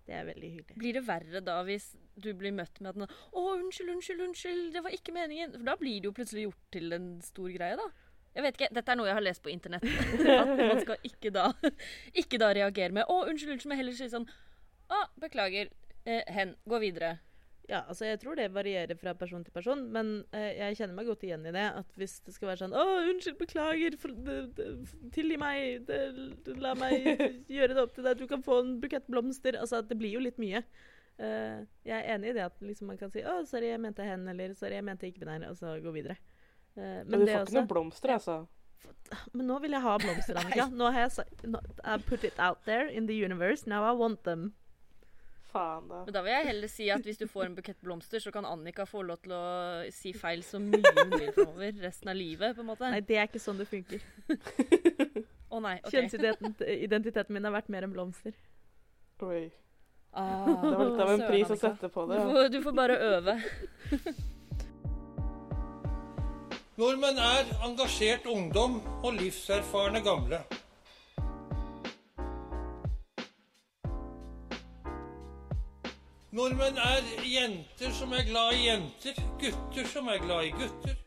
Det 0.09 0.16
er 0.16 0.24
veldig 0.24 0.51
hyggelig. 0.55 0.79
Blir 0.81 0.96
det 0.96 1.05
verre 1.05 1.40
da 1.44 1.59
hvis 1.68 1.90
du 2.16 2.31
blir 2.37 2.55
møtt 2.57 2.81
med 2.81 2.90
at 2.90 2.96
den, 2.96 3.16
'Å, 3.33 3.42
unnskyld, 3.59 3.90
unnskyld, 3.92 4.22
unnskyld, 4.24 4.62
det 4.72 4.83
var 4.85 4.94
ikke 4.96 5.12
meningen'? 5.12 5.53
For 5.53 5.68
da 5.68 5.77
blir 5.77 6.01
det 6.01 6.09
jo 6.09 6.16
plutselig 6.16 6.46
gjort 6.46 6.62
til 6.72 6.92
en 6.96 7.09
stor 7.22 7.48
greie, 7.53 7.77
da. 7.77 7.88
Jeg 8.35 8.44
vet 8.44 8.57
ikke, 8.57 8.74
Dette 8.74 8.92
er 8.92 8.96
noe 8.96 9.09
jeg 9.09 9.18
har 9.18 9.24
lest 9.24 9.42
på 9.42 9.53
internett. 9.53 9.85
At 10.40 10.53
man 10.57 10.81
skal 10.81 10.96
ikke 11.05 11.33
da, 11.35 11.53
ikke 12.14 12.40
da 12.40 12.53
reagere 12.57 12.92
med 12.92 13.05
'Å, 13.05 13.29
unnskyld, 13.29 13.53
unnskyld', 13.53 13.68
men 13.68 13.81
heller 13.83 13.92
si 13.92 14.09
sånn 14.09 14.29
'Å, 14.88 15.05
beklager. 15.20 15.68
Eh, 16.07 16.24
hen. 16.33 16.57
Gå 16.64 16.81
videre'. 16.81 17.18
Ja, 17.69 17.83
altså 17.87 18.07
Jeg 18.09 18.21
tror 18.23 18.35
det 18.39 18.47
varierer 18.55 18.97
fra 18.97 19.13
person 19.15 19.43
til 19.45 19.53
person, 19.53 19.83
men 19.93 20.25
eh, 20.33 20.55
jeg 20.57 20.77
kjenner 20.79 20.95
meg 20.97 21.07
godt 21.11 21.25
igjen 21.29 21.45
i 21.47 21.53
det. 21.53 21.67
At 21.83 21.91
hvis 22.01 22.15
det 22.25 22.33
skal 22.35 22.49
være 22.49 22.63
sånn 22.63 22.73
'Å, 22.73 22.85
unnskyld, 23.11 23.37
beklager. 23.39 23.97
For, 24.01 24.09
de, 24.09 24.37
de, 24.57 24.69
tilgi 25.13 25.37
meg. 25.37 25.85
de, 25.87 25.99
det, 26.47 26.57
la 26.65 26.73
meg 26.75 27.05
gjøre 27.59 27.75
det 27.77 27.83
opp 27.83 27.93
til 27.95 28.05
deg. 28.09 28.17
Du 28.23 28.27
kan 28.27 28.43
få 28.43 28.63
en 28.65 28.79
bukett 28.81 29.07
blomster.' 29.13 29.59
Altså, 29.61 29.83
det 29.85 29.99
blir 30.01 30.17
jo 30.17 30.21
litt 30.25 30.39
mye. 30.41 30.63
Eh, 31.19 31.65
jeg 31.85 31.99
er 31.99 32.15
enig 32.15 32.31
i 32.31 32.37
det 32.39 32.45
at 32.47 32.61
liksom, 32.65 32.87
man 32.89 32.97
kan 32.97 33.11
si 33.13 33.21
'Å, 33.21 33.43
sorry, 33.47 33.69
jeg 33.75 33.81
mente 33.85 34.07
hen', 34.07 34.25
eller 34.33 34.55
'sorry, 34.55 34.79
jeg 34.81 34.85
mente 34.89 35.07
ikke 35.11 35.27
binær', 35.27 35.51
og 35.51 35.57
så 35.61 35.77
gå 35.83 35.93
videre. 35.93 36.17
Eh, 36.77 37.03
Men 37.05 37.21
du 37.21 37.25
det 37.27 37.35
får 37.35 37.43
også- 37.43 37.53
ikke 37.53 37.59
noen 37.61 37.69
blomster, 37.75 38.09
altså. 38.17 38.47
Men 39.35 39.47
nå 39.49 39.61
vil 39.61 39.73
jeg 39.73 39.81
ha 39.83 39.99
blomster, 39.99 40.37
Annika. 40.39 40.69
Nå 40.71 40.91
har 40.93 41.01
jeg 41.09 41.11
sagt 41.11 41.45
I 41.85 41.99
put 41.99 42.25
it 42.25 42.39
out 42.39 42.65
there 42.65 42.89
in 42.89 43.07
the 43.07 43.15
universe. 43.25 43.67
Now 43.67 43.83
I 43.85 43.93
want 43.93 44.23
them. 44.25 44.55
Faen, 45.49 45.87
da. 45.89 46.03
Men 46.05 46.13
da 46.13 46.21
vil 46.27 46.35
jeg 46.35 46.47
heller 46.51 46.69
si 46.69 46.87
at 46.93 47.07
hvis 47.07 47.21
du 47.23 47.25
får 47.31 47.47
en 47.47 47.55
bukett 47.57 47.79
blomster, 47.81 48.21
så 48.21 48.33
kan 48.35 48.45
Annika 48.45 48.85
få 48.89 49.01
lov 49.09 49.23
til 49.25 49.33
å 49.33 49.45
si 49.95 50.13
feil 50.13 50.43
så 50.45 50.61
mye 50.61 50.93
hun 50.99 51.15
vil 51.15 51.31
framover 51.33 51.79
resten 51.87 52.11
av 52.13 52.19
livet, 52.19 52.53
på 52.57 52.65
en 52.65 52.69
måte. 52.69 52.91
Nei, 52.93 53.01
det 53.09 53.17
er 53.17 53.31
ikke 53.31 53.41
sånn 53.41 53.61
det 53.63 53.69
funker. 53.71 54.05
Å 55.49 55.63
nei, 55.65 55.79
OK. 55.81 55.95
Kjønnsidentiteten 55.95 57.33
min 57.33 57.49
har 57.49 57.55
vært 57.57 57.71
mer 57.73 57.87
enn 57.89 57.95
blomster. 57.97 58.37
Oi. 59.25 59.47
Ah, 60.13 60.45
Det 60.45 60.75
var 60.75 60.85
litt 60.91 61.01
av 61.05 61.13
en 61.15 61.25
pris 61.29 61.51
å 61.53 61.57
sette 61.61 61.89
på 61.93 62.05
det. 62.11 62.19
Ja. 62.21 62.27
får, 62.29 62.49
du 62.53 62.61
får 62.65 62.77
bare 62.77 62.99
øve. 63.09 63.39
Nordmenn 66.79 67.19
er 67.19 67.49
engasjert 67.67 68.29
ungdom 68.31 68.79
og 69.03 69.17
livserfarne 69.17 70.05
gamle. 70.05 70.45
Nordmenn 76.29 76.77
er 76.77 77.07
jenter 77.25 77.93
som 77.97 78.11
er 78.12 78.27
glad 78.29 78.53
i 78.53 78.67
jenter, 78.67 79.17
gutter 79.41 79.87
som 79.88 80.11
er 80.12 80.19
glad 80.21 80.45
i 80.45 80.51
gutter. 80.53 80.99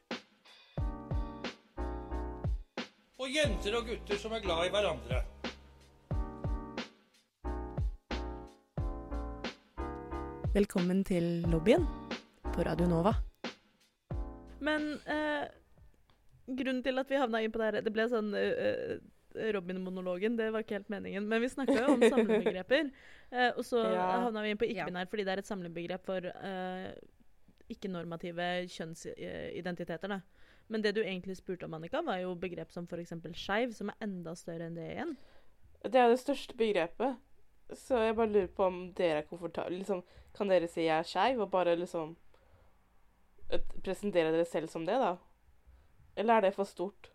Og 3.22 3.30
jenter 3.30 3.78
og 3.78 3.86
gutter 3.86 4.18
som 4.18 4.34
er 4.34 4.42
glad 4.42 4.66
i 4.66 4.72
hverandre. 4.74 5.20
Velkommen 10.58 11.06
til 11.06 11.46
lobbyen 11.54 11.86
på 12.50 12.66
Radio 12.66 12.90
Nova. 12.90 13.14
Men 14.58 14.96
eh, 15.06 15.46
grunnen 16.50 16.82
til 16.82 16.98
at 16.98 17.14
vi 17.14 17.22
havna 17.22 17.46
inn 17.46 17.54
på 17.54 17.62
det 17.62 17.70
her 17.70 17.86
Det 17.86 17.94
ble 17.94 18.10
sånn 18.10 18.34
eh, 18.34 18.58
eh, 18.58 18.98
Robin-monologen, 19.36 20.36
det 20.38 20.50
var 20.54 20.64
ikke 20.64 20.78
helt 20.80 20.90
meningen. 20.92 21.28
Men 21.30 21.42
vi 21.42 21.50
snakka 21.50 21.78
jo 21.78 21.94
om 21.96 22.04
samlebegreper. 22.04 22.92
eh, 23.32 23.50
og 23.56 23.64
så 23.66 23.82
Ja. 23.94 24.06
havna 24.26 24.44
vi 24.44 24.52
inn 24.54 24.60
på 24.62 24.68
ikke-binær 24.70 25.10
fordi 25.12 25.26
det 25.28 25.34
er 25.34 25.42
et 25.44 25.50
samlebegrep 25.50 26.06
for 26.06 26.28
eh, 26.32 26.92
ikke-normative 27.72 28.48
kjønnsidentiteter. 28.68 30.08
da. 30.08 30.22
Men 30.72 30.82
det 30.82 30.96
du 30.96 31.02
egentlig 31.04 31.36
spurte 31.38 31.66
om, 31.68 31.74
Annika, 31.74 32.02
var 32.02 32.20
jo 32.22 32.36
begrep 32.36 32.72
som 32.72 32.86
f.eks. 32.88 33.14
skeiv, 33.36 33.74
som 33.76 33.90
er 33.90 33.96
enda 34.06 34.36
større 34.36 34.68
enn 34.70 34.76
det 34.76 34.88
igjen. 34.94 35.16
Det 35.84 35.96
er 36.00 36.10
det 36.12 36.20
største 36.22 36.56
begrepet. 36.56 37.18
Så 37.74 37.98
jeg 38.04 38.16
bare 38.16 38.32
lurer 38.32 38.48
på 38.52 38.66
om 38.68 38.82
dere 38.94 39.22
er 39.22 39.28
komfortable 39.30 39.78
liksom, 39.80 40.02
Kan 40.36 40.48
dere 40.52 40.68
si 40.68 40.84
jeg 40.86 41.00
er 41.00 41.08
skeiv, 41.08 41.40
og 41.44 41.52
bare 41.52 41.76
liksom 41.76 42.16
presentere 43.84 44.32
dere 44.32 44.46
selv 44.48 44.70
som 44.72 44.86
det, 44.88 44.96
da? 45.00 45.16
Eller 46.16 46.38
er 46.38 46.42
det 46.48 46.54
for 46.56 46.68
stort? 46.68 47.10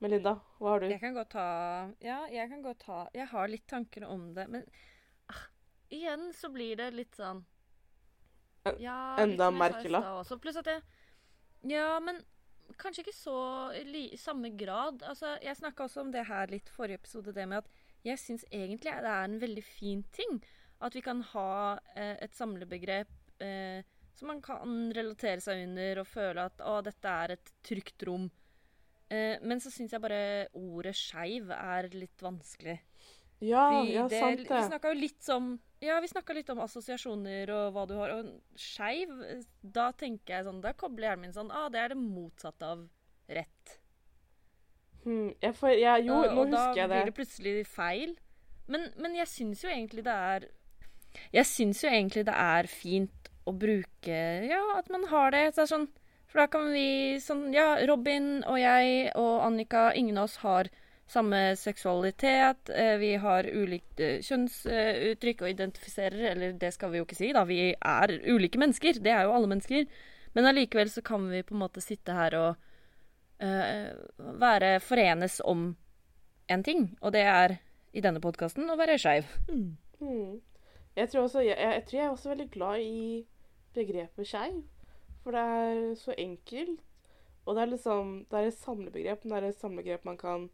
Melinda, 0.00 0.34
hva 0.58 0.74
har 0.74 0.82
du? 0.82 0.88
Jeg 0.88 1.00
kan 1.02 1.16
godt 1.16 1.32
ta 1.34 1.46
Ja, 2.00 2.22
jeg 2.32 2.48
kan 2.48 2.62
godt 2.64 2.82
ta 2.86 3.00
Jeg 3.16 3.28
har 3.32 3.50
litt 3.52 3.66
tanker 3.68 4.06
om 4.08 4.30
det, 4.36 4.46
men 4.48 4.64
ah, 5.28 5.42
igjen 5.92 6.30
så 6.36 6.48
blir 6.52 6.78
det 6.80 6.90
litt 6.96 7.18
sånn 7.18 7.44
Ja, 8.80 9.16
enda 9.20 9.50
merkelapp. 9.52 10.24
Pluss 10.40 10.60
at 10.60 10.70
jeg 10.72 10.80
Ja, 11.68 11.98
men 12.00 12.22
kanskje 12.80 13.02
ikke 13.04 13.16
så 13.16 13.36
i 13.74 14.16
samme 14.16 14.52
grad. 14.56 15.02
Altså, 15.02 15.34
jeg 15.42 15.58
snakka 15.58 15.84
også 15.84 16.04
om 16.04 16.12
det 16.14 16.22
her 16.28 16.48
litt 16.52 16.68
forrige 16.70 17.00
episode, 17.00 17.34
det 17.34 17.48
med 17.50 17.64
at 17.64 17.70
jeg 18.06 18.20
syns 18.22 18.46
egentlig 18.48 18.94
det 19.04 19.12
er 19.12 19.24
en 19.26 19.40
veldig 19.42 19.64
fin 19.64 20.04
ting 20.16 20.38
at 20.80 20.94
vi 20.96 21.02
kan 21.04 21.20
ha 21.34 21.78
eh, 21.94 22.16
et 22.24 22.36
samlebegrep 22.36 23.42
eh, 23.44 23.84
som 24.16 24.30
man 24.32 24.40
kan 24.44 24.92
relatere 24.96 25.40
seg 25.44 25.66
under 25.66 26.00
og 26.02 26.08
føle 26.08 26.46
at 26.48 26.62
å, 26.64 26.78
dette 26.84 27.16
er 27.24 27.34
et 27.36 27.52
trygt 27.66 28.06
rom. 28.08 28.30
Eh, 29.10 29.40
men 29.42 29.60
så 29.62 29.72
syns 29.74 29.92
jeg 29.92 30.02
bare 30.02 30.20
ordet 30.54 30.94
skeiv 30.94 31.50
er 31.56 31.88
litt 31.96 32.22
vanskelig. 32.22 32.78
Ja, 33.40 33.64
Fordi 33.72 33.94
ja, 33.94 34.02
det, 34.12 34.20
sant 34.20 34.40
Vi 34.42 34.44
det. 34.50 34.64
snakka 34.68 34.90
jo 34.92 34.98
litt 35.00 35.28
om 35.32 35.46
Ja, 35.80 35.94
vi 36.04 36.08
snakka 36.12 36.34
litt 36.36 36.50
om 36.52 36.58
assosiasjoner 36.60 37.48
og 37.56 37.70
hva 37.72 37.86
du 37.88 37.94
har. 37.96 38.10
Og 38.18 38.58
skeiv, 38.60 39.14
da 39.64 39.86
tenker 39.96 40.34
jeg 40.36 40.44
sånn 40.44 40.58
Da 40.60 40.74
kobler 40.76 41.08
hjernen 41.08 41.24
min 41.24 41.32
sånn 41.36 41.48
Ah, 41.50 41.70
det 41.72 41.80
er 41.80 41.94
det 41.94 42.00
motsatte 42.02 42.68
av 42.68 42.82
rett. 43.30 43.78
Hmm, 45.06 45.30
jeg 45.40 45.54
får, 45.56 45.72
ja, 45.80 45.94
jo, 46.04 46.18
og, 46.18 46.26
nå 46.36 46.42
og 46.42 46.50
da 46.52 46.64
husker 46.66 46.82
jeg 46.82 46.90
blir 46.90 46.98
det. 46.98 47.08
det 47.08 47.16
plutselig 47.16 47.54
feil. 47.70 48.12
Men, 48.70 48.84
men 49.00 49.16
jeg 49.16 49.30
syns 49.32 49.64
jo 49.64 49.70
egentlig 49.72 50.04
det 50.06 50.14
er 50.14 50.44
Jeg 51.34 51.48
syns 51.48 51.80
jo 51.82 51.88
egentlig 51.90 52.26
det 52.28 52.36
er 52.36 52.68
fint 52.70 53.30
å 53.48 53.54
bruke 53.56 54.18
Ja, 54.46 54.60
at 54.76 54.90
man 54.92 55.08
har 55.10 55.32
det. 55.34 55.46
Så 55.54 55.62
det 55.62 55.64
er 55.64 55.72
sånn, 55.72 55.88
for 56.30 56.44
da 56.44 56.46
kan 56.50 56.70
vi 56.72 57.18
sånn 57.22 57.50
Ja, 57.54 57.74
Robin 57.90 58.44
og 58.46 58.58
jeg 58.60 59.10
og 59.18 59.42
Annika, 59.48 59.90
ingen 59.98 60.18
av 60.18 60.28
oss 60.30 60.38
har 60.44 60.70
samme 61.10 61.56
seksualitet. 61.58 62.70
eh, 62.70 62.96
Vi 62.96 63.16
har 63.16 63.44
ulikt 63.44 64.00
eh, 64.00 64.20
kjønnsuttrykk 64.22 65.42
og 65.42 65.50
identifiserer, 65.50 66.30
eller 66.32 66.52
det 66.52 66.72
skal 66.74 66.92
vi 66.92 67.00
jo 67.00 67.06
ikke 67.06 67.18
si, 67.18 67.32
da. 67.34 67.42
Vi 67.44 67.74
er 67.74 68.14
ulike 68.30 68.58
mennesker. 68.62 69.02
Det 69.02 69.10
er 69.10 69.26
jo 69.26 69.34
alle 69.34 69.50
mennesker. 69.50 69.86
Men 70.32 70.46
allikevel 70.46 70.90
så 70.90 71.02
kan 71.02 71.26
vi 71.30 71.42
på 71.42 71.54
en 71.54 71.64
måte 71.64 71.82
sitte 71.82 72.14
her 72.14 72.36
og 72.38 72.50
uh, 73.42 73.90
være 74.38 74.76
forenes 74.80 75.40
om 75.44 75.72
en 76.50 76.62
ting, 76.62 76.96
og 77.00 77.12
det 77.12 77.24
er 77.26 77.56
i 77.92 78.02
denne 78.04 78.22
podkasten 78.22 78.70
å 78.70 78.78
være 78.78 78.98
skeiv. 78.98 79.26
Mm. 79.48 79.76
Mm. 79.98 80.40
Jeg, 80.96 81.10
tror 81.10 81.42
jeg, 81.42 81.56
jeg 81.58 81.84
tror 81.86 81.98
jeg 81.98 82.06
er 82.06 82.14
også 82.14 82.30
veldig 82.30 82.50
glad 82.54 82.84
i 82.84 83.26
begrepet 83.74 84.26
skeiv. 84.30 84.62
For 85.22 85.30
det 85.36 85.40
er 85.40 85.94
så 86.00 86.14
enkelt. 86.18 86.80
Og 87.46 87.56
det 87.56 87.62
er 87.62 87.66
liksom 87.66 88.26
Det 88.30 88.38
er 88.38 88.46
et 88.46 88.54
samlebegrep, 88.54 89.24
men 89.24 89.32
det 89.32 89.42
er 89.42 89.48
et 89.48 89.60
samlebegrep 89.60 90.04
man 90.04 90.16
kan 90.16 90.50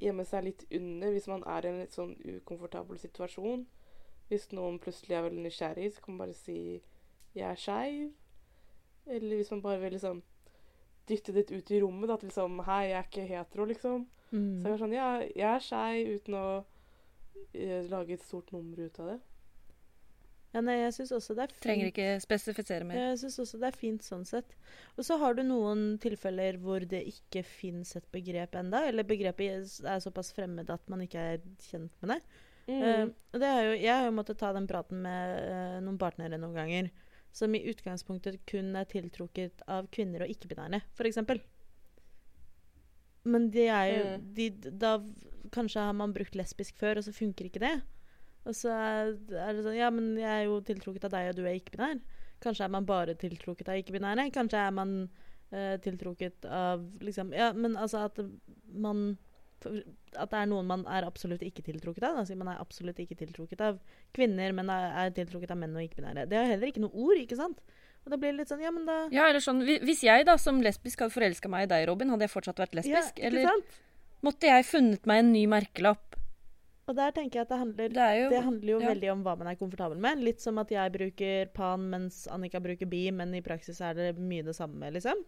gjemme 0.00 0.24
seg 0.24 0.44
litt 0.44 0.64
under 0.72 1.10
hvis 1.12 1.26
man 1.28 1.42
er 1.46 1.66
i 1.66 1.68
en 1.68 1.80
litt 1.82 1.92
sånn 1.92 2.16
ukomfortabel 2.24 2.98
situasjon. 2.98 3.66
Hvis 4.30 4.48
noen 4.52 4.78
plutselig 4.78 5.16
er 5.16 5.26
veldig 5.26 5.42
nysgjerrig, 5.44 5.92
så 5.92 6.00
kan 6.00 6.14
man 6.14 6.26
bare 6.26 6.34
si 6.34 6.82
'jeg 7.34 7.50
er 7.50 7.54
skeiv'. 7.56 8.12
Eller 9.06 9.36
hvis 9.36 9.50
man 9.50 9.62
bare 9.62 9.80
vil 9.80 9.92
liksom 9.92 10.22
dytte 11.08 11.32
det 11.32 11.50
ut 11.50 11.70
i 11.70 11.80
rommet, 11.82 12.08
da, 12.08 12.14
at 12.14 12.22
liksom 12.22 12.60
'hei, 12.60 12.82
jeg 12.88 12.98
er 12.98 13.02
ikke 13.02 13.26
hetero', 13.26 13.66
liksom. 13.66 14.06
Så 14.30 14.36
Mm. 14.36 14.62
jeg 14.62 14.72
er 14.72 14.76
sånn, 14.76 14.92
ja, 14.92 15.18
jeg 15.36 15.54
er 15.54 15.58
skeiv 15.58 16.14
uten 16.14 16.34
å 16.34 16.64
eh, 17.54 17.82
lage 17.90 18.12
et 18.12 18.22
stort 18.22 18.52
nummer 18.52 18.78
ut 18.78 18.98
av 19.00 19.06
det. 19.06 19.20
Ja, 20.50 20.60
nei, 20.66 20.80
jeg 20.80 20.94
syns 20.96 21.12
også 21.14 21.34
det 21.38 21.44
er 21.44 21.52
fint. 21.52 21.62
Trenger 21.62 21.88
ikke 21.92 22.06
spesifisere 22.24 22.86
mer. 22.86 22.98
Jeg 22.98 23.18
syns 23.20 23.36
også 23.44 23.58
det 23.62 23.68
er 23.68 23.76
fint 23.78 24.02
sånn 24.02 24.24
sett. 24.26 24.56
Og 24.96 25.06
så 25.06 25.18
har 25.20 25.36
du 25.38 25.44
noen 25.46 25.92
tilfeller 26.02 26.58
hvor 26.58 26.82
det 26.90 27.04
ikke 27.06 27.44
fins 27.46 27.94
et 27.98 28.08
begrep 28.10 28.56
enda, 28.58 28.82
eller 28.88 29.06
begrepet 29.06 29.78
er 29.86 30.02
såpass 30.02 30.32
fremmed 30.34 30.72
at 30.74 30.90
man 30.90 31.04
ikke 31.06 31.26
er 31.36 31.44
kjent 31.68 31.94
med 32.02 32.16
det. 32.16 32.18
Mm. 32.70 32.82
Uh, 32.82 33.38
det 33.38 33.52
jo, 33.64 33.76
jeg 33.78 33.94
har 33.94 34.04
jo 34.08 34.16
måttet 34.18 34.40
ta 34.42 34.50
den 34.54 34.66
praten 34.70 35.00
med 35.06 35.38
uh, 35.46 35.78
noen 35.86 36.00
partnere 36.02 36.38
noen 36.38 36.58
ganger, 36.58 36.90
som 37.34 37.54
i 37.54 37.62
utgangspunktet 37.70 38.42
kun 38.50 38.74
er 38.78 38.90
tiltrukket 38.90 39.62
av 39.70 39.86
kvinner 39.94 40.26
og 40.26 40.34
ikke-binære, 40.34 40.82
f.eks. 40.98 41.22
Men 43.30 43.50
det 43.54 43.68
er 43.68 43.86
jo 43.92 44.04
Mm. 44.16 44.34
de, 44.34 44.50
Da 44.82 44.98
kanskje 45.54 45.80
har 45.86 45.92
man 45.94 46.12
brukt 46.12 46.34
lesbisk 46.34 46.76
før, 46.78 46.98
og 46.98 47.04
så 47.04 47.12
funker 47.14 47.46
ikke 47.46 47.62
det. 47.62 47.74
Og 48.48 48.56
så 48.56 48.72
er 48.72 49.10
det 49.20 49.64
sånn 49.64 49.76
Ja, 49.76 49.90
men 49.92 50.14
jeg 50.18 50.30
er 50.30 50.46
jo 50.48 50.60
tiltrukket 50.64 51.08
av 51.08 51.14
deg, 51.16 51.30
og 51.32 51.40
du 51.40 51.42
er 51.44 51.58
ikke-binær. 51.58 51.98
Kanskje 52.40 52.64
er 52.64 52.72
man 52.72 52.86
bare 52.88 53.16
tiltrukket 53.20 53.68
av 53.68 53.80
ikke-binære. 53.80 54.30
Kanskje 54.32 54.62
er 54.62 54.70
man 54.72 54.94
uh, 55.52 55.74
tiltrukket 55.84 56.46
av 56.48 56.86
liksom 57.04 57.34
Ja, 57.36 57.52
men 57.52 57.76
altså 57.76 58.06
at 58.08 58.20
man 58.72 59.18
At 59.60 60.30
det 60.32 60.38
er 60.38 60.48
noen 60.48 60.64
man 60.64 60.86
er 60.88 61.04
absolutt 61.04 61.44
ikke 61.44 61.66
tiltrukket 61.66 62.06
av. 62.08 62.22
Altså 62.22 62.38
man 62.40 62.48
er 62.48 62.62
absolutt 62.62 62.98
ikke 63.02 63.18
tiltrukket 63.20 63.60
av 63.60 63.82
kvinner, 64.16 64.54
men 64.56 64.72
er, 64.72 64.88
er 65.04 65.12
tiltrukket 65.18 65.52
av 65.52 65.60
menn 65.60 65.76
og 65.76 65.84
ikke-binære. 65.84 66.24
Det 66.30 66.38
er 66.38 66.48
heller 66.54 66.72
ikke 66.72 66.80
noe 66.86 66.96
ord, 66.96 67.20
ikke 67.20 67.36
sant? 67.36 67.60
Og 68.06 68.14
da 68.14 68.16
blir 68.16 68.32
det 68.32 68.40
litt 68.40 68.52
sånn 68.52 68.64
Ja, 68.64 68.72
men 68.72 68.88
da 68.88 69.02
Ja, 69.12 69.28
eller 69.28 69.44
sånn, 69.44 69.60
Hvis 69.66 70.04
jeg 70.06 70.24
da 70.28 70.38
som 70.40 70.62
lesbisk 70.64 71.04
hadde 71.04 71.12
forelska 71.12 71.50
meg 71.52 71.66
i 71.66 71.72
deg, 71.74 71.86
Robin, 71.90 72.12
hadde 72.14 72.24
jeg 72.24 72.32
fortsatt 72.32 72.62
vært 72.62 72.78
lesbisk? 72.78 72.96
Ja, 72.96 73.18
ikke 73.18 73.28
eller 73.28 73.50
sant? 73.50 73.76
måtte 74.24 74.48
jeg 74.48 74.68
funnet 74.68 75.08
meg 75.08 75.22
en 75.22 75.34
ny 75.34 75.44
merkelapp? 75.50 76.16
Og 76.90 76.96
der 76.98 77.12
tenker 77.14 77.38
jeg 77.40 77.46
at 77.46 77.52
det 77.52 77.58
handler 77.60 77.92
Det 77.94 78.06
jo 78.18 78.30
Det 78.32 78.44
handler 78.44 78.72
jo 78.72 78.78
ja. 78.80 78.88
veldig 78.90 79.10
om 79.12 79.20
hva 79.26 79.36
man 79.38 79.50
er 79.52 79.58
komfortabel 79.58 80.00
med. 80.02 80.22
Litt 80.26 80.42
som 80.42 80.58
at 80.62 80.72
jeg 80.74 80.94
bruker 80.94 81.52
pan 81.54 81.84
mens 81.92 82.24
Annika 82.30 82.60
bruker 82.62 82.88
bi, 82.90 83.04
men 83.14 83.34
i 83.38 83.42
praksis 83.44 83.78
er 83.84 83.94
det 83.94 84.14
mye 84.18 84.46
det 84.46 84.56
samme, 84.58 84.90
liksom. 84.90 85.22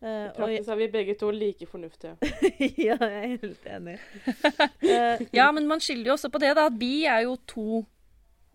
Uh, 0.00 0.08
I 0.08 0.12
og 0.30 0.36
praksis 0.38 0.68
er 0.72 0.78
vi 0.80 0.86
begge 0.94 1.14
to 1.20 1.30
like 1.34 1.66
fornuftige. 1.68 2.14
ja, 2.88 2.96
jeg 2.96 3.16
er 3.18 3.32
helt 3.42 3.66
enig. 3.68 3.96
uh, 4.30 5.26
Ja, 5.38 5.50
men 5.52 5.66
man 5.68 5.82
skiller 5.82 6.12
jo 6.12 6.14
også 6.16 6.30
på 6.32 6.40
det, 6.40 6.54
da. 6.56 6.68
At 6.70 6.78
bi 6.80 7.04
er 7.04 7.26
jo 7.26 7.34
to 7.50 7.82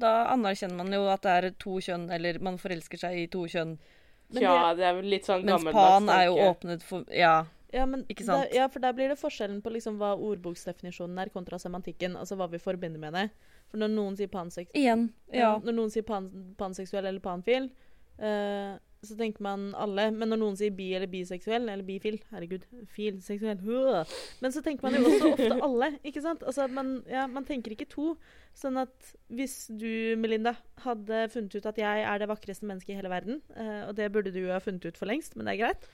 Da 0.02 0.26
anerkjenner 0.32 0.80
man 0.80 0.96
jo 0.96 1.06
at 1.12 1.24
det 1.24 1.36
er 1.36 1.52
to 1.60 1.78
kjønn, 1.84 2.10
eller 2.12 2.40
man 2.44 2.58
forelsker 2.60 3.00
seg 3.00 3.20
i 3.20 3.28
to 3.32 3.46
kjønn. 3.52 3.76
Men 4.34 4.42
ja, 4.42 4.56
det 4.76 4.88
er 4.88 4.96
vel 4.98 5.12
litt 5.12 5.28
sånn 5.28 5.46
Mens 5.46 5.68
pan 5.70 6.10
er 6.10 6.26
jo 6.32 6.40
åpnet 6.48 6.84
for 6.84 7.06
Ja. 7.14 7.46
Ja, 7.76 7.86
men 7.90 8.06
Ikke 8.12 8.24
sant? 8.24 8.46
Der, 8.48 8.56
ja, 8.62 8.68
for 8.72 8.84
der 8.84 8.96
blir 8.96 9.12
det 9.12 9.20
forskjellen 9.20 9.60
på 9.66 9.74
liksom 9.76 10.00
hva 10.00 10.14
ordboksdefinisjonen 10.16 11.20
er 11.26 11.32
kontra 11.34 11.60
semantikken. 11.62 12.16
Altså 12.20 12.38
hva 12.40 12.48
vi 12.52 12.62
forbinder 12.64 13.02
med 13.02 13.18
det. 13.18 13.26
For 13.72 13.82
når 13.82 13.92
noen 13.94 14.16
sier 14.20 14.32
pansex 14.32 14.72
Igjen. 14.78 15.10
ja. 15.34 15.42
Ja. 15.42 15.52
Når 15.64 15.76
noen 15.82 15.92
sier 15.94 16.06
pan 16.08 16.30
panseksuell 16.60 17.06
eller 17.10 17.24
panfil, 17.24 17.70
eh, 18.20 18.76
så 19.08 19.18
tenker 19.20 19.44
man 19.46 19.68
alle. 19.78 20.10
Men 20.16 20.32
når 20.32 20.42
noen 20.42 20.58
sier 20.60 20.74
bi 20.76 20.92
eller 20.98 21.10
biseksuell, 21.12 21.68
eller 21.70 21.86
bifil 21.86 22.20
Herregud, 22.32 22.66
fil, 22.92 23.20
seksuell 23.24 23.62
øh. 23.62 24.16
Men 24.42 24.56
så 24.56 24.64
tenker 24.66 24.88
man 24.88 24.98
jo 24.98 25.06
også 25.10 25.32
ofte 25.34 25.60
alle, 25.68 25.92
ikke 26.04 26.24
sant? 26.24 26.44
Altså 26.46 26.68
man, 26.72 26.98
ja, 27.12 27.28
man 27.32 27.48
tenker 27.48 27.76
ikke 27.76 27.90
to. 27.92 28.14
Sånn 28.56 28.80
at 28.80 29.10
hvis 29.36 29.66
du, 29.68 30.16
Melinda, 30.22 30.54
hadde 30.86 31.26
funnet 31.34 31.58
ut 31.58 31.66
at 31.68 31.80
jeg 31.82 32.04
er 32.08 32.22
det 32.22 32.30
vakreste 32.32 32.68
mennesket 32.68 32.94
i 32.94 33.00
hele 33.02 33.12
verden, 33.12 33.42
eh, 33.52 33.82
og 33.90 33.98
det 33.98 34.08
burde 34.16 34.32
du 34.32 34.40
jo 34.46 34.54
ha 34.54 34.62
funnet 34.64 34.86
ut 34.88 35.00
for 35.00 35.12
lengst, 35.12 35.36
men 35.36 35.50
det 35.50 35.58
er 35.58 35.64
greit 35.66 35.90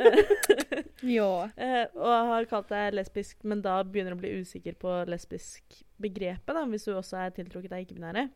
ja. 1.18 1.30
Eh, 1.54 1.84
og 1.94 2.32
har 2.32 2.48
kalt 2.50 2.72
deg 2.72 2.96
lesbisk, 2.98 3.38
men 3.46 3.62
da 3.62 3.78
begynner 3.86 4.16
du 4.16 4.18
å 4.18 4.22
bli 4.24 4.34
usikker 4.42 4.74
på 4.80 4.96
lesbisk-begrepet, 5.10 6.50
da, 6.56 6.66
hvis 6.72 6.88
du 6.88 6.96
også 6.96 7.22
er 7.22 7.36
tiltrukket 7.36 7.76
av 7.76 7.84
ikke-binære, 7.84 8.26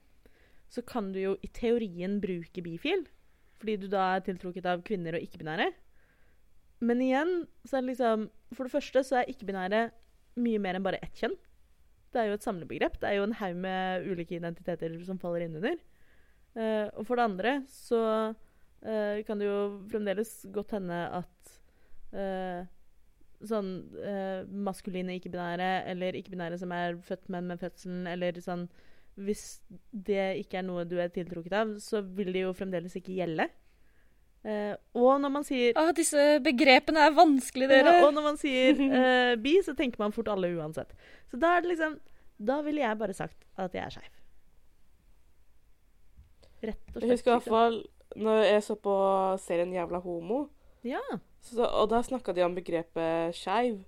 så 0.70 0.82
kan 0.86 1.10
du 1.14 1.20
jo 1.20 1.34
i 1.42 1.50
teorien 1.54 2.20
bruke 2.22 2.62
bifil, 2.64 3.04
fordi 3.64 3.78
du 3.80 3.88
da 3.88 4.10
er 4.12 4.24
tiltrukket 4.26 4.68
av 4.68 4.84
kvinner 4.84 5.16
og 5.16 5.24
ikke-binære. 5.24 5.70
Men 6.84 7.00
igjen, 7.00 7.32
så 7.64 7.78
er 7.78 7.84
det 7.84 7.94
liksom 7.94 8.28
For 8.52 8.66
det 8.66 8.74
første 8.74 9.02
så 9.06 9.22
er 9.22 9.32
ikke-binære 9.32 9.86
mye 10.44 10.60
mer 10.60 10.76
enn 10.76 10.84
bare 10.84 11.00
ett 11.02 11.16
kjønn. 11.16 11.34
Det 12.12 12.20
er 12.20 12.28
jo 12.28 12.36
et 12.36 12.44
samlebegrep. 12.44 13.00
Det 13.00 13.08
er 13.08 13.16
jo 13.18 13.26
en 13.26 13.38
haug 13.40 13.56
med 13.58 14.04
ulike 14.06 14.36
identiteter 14.36 14.92
som 15.06 15.18
faller 15.18 15.46
innunder. 15.46 15.80
Uh, 16.54 16.86
og 16.94 17.08
for 17.08 17.18
det 17.18 17.24
andre 17.26 17.52
så 17.66 18.00
uh, 18.30 19.16
kan 19.26 19.40
det 19.40 19.48
jo 19.48 19.58
fremdeles 19.90 20.36
godt 20.54 20.76
hende 20.76 21.00
at 21.18 21.54
uh, 22.14 22.68
sånn 23.48 23.70
eh, 24.00 24.44
maskuline 24.48 25.18
ikke-binære, 25.18 25.84
eller 25.90 26.16
ikke-binære 26.16 26.58
som 26.60 26.72
er 26.72 26.98
født 27.04 27.30
menn 27.32 27.50
med 27.50 27.60
fødselen, 27.60 28.06
eller 28.08 28.38
sånn 28.40 28.66
Hvis 29.14 29.60
det 29.94 30.24
ikke 30.42 30.58
er 30.58 30.64
noe 30.66 30.82
du 30.90 30.96
er 30.98 31.12
tiltrukket 31.14 31.52
av, 31.54 31.74
så 31.78 32.00
vil 32.02 32.32
det 32.34 32.40
jo 32.46 32.54
fremdeles 32.56 32.96
ikke 32.98 33.14
gjelde. 33.14 33.46
Uh, 34.44 34.74
og 35.00 35.20
når 35.22 35.30
man 35.32 35.44
sier 35.46 35.72
Ah, 35.80 35.92
disse 35.96 36.20
begrepene 36.44 37.00
er 37.06 37.14
vanskelige, 37.16 37.70
dere. 37.70 37.94
ja, 37.96 38.02
og 38.04 38.12
når 38.12 38.26
man 38.26 38.36
sier 38.36 38.76
uh, 38.76 39.36
bi, 39.40 39.54
så 39.64 39.72
tenker 39.78 40.02
man 40.02 40.12
fort 40.12 40.28
alle 40.28 40.50
uansett. 40.58 40.90
Så 41.30 41.38
da 41.40 41.54
er 41.56 41.64
det 41.64 41.70
liksom 41.72 41.94
Da 42.44 42.58
ville 42.66 42.82
jeg 42.82 42.98
bare 43.00 43.14
sagt 43.16 43.46
at 43.56 43.72
jeg 43.72 43.84
er 43.86 43.94
skeiv. 43.94 44.10
Rett 46.64 46.80
og 46.90 46.92
slett. 46.98 47.04
Jeg 47.06 47.12
husker 47.14 47.30
i 47.30 47.34
hvert 47.38 47.48
fall 47.54 47.78
når 48.20 48.42
jeg 48.46 48.62
så 48.66 48.76
på 48.78 48.94
serien 49.42 49.72
Jævla 49.74 49.98
homo, 50.04 50.44
Ja. 50.86 51.00
så, 51.42 51.64
og 51.66 51.88
da 51.90 52.02
snakka 52.04 52.32
de 52.36 52.44
om 52.44 52.54
begrepet 52.54 53.34
skeiv. 53.34 53.80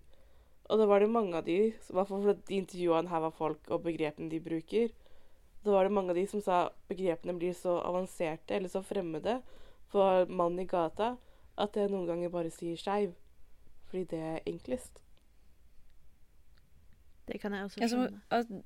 Og 0.66 0.78
da 0.80 0.86
var 0.90 0.98
det 1.04 1.10
mange 1.12 1.36
av 1.38 1.44
de, 1.46 1.58
i 1.70 1.92
hvert 1.94 2.08
fall 2.08 2.24
fordi 2.24 2.42
de 2.48 2.56
intervjua 2.62 2.98
en 3.04 3.06
haug 3.12 3.28
av 3.28 3.36
folk 3.38 3.68
og 3.70 3.84
begrepene 3.84 4.30
de 4.32 4.40
bruker, 4.42 4.88
da 5.66 5.74
var 5.74 5.86
det 5.88 5.94
mange 5.96 6.12
av 6.14 6.18
de 6.18 6.26
som 6.30 6.40
sa 6.44 6.60
begrepene 6.88 7.34
blir 7.38 7.54
så 7.56 7.76
avanserte 7.84 8.54
eller 8.56 8.70
så 8.72 8.82
fremmede 8.86 9.40
for 9.92 10.26
mannen 10.30 10.62
i 10.64 10.68
gata 10.70 11.14
at 11.58 11.76
jeg 11.78 11.90
noen 11.92 12.06
ganger 12.08 12.32
bare 12.32 12.50
sier 12.52 12.76
skeiv. 12.80 13.14
Fordi 13.90 14.04
det 14.10 14.18
er 14.30 14.40
enklest. 14.50 15.02
Det 17.26 17.40
kan 17.42 17.54
jeg 17.56 17.66
også 17.66 17.80
så, 17.80 17.88
skjønne. 17.90 18.62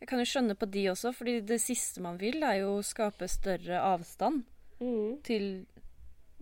jeg 0.00 0.08
kan 0.10 0.20
jo 0.20 0.26
skjønne 0.28 0.56
på 0.60 0.68
de 0.68 0.82
også, 0.92 1.12
fordi 1.16 1.38
det 1.48 1.60
siste 1.62 2.02
man 2.04 2.18
vil, 2.20 2.42
er 2.44 2.58
jo 2.62 2.74
å 2.78 2.84
skape 2.84 3.28
større 3.30 3.80
avstand 3.94 4.44
Mm. 4.80 5.20
til 5.22 5.66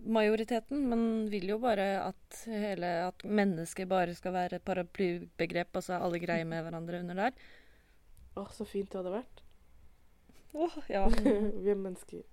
majoriteten. 0.03 0.87
Man 0.89 1.03
vil 1.31 1.45
jo 1.53 1.59
bare 1.61 1.85
at 2.09 2.39
hele 2.49 2.89
at 3.07 3.23
mennesket 3.23 3.87
bare 3.87 4.15
skal 4.17 4.33
være 4.33 4.57
et 4.57 4.65
paraplybegrep, 4.65 5.69
altså 5.77 5.99
alle 6.01 6.19
greier 6.19 6.43
med 6.49 6.65
hverandre 6.65 6.99
under 7.03 7.15
der. 7.21 7.37
Å, 8.35 8.47
så 8.51 8.65
fint 8.65 8.89
det 8.89 8.97
hadde 8.99 9.13
vært. 9.13 9.42
Åh, 10.53 10.77
ja. 10.89 11.07
Vi 11.63 11.69
er 11.71 11.79
mennesker. 11.79 12.23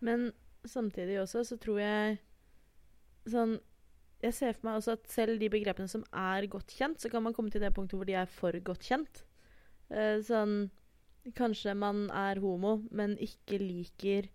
Men 0.00 0.30
samtidig 0.64 1.20
også 1.22 1.44
så 1.46 1.58
tror 1.58 1.80
jeg 1.82 2.18
sånn 3.30 3.56
Jeg 4.22 4.34
ser 4.34 4.54
for 4.54 4.68
meg 4.68 4.78
også 4.78 4.94
at 4.94 5.08
selv 5.10 5.40
de 5.40 5.48
begrepene 5.50 5.90
som 5.90 6.04
er 6.14 6.46
godt 6.50 6.70
kjent, 6.70 7.02
så 7.02 7.10
kan 7.10 7.24
man 7.24 7.34
komme 7.34 7.50
til 7.50 7.62
det 7.62 7.72
punktet 7.74 7.98
hvor 7.98 8.06
de 8.06 8.14
er 8.14 8.30
for 8.30 8.54
godt 8.62 8.86
kjent. 8.86 9.24
Eh, 9.90 10.20
sånn 10.22 10.70
Kanskje 11.38 11.74
man 11.78 12.08
er 12.10 12.40
homo, 12.42 12.80
men 12.90 13.12
ikke 13.22 13.58
liker 13.62 14.26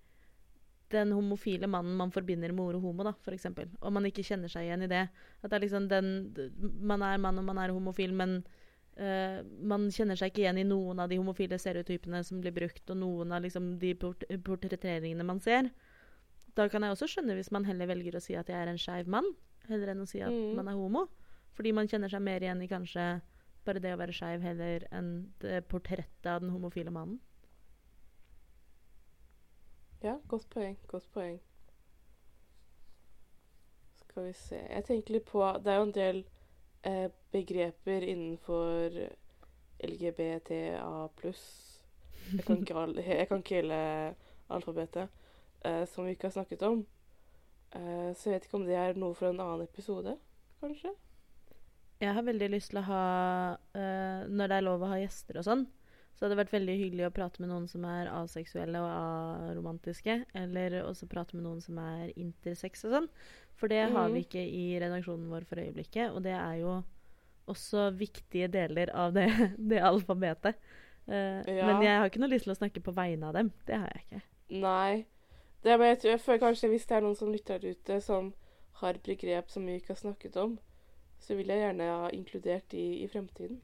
den 0.93 1.12
homofile 1.12 1.68
mannen 1.68 1.97
man 1.99 2.14
forbinder 2.16 2.53
med 2.55 2.64
ordet 2.64 2.80
homo, 2.82 3.03
da, 3.03 3.12
eksempel. 3.34 3.68
Og 3.82 3.91
man 3.91 4.08
ikke 4.08 4.24
kjenner 4.24 4.51
seg 4.51 4.68
igjen 4.68 4.86
i 4.86 4.91
det. 4.91 5.01
At 5.41 5.49
det 5.49 5.58
er 5.58 5.66
liksom 5.66 5.89
den 5.91 6.08
Man 6.80 7.03
er 7.03 7.20
mann 7.20 7.39
og 7.41 7.47
man 7.49 7.60
er 7.60 7.76
homofil, 7.76 8.16
men 8.16 8.39
eh, 8.98 9.41
man 9.62 9.88
kjenner 9.93 10.18
seg 10.20 10.32
ikke 10.32 10.43
igjen 10.45 10.58
i 10.62 10.68
noen 10.68 11.00
av 11.00 11.10
de 11.10 11.18
homofile 11.22 11.58
stereotypene 11.62 12.24
som 12.26 12.41
blir 12.41 12.52
brukt, 12.56 12.84
og 12.89 12.98
noen 12.98 13.32
av 13.32 13.41
liksom 13.45 13.78
de 13.80 13.93
port 13.95 14.24
portretteringene 14.43 15.26
man 15.26 15.39
ser. 15.39 15.70
Da 16.58 16.68
kan 16.70 16.82
jeg 16.84 16.91
også 16.95 17.08
skjønne 17.14 17.36
hvis 17.38 17.52
man 17.54 17.66
heller 17.70 17.88
velger 17.88 18.18
å 18.18 18.22
si 18.24 18.36
at 18.36 18.48
jeg 18.50 18.58
er 18.58 18.68
en 18.72 18.78
skeiv 18.82 19.08
mann, 19.08 19.28
heller 19.70 19.93
enn 19.93 20.02
å 20.02 20.08
si 20.10 20.22
at 20.22 20.32
Mm. 20.34 20.56
man 20.56 20.68
er 20.68 20.74
homo. 20.80 21.08
Fordi 21.54 21.72
man 21.74 21.88
kjenner 21.88 22.10
seg 22.10 22.22
mer 22.22 22.39
igjen 22.41 22.62
i 22.62 22.68
kanskje 22.68 23.22
bare 23.66 23.80
det 23.82 23.93
å 23.93 23.98
være 24.00 24.14
skeiv 24.14 24.41
heller 24.41 24.88
enn 24.91 25.34
det 25.39 25.68
portrettet 25.68 26.26
av 26.26 26.41
den 26.41 26.50
homofile 26.54 26.91
mannen. 26.91 27.20
Ja, 30.04 30.20
godt 30.28 30.50
poeng. 30.54 30.78
Godt 30.88 31.08
poeng. 31.14 31.39
Skal 33.95 34.24
vi 34.30 34.34
se 34.34 34.56
Jeg 34.70 34.86
tenker 34.86 35.14
litt 35.18 35.26
på 35.26 35.41
Det 35.64 35.72
er 35.74 35.78
jo 35.82 35.88
en 35.88 35.91
del 35.95 36.24
eh, 36.84 37.07
begreper 37.32 38.01
innenfor 38.01 38.99
LGBTA 39.84 41.07
pluss 41.15 41.45
jeg, 42.28 43.05
jeg 43.19 43.28
kan 43.28 43.38
ikke 43.41 43.55
hele 43.55 43.80
alfabetet. 44.49 45.09
eh, 45.65 45.86
som 45.88 46.05
vi 46.05 46.11
ikke 46.11 46.28
har 46.28 46.32
snakket 46.32 46.61
om. 46.61 46.86
Eh, 47.75 48.13
så 48.15 48.30
jeg 48.30 48.34
vet 48.34 48.45
ikke 48.45 48.57
om 48.57 48.65
det 48.65 48.75
er 48.75 48.93
noe 48.99 49.15
for 49.15 49.30
en 49.30 49.39
annen 49.39 49.63
episode, 49.65 50.17
kanskje? 50.61 50.93
Jeg 51.99 52.13
har 52.13 52.21
veldig 52.23 52.49
lyst 52.53 52.69
til 52.69 52.78
å 52.78 52.86
ha 52.86 53.03
eh, 53.73 54.28
Når 54.30 54.47
det 54.51 54.57
er 54.57 54.65
lov 54.67 54.84
å 54.86 54.89
ha 54.91 54.99
gjester 55.01 55.39
og 55.39 55.47
sånn, 55.47 55.63
så 56.18 56.26
hadde 56.26 56.34
det 56.34 56.39
vært 56.41 56.53
veldig 56.55 56.76
hyggelig 56.80 57.05
å 57.07 57.13
prate 57.13 57.41
med 57.43 57.51
noen 57.51 57.68
som 57.70 57.84
er 57.86 58.07
aseksuelle 58.09 58.80
og 58.82 59.51
aromantiske. 59.51 60.15
Eller 60.34 60.80
også 60.82 61.05
prate 61.07 61.38
med 61.38 61.45
noen 61.45 61.61
som 61.61 61.78
er 61.78 62.09
intersex 62.18 62.84
og 62.88 62.95
sånn. 62.95 63.09
For 63.53 63.70
det 63.70 63.84
har 63.91 64.07
Mhm. 64.09 64.13
vi 64.15 64.24
ikke 64.26 64.41
i 64.41 64.80
redaksjonen 64.82 65.30
vår 65.30 65.45
for 65.45 65.61
øyeblikket. 65.61 66.11
Og 66.15 66.24
det 66.24 66.34
er 66.34 66.55
jo 66.63 66.84
også 67.47 67.91
viktige 67.95 68.49
deler 68.51 68.89
av 68.95 69.13
det, 69.13 69.28
det 69.70 69.80
alfabetet. 69.80 70.55
Uh, 71.07 71.39
Ja. 71.47 71.65
Men 71.70 71.82
jeg 71.86 71.99
har 71.99 72.09
ikke 72.09 72.20
noe 72.20 72.30
lyst 72.34 72.43
til 72.49 72.53
å 72.53 72.57
snakke 72.57 72.82
på 72.84 72.93
vegne 72.93 73.28
av 73.30 73.34
dem. 73.38 73.51
Det 73.65 73.78
har 73.78 73.88
jeg 73.93 74.03
ikke. 74.07 74.22
Nei. 74.49 75.05
Det 75.63 75.80
jeg, 75.80 75.99
tror, 75.99 76.11
jeg 76.11 76.20
føler 76.22 76.39
kanskje 76.39 76.70
hvis 76.70 76.86
det 76.88 76.97
er 76.97 77.01
noen 77.01 77.15
som 77.15 77.32
lytter 77.32 77.59
der 77.59 77.72
ute, 77.78 78.01
som 78.01 78.34
har 78.82 78.93
begrep 79.03 79.49
som 79.49 79.65
vi 79.65 79.78
ikke 79.80 79.93
har 79.95 80.01
snakket 80.01 80.36
om, 80.38 80.59
så 81.20 81.36
vil 81.36 81.47
jeg 81.47 81.59
gjerne 81.63 81.88
ha 81.89 82.09
inkludert 82.13 82.68
de 82.70 82.84
i 83.03 83.07
fremtiden. 83.07 83.61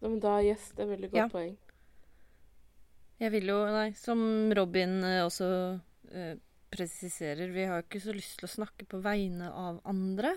Ja, 0.00 0.08
Men 0.08 0.20
da 0.20 0.38
yes, 0.42 0.70
det 0.76 0.82
er 0.86 0.90
veldig 0.96 1.10
godt 1.10 1.18
Ja. 1.20 1.28
poeng. 1.28 1.56
Jeg 3.20 3.32
vil 3.32 3.46
jo, 3.52 3.58
nei, 3.66 3.90
som 3.92 4.20
Robin 4.56 5.02
eh, 5.04 5.24
også 5.26 5.80
eh, 6.12 6.36
presiserer, 6.72 7.50
vi 7.52 7.64
har 7.68 7.80
jo 7.82 7.86
ikke 7.88 8.00
så 8.00 8.12
lyst 8.16 8.38
til 8.40 8.46
å 8.48 8.52
snakke 8.54 8.86
på 8.88 9.00
vegne 9.04 9.50
av 9.52 9.80
andre. 9.84 10.36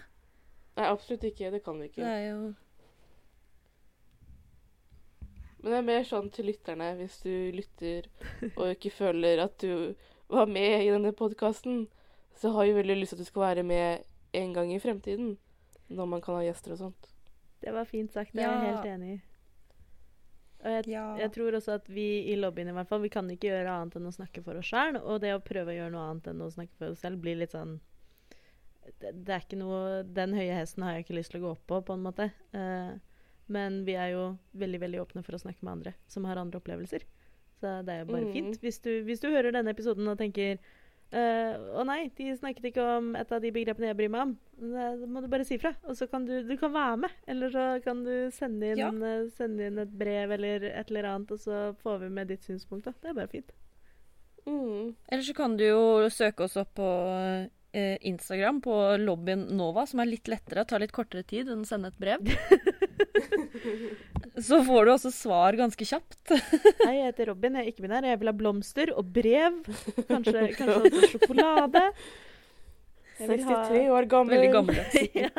Nei, 0.75 0.85
absolutt 0.89 1.23
ikke. 1.23 1.51
Det 1.51 1.63
kan 1.63 1.79
vi 1.79 1.87
Det 1.87 1.91
ikke. 1.95 2.03
er 2.09 2.29
jo 2.31 2.53
Men 5.63 5.71
det 5.71 5.77
er 5.79 5.85
mer 5.87 6.03
sånn 6.03 6.29
til 6.35 6.49
lytterne, 6.51 6.89
hvis 6.99 7.21
du 7.23 7.51
lytter 7.55 8.09
og 8.57 8.73
ikke 8.73 8.91
føler 9.01 9.39
at 9.45 9.57
du 9.63 9.93
var 10.33 10.49
med 10.51 10.81
i 10.83 10.89
denne 10.91 11.13
podkasten, 11.15 11.85
så 12.35 12.51
har 12.51 12.65
vi 12.67 12.73
veldig 12.81 12.97
lyst 12.99 13.13
til 13.13 13.21
at 13.21 13.23
du 13.23 13.29
skal 13.29 13.45
være 13.45 13.63
med 13.63 14.03
en 14.35 14.53
gang 14.57 14.73
i 14.73 14.79
fremtiden. 14.83 15.37
Når 15.93 16.05
man 16.09 16.21
kan 16.25 16.35
ha 16.35 16.41
gjester 16.43 16.73
og 16.73 16.79
sånt. 16.79 17.09
Det 17.61 17.71
var 17.75 17.85
fint 17.85 18.11
sagt. 18.11 18.33
Det 18.33 18.41
er 18.43 18.49
jeg 18.49 18.63
Ja. 18.63 18.75
helt 18.81 18.85
enig 18.95 19.13
i. 19.13 19.21
Og 20.63 20.71
jeg, 20.71 20.85
Ja. 20.93 21.05
jeg 21.19 21.31
tror 21.35 21.55
også 21.57 21.75
at 21.75 21.87
vi 21.91 22.23
i 22.31 22.35
lobbyen 22.39 22.69
i 22.71 22.75
hvert 22.75 22.87
fall, 22.87 23.01
vi 23.03 23.11
kan 23.11 23.29
ikke 23.29 23.49
gjøre 23.49 23.71
annet 23.71 23.97
enn 23.99 24.07
å 24.07 24.15
snakke 24.15 24.43
for 24.45 24.55
oss 24.55 24.69
sjøl. 24.71 24.95
Og 25.01 25.19
det 25.21 25.33
å 25.35 25.43
prøve 25.43 25.73
å 25.73 25.75
gjøre 25.75 25.91
noe 25.91 26.05
annet 26.11 26.29
enn 26.31 26.43
å 26.45 26.51
snakke 26.53 26.77
for 26.79 26.93
oss 26.93 27.03
selv 27.03 27.19
blir 27.23 27.35
litt 27.41 27.51
sånn 27.51 27.79
det, 28.99 29.11
det 29.23 29.31
er 29.31 29.43
ikke 29.45 29.59
noe 29.59 30.03
Den 30.03 30.33
høye 30.35 30.55
hesten 30.57 30.83
har 30.83 30.97
jeg 30.97 31.05
ikke 31.05 31.15
lyst 31.15 31.31
til 31.31 31.39
å 31.39 31.43
gå 31.45 31.51
opp 31.55 31.65
på, 31.67 31.81
på 31.87 31.95
en 31.95 32.03
måte. 32.03 32.29
Uh, 32.55 32.95
men 33.51 33.83
vi 33.87 33.95
er 33.99 34.13
jo 34.13 34.23
veldig 34.59 34.79
veldig 34.83 35.01
åpne 35.03 35.23
for 35.25 35.35
å 35.35 35.41
snakke 35.41 35.63
med 35.63 35.73
andre 35.77 35.93
som 36.07 36.27
har 36.27 36.39
andre 36.39 36.59
opplevelser. 36.61 37.03
Så 37.59 37.73
det 37.87 37.93
er 37.93 38.03
jo 38.03 38.11
bare 38.11 38.27
mm. 38.27 38.33
fint. 38.35 38.59
Hvis 38.63 38.79
du, 38.83 38.91
hvis 39.07 39.23
du 39.23 39.29
hører 39.31 39.55
denne 39.55 39.71
episoden 39.71 40.07
og 40.11 40.19
tenker 40.19 40.59
eh, 41.13 41.53
å 41.77 41.83
nei, 41.87 42.07
de 42.17 42.31
snakket 42.37 42.65
ikke 42.71 42.83
om 42.97 43.11
et 43.19 43.31
av 43.31 43.41
de 43.43 43.51
begrepene 43.55 43.91
jeg 43.91 43.97
bryr 44.01 44.11
meg 44.13 44.21
om. 44.25 44.33
Da 44.73 44.87
må 45.09 45.21
du 45.23 45.27
bare 45.31 45.45
si 45.47 45.57
fra, 45.61 45.71
og 45.87 45.95
så 45.99 46.07
kan 46.11 46.25
du, 46.27 46.33
du 46.47 46.53
kan 46.57 46.73
være 46.73 46.97
med. 47.05 47.15
Eller 47.29 47.53
så 47.53 47.65
kan 47.85 48.03
du 48.05 48.13
sende 48.35 48.73
inn, 48.73 48.81
Ja. 48.81 48.89
eh, 48.89 49.27
sende 49.37 49.67
inn 49.69 49.79
et 49.83 49.93
brev 49.97 50.31
eller 50.37 50.67
et 50.73 50.89
eller 50.91 51.09
annet, 51.13 51.31
og 51.31 51.39
så 51.39 51.63
får 51.83 51.99
vi 52.05 52.09
med 52.09 52.27
ditt 52.33 52.43
synspunkt. 52.49 52.85
da. 52.85 52.93
Det 53.01 53.09
er 53.13 53.19
bare 53.21 53.31
fint. 53.31 53.51
Mm. 54.45 54.95
Eller 55.07 55.23
så 55.23 55.33
kan 55.37 55.55
du 55.57 55.63
jo 55.63 56.09
søke 56.11 56.43
oss 56.43 56.57
opp 56.59 56.73
på 56.75 56.87
eh, 57.73 57.97
Instagram 58.01 58.59
på 58.61 58.73
lobbyen 58.99 59.45
Nova, 59.55 59.85
som 59.87 60.01
er 60.03 60.09
litt 60.11 60.27
lettere, 60.27 60.65
tar 60.67 60.79
litt 60.83 60.91
kortere 60.91 61.23
tid 61.23 61.47
enn 61.49 61.63
å 61.63 61.69
sende 61.69 61.87
et 61.93 61.99
brev. 61.99 62.19
så 64.47 64.59
får 64.65 64.85
du 64.85 64.91
også 64.93 65.11
svar 65.13 65.57
ganske 65.59 65.85
kjapt. 65.87 66.33
Hei, 66.85 66.95
jeg 66.99 67.07
heter 67.09 67.31
Robin, 67.31 67.57
jeg 67.59 67.65
er 67.67 67.71
ikke-binær. 67.73 68.07
Jeg 68.07 68.19
vil 68.21 68.31
ha 68.31 68.35
blomster 68.37 68.91
og 68.97 69.09
brev. 69.15 69.61
Kanskje, 70.09 70.45
kanskje 70.57 70.77
også 70.81 71.09
sjokolade. 71.13 71.83
Jeg 73.19 73.29
vil 73.31 73.43
ha- 73.47 73.63
63 73.69 73.87
år 73.97 74.09
gammel. 74.11 74.35
Veldig 74.37 74.51
gammel. 74.53 74.77
ja. 75.23 75.31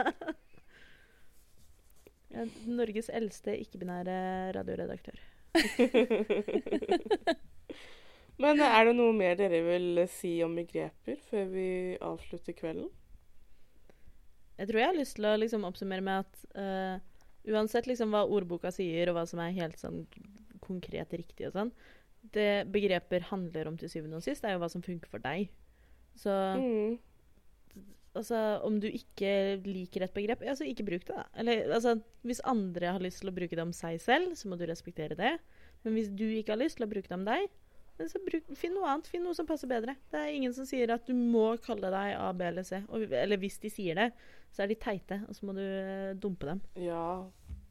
Jeg 2.34 2.42
er 2.48 2.50
Norges 2.74 3.10
eldste 3.14 3.54
ikke-binære 3.62 4.18
radioredaktør. 4.56 5.20
Men 8.42 8.58
er 8.66 8.88
det 8.88 8.96
noe 8.98 9.14
mer 9.14 9.36
dere 9.38 9.60
vil 9.62 10.00
si 10.10 10.32
om 10.42 10.56
begreper 10.58 11.20
før 11.30 11.44
vi 11.52 11.66
avslutter 12.02 12.56
kvelden? 12.58 12.88
Jeg 14.58 14.68
tror 14.70 14.80
jeg 14.80 14.88
har 14.90 14.98
lyst 14.98 15.16
til 15.18 15.26
å 15.26 15.36
liksom 15.38 15.64
oppsummere 15.66 16.02
med 16.06 16.24
at 16.24 16.42
eh, 16.58 16.96
uansett 17.48 17.86
liksom 17.86 18.14
hva 18.14 18.24
ordboka 18.26 18.72
sier, 18.72 19.10
og 19.10 19.18
hva 19.18 19.26
som 19.28 19.40
er 19.44 19.56
helt 19.56 19.78
sånn 19.80 20.06
konkret 20.64 21.12
riktig 21.12 21.48
og 21.48 21.52
sånn, 21.58 21.72
det 22.32 22.64
begreper 22.72 23.26
handler 23.28 23.68
om 23.68 23.76
til 23.76 23.90
syvende 23.92 24.16
og 24.16 24.24
sist, 24.24 24.44
er 24.44 24.54
jo 24.56 24.62
hva 24.62 24.70
som 24.72 24.82
funker 24.84 25.10
for 25.12 25.20
deg. 25.24 25.50
Så 26.16 26.30
Mm. 26.30 26.98
altså, 28.14 28.62
om 28.64 28.78
du 28.80 28.86
ikke 28.88 29.60
liker 29.66 30.04
et 30.04 30.14
begrep, 30.14 30.40
så 30.56 30.64
ikke 30.64 30.86
bruk 30.86 31.04
det, 31.04 31.16
da. 31.16 31.24
Eller 31.36 31.72
altså, 31.74 32.00
hvis 32.22 32.40
andre 32.44 32.92
har 32.94 33.00
lyst 33.00 33.20
til 33.20 33.30
å 33.30 33.34
bruke 33.34 33.56
det 33.56 33.62
om 33.64 33.72
seg 33.72 34.00
selv, 34.00 34.36
så 34.36 34.48
må 34.48 34.56
du 34.56 34.64
respektere 34.66 35.16
det. 35.18 35.38
Men 35.82 35.94
hvis 35.94 36.08
du 36.14 36.24
ikke 36.24 36.54
har 36.54 36.62
lyst 36.62 36.78
til 36.78 36.86
å 36.86 36.90
bruke 36.90 37.08
det 37.08 37.18
om 37.18 37.24
deg, 37.26 37.48
så 37.98 38.20
bruk, 38.26 38.48
finn 38.58 38.74
noe 38.74 38.88
annet. 38.90 39.08
Finn 39.10 39.22
noe 39.26 39.36
som 39.36 39.46
passer 39.46 39.70
bedre. 39.70 39.94
Det 40.10 40.20
er 40.20 40.34
ingen 40.34 40.54
som 40.56 40.66
sier 40.68 40.90
at 40.94 41.06
du 41.06 41.14
må 41.14 41.54
kalle 41.62 41.92
deg 41.94 42.16
A, 42.18 42.32
B 42.34 42.46
eller 42.48 42.66
C. 42.66 42.82
Og, 42.88 43.06
eller 43.14 43.40
hvis 43.42 43.60
de 43.62 43.70
sier 43.72 43.98
det, 44.00 44.10
så 44.54 44.64
er 44.64 44.70
de 44.70 44.78
teite, 44.82 45.20
og 45.28 45.36
så 45.36 45.46
må 45.46 45.54
du 45.56 45.62
eh, 45.62 46.12
dumpe 46.18 46.48
dem. 46.50 46.62
Ja, 46.82 47.06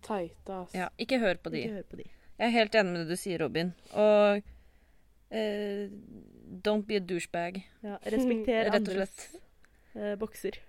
teite, 0.04 0.64
ass. 0.64 0.76
Ja, 0.76 0.90
ikke 1.00 1.20
hør 1.24 1.40
på 1.44 1.54
de. 1.54 1.66
Ikke 1.68 1.80
hør 1.82 1.88
på 1.92 2.02
de. 2.02 2.10
Jeg 2.34 2.50
er 2.50 2.56
helt 2.56 2.76
enig 2.80 2.96
med 2.96 3.04
det 3.04 3.16
du 3.16 3.20
sier, 3.20 3.44
Robin. 3.44 3.72
Og 3.94 4.44
eh, 5.32 5.88
don't 6.66 6.88
be 6.88 7.00
a 7.00 7.04
douchebag. 7.04 7.62
Ja, 7.86 8.00
respekter 8.16 8.64
Rett 8.68 8.74
og 8.74 8.80
andres 8.82 9.18
eh, 9.96 10.16
bokser. 10.20 10.60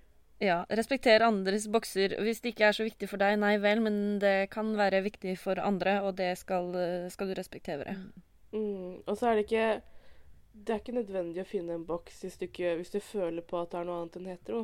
Ja, 0.43 0.61
respekter 0.69 1.23
andres 1.25 1.67
bokser. 1.71 2.19
Hvis 2.27 2.43
det 2.43 2.53
ikke 2.53 2.69
er 2.69 2.77
så 2.77 2.87
viktig 2.87 3.09
for 3.09 3.23
deg, 3.23 3.39
nei 3.41 3.55
vel, 3.63 3.81
men 3.85 4.19
det 4.23 4.51
kan 4.55 4.75
være 4.77 5.05
viktig 5.07 5.39
for 5.41 5.63
andre, 5.63 6.01
og 6.05 6.19
det 6.19 6.35
skal, 6.43 6.75
eh, 6.79 7.11
skal 7.15 7.31
du 7.31 7.39
respektere. 7.39 7.97
Mm. 7.99 8.25
Og 8.55 9.17
så 9.19 9.31
er 9.31 9.35
det 9.35 9.47
ikke 9.47 9.83
Det 10.55 10.71
er 10.71 10.79
ikke 10.79 10.95
nødvendig 10.95 11.43
å 11.43 11.49
finne 11.49 11.75
en 11.75 11.87
boks 11.87 12.21
hvis 12.23 12.39
du, 12.39 12.45
ikke, 12.47 12.77
hvis 12.79 12.93
du 12.95 13.01
føler 13.03 13.43
på 13.43 13.59
at 13.59 13.73
det 13.73 13.81
er 13.81 13.89
noe 13.89 14.03
annet 14.05 14.19
enn 14.21 14.29
hetero, 14.31 14.61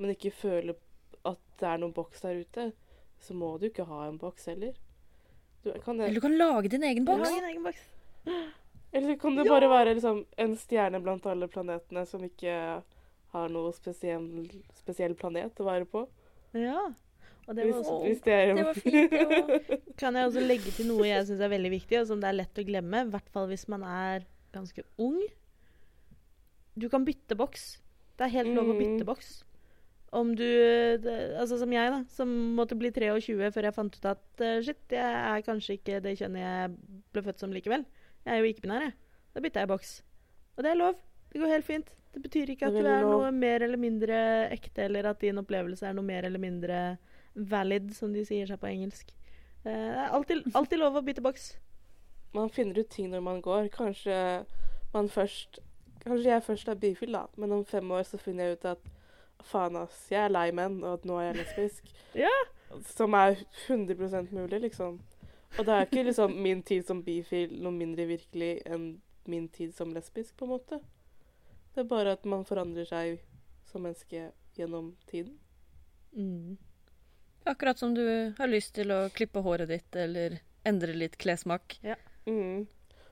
men 0.00 0.14
ikke 0.14 0.32
føler 0.32 0.78
at 1.28 1.42
det 1.60 1.68
er 1.68 1.82
noen 1.82 1.92
boks 1.96 2.24
der 2.24 2.40
ute. 2.40 2.72
så 3.20 3.34
må 3.34 3.58
du 3.58 3.66
ikke 3.68 3.84
ha 3.88 4.06
en 4.06 4.18
boks 4.20 4.46
heller. 4.46 4.74
Du 5.62 5.72
kan, 5.84 6.00
Eller 6.00 6.14
du 6.14 6.20
kan 6.20 6.36
lage 6.36 6.68
din 6.68 6.84
egen 6.84 7.04
boks. 7.04 7.28
Ja. 7.28 7.34
Din 7.34 7.48
egen 7.50 7.62
boks. 7.64 7.84
eller 8.92 9.16
kan 9.16 9.36
det 9.36 9.48
bare 9.48 9.68
være 9.68 9.94
liksom 9.94 10.24
en 10.36 10.56
stjerne 10.56 11.00
blant 11.02 11.26
alle 11.26 11.48
planetene 11.48 12.06
som 12.06 12.24
ikke 12.24 12.56
har 13.32 13.52
noe 13.52 13.72
spesiell, 13.76 14.28
spesiell 14.78 15.16
planet 15.18 15.60
å 15.60 15.66
være 15.66 15.88
på. 15.90 16.06
Ja. 16.56 16.92
Og 17.46 17.54
det 17.54 17.64
var 17.70 17.78
også 17.78 17.96
hvis 18.02 18.22
det 18.26 18.32
er 18.34 18.54
Det 18.58 18.64
var 18.66 18.74
fint. 18.74 19.10
Det 19.10 19.26
var... 19.30 19.80
kan 20.02 20.16
jeg 20.18 20.26
også 20.30 20.40
legge 20.42 20.72
til 20.74 20.88
noe 20.90 21.06
jeg 21.06 21.26
syns 21.28 21.40
er 21.46 21.52
veldig 21.52 21.70
viktig, 21.76 22.00
og 22.00 22.06
som 22.10 22.20
det 22.22 22.28
er 22.32 22.38
lett 22.40 22.58
å 22.58 22.64
glemme. 22.66 23.04
I 23.06 23.10
hvert 23.12 23.28
fall 23.34 23.46
hvis 23.52 23.66
man 23.70 23.84
er 23.86 24.24
ganske 24.56 24.82
ung. 24.98 25.20
Du 26.76 26.88
kan 26.92 27.04
bytte 27.06 27.36
boks. 27.38 27.76
Det 28.16 28.26
er 28.26 28.34
helt 28.34 28.54
lov 28.56 28.70
å 28.72 28.74
Mm. 28.74 28.80
bytte 28.82 29.04
boks. 29.08 29.42
Om 30.12 30.34
du 30.36 30.44
det, 31.02 31.36
Altså 31.38 31.58
som 31.58 31.72
jeg, 31.72 31.90
da, 31.90 32.04
som 32.08 32.28
måtte 32.56 32.76
bli 32.78 32.90
23 32.90 33.50
før 33.52 33.62
jeg 33.68 33.74
fant 33.74 33.96
ut 33.96 34.04
at 34.04 34.40
uh, 34.40 34.60
shit, 34.62 34.78
jeg 34.88 35.02
er 35.02 35.42
kanskje 35.42 35.76
ikke 35.78 36.00
det 36.02 36.16
kjønnet 36.18 36.40
jeg 36.40 36.70
ble 37.12 37.22
født 37.26 37.40
som 37.42 37.52
likevel. 37.52 37.84
Jeg 38.24 38.32
er 38.34 38.38
jo 38.42 38.50
ikke-binær, 38.52 38.86
jeg. 38.86 38.94
Da 39.34 39.40
bytta 39.44 39.60
jeg 39.60 39.68
boks. 39.68 40.02
Og 40.56 40.64
det 40.64 40.70
er 40.72 40.78
lov. 40.80 40.94
Det 41.32 41.40
går 41.42 41.52
helt 41.52 41.66
fint. 41.68 41.90
Det 42.14 42.22
betyr 42.22 42.48
ikke 42.54 42.66
at 42.70 42.72
du 42.72 42.86
er 42.86 43.02
noe 43.04 43.30
mer 43.30 43.60
eller 43.66 43.76
mindre 43.76 44.48
ekte, 44.54 44.86
eller 44.86 45.04
at 45.10 45.20
din 45.20 45.36
opplevelse 45.36 45.84
er 45.84 45.92
noe 45.92 46.06
mer 46.06 46.24
eller 46.24 46.40
mindre 46.40 46.78
valid, 47.36 47.94
som 47.96 48.12
de 48.12 48.24
sier 48.24 48.46
seg 48.48 48.60
på 48.60 48.66
engelsk. 48.70 49.12
Eh, 49.64 49.70
Det 49.70 50.02
er 50.06 50.10
alltid, 50.16 50.42
alltid 50.54 50.78
lov 50.78 50.96
å 50.96 51.04
bytte 51.04 51.22
boks. 51.22 51.56
Man 52.34 52.50
finner 52.50 52.78
ut 52.78 52.88
ting 52.90 53.10
når 53.10 53.22
man 53.22 53.40
går. 53.42 53.68
Kanskje 53.68 54.44
man 54.94 55.08
først 55.08 55.60
Kanskje 56.06 56.30
jeg 56.30 56.42
først 56.46 56.68
er 56.68 56.74
bifil, 56.78 57.12
da, 57.12 57.24
men 57.36 57.50
om 57.50 57.64
fem 57.66 57.90
år 57.90 58.04
så 58.06 58.18
finner 58.18 58.44
jeg 58.46 58.58
ut 58.60 58.64
at 58.70 58.84
faen, 59.42 59.74
ass, 59.76 60.04
jeg 60.08 60.20
er 60.22 60.30
lei 60.30 60.52
menn, 60.54 60.76
og 60.84 61.00
at 61.00 61.04
nå 61.04 61.16
er 61.18 61.32
jeg 61.32 61.36
lesbisk. 61.40 61.88
Ja. 62.14 62.30
Som 62.94 63.14
er 63.18 63.34
100% 63.66 64.30
mulig, 64.30 64.60
liksom. 64.60 65.00
Og 65.58 65.66
det 65.66 65.74
er 65.74 65.88
ikke 65.88 66.04
liksom 66.06 66.36
min 66.42 66.62
tid 66.62 66.86
som 66.86 67.02
bifil 67.02 67.56
noe 67.58 67.74
mindre 67.74 68.06
virkelig 68.06 68.52
enn 68.70 68.86
min 69.26 69.48
tid 69.48 69.74
som 69.74 69.90
lesbisk, 69.94 70.36
på 70.38 70.46
en 70.46 70.52
måte. 70.54 70.78
Det 71.74 71.82
er 71.82 71.90
bare 71.90 72.14
at 72.14 72.24
man 72.24 72.44
forandrer 72.46 72.86
seg 72.86 73.18
som 73.66 73.82
menneske 73.82 74.28
gjennom 74.54 74.92
tiden. 75.10 75.40
Mm. 76.14 76.54
Akkurat 77.46 77.78
som 77.78 77.94
du 77.94 78.04
har 78.38 78.50
lyst 78.50 78.74
til 78.74 78.90
å 78.90 79.06
klippe 79.14 79.42
håret 79.44 79.70
ditt 79.70 79.96
eller 79.96 80.40
endre 80.66 80.96
litt 80.98 81.14
klessmak. 81.22 81.78
Mm. 82.26 82.66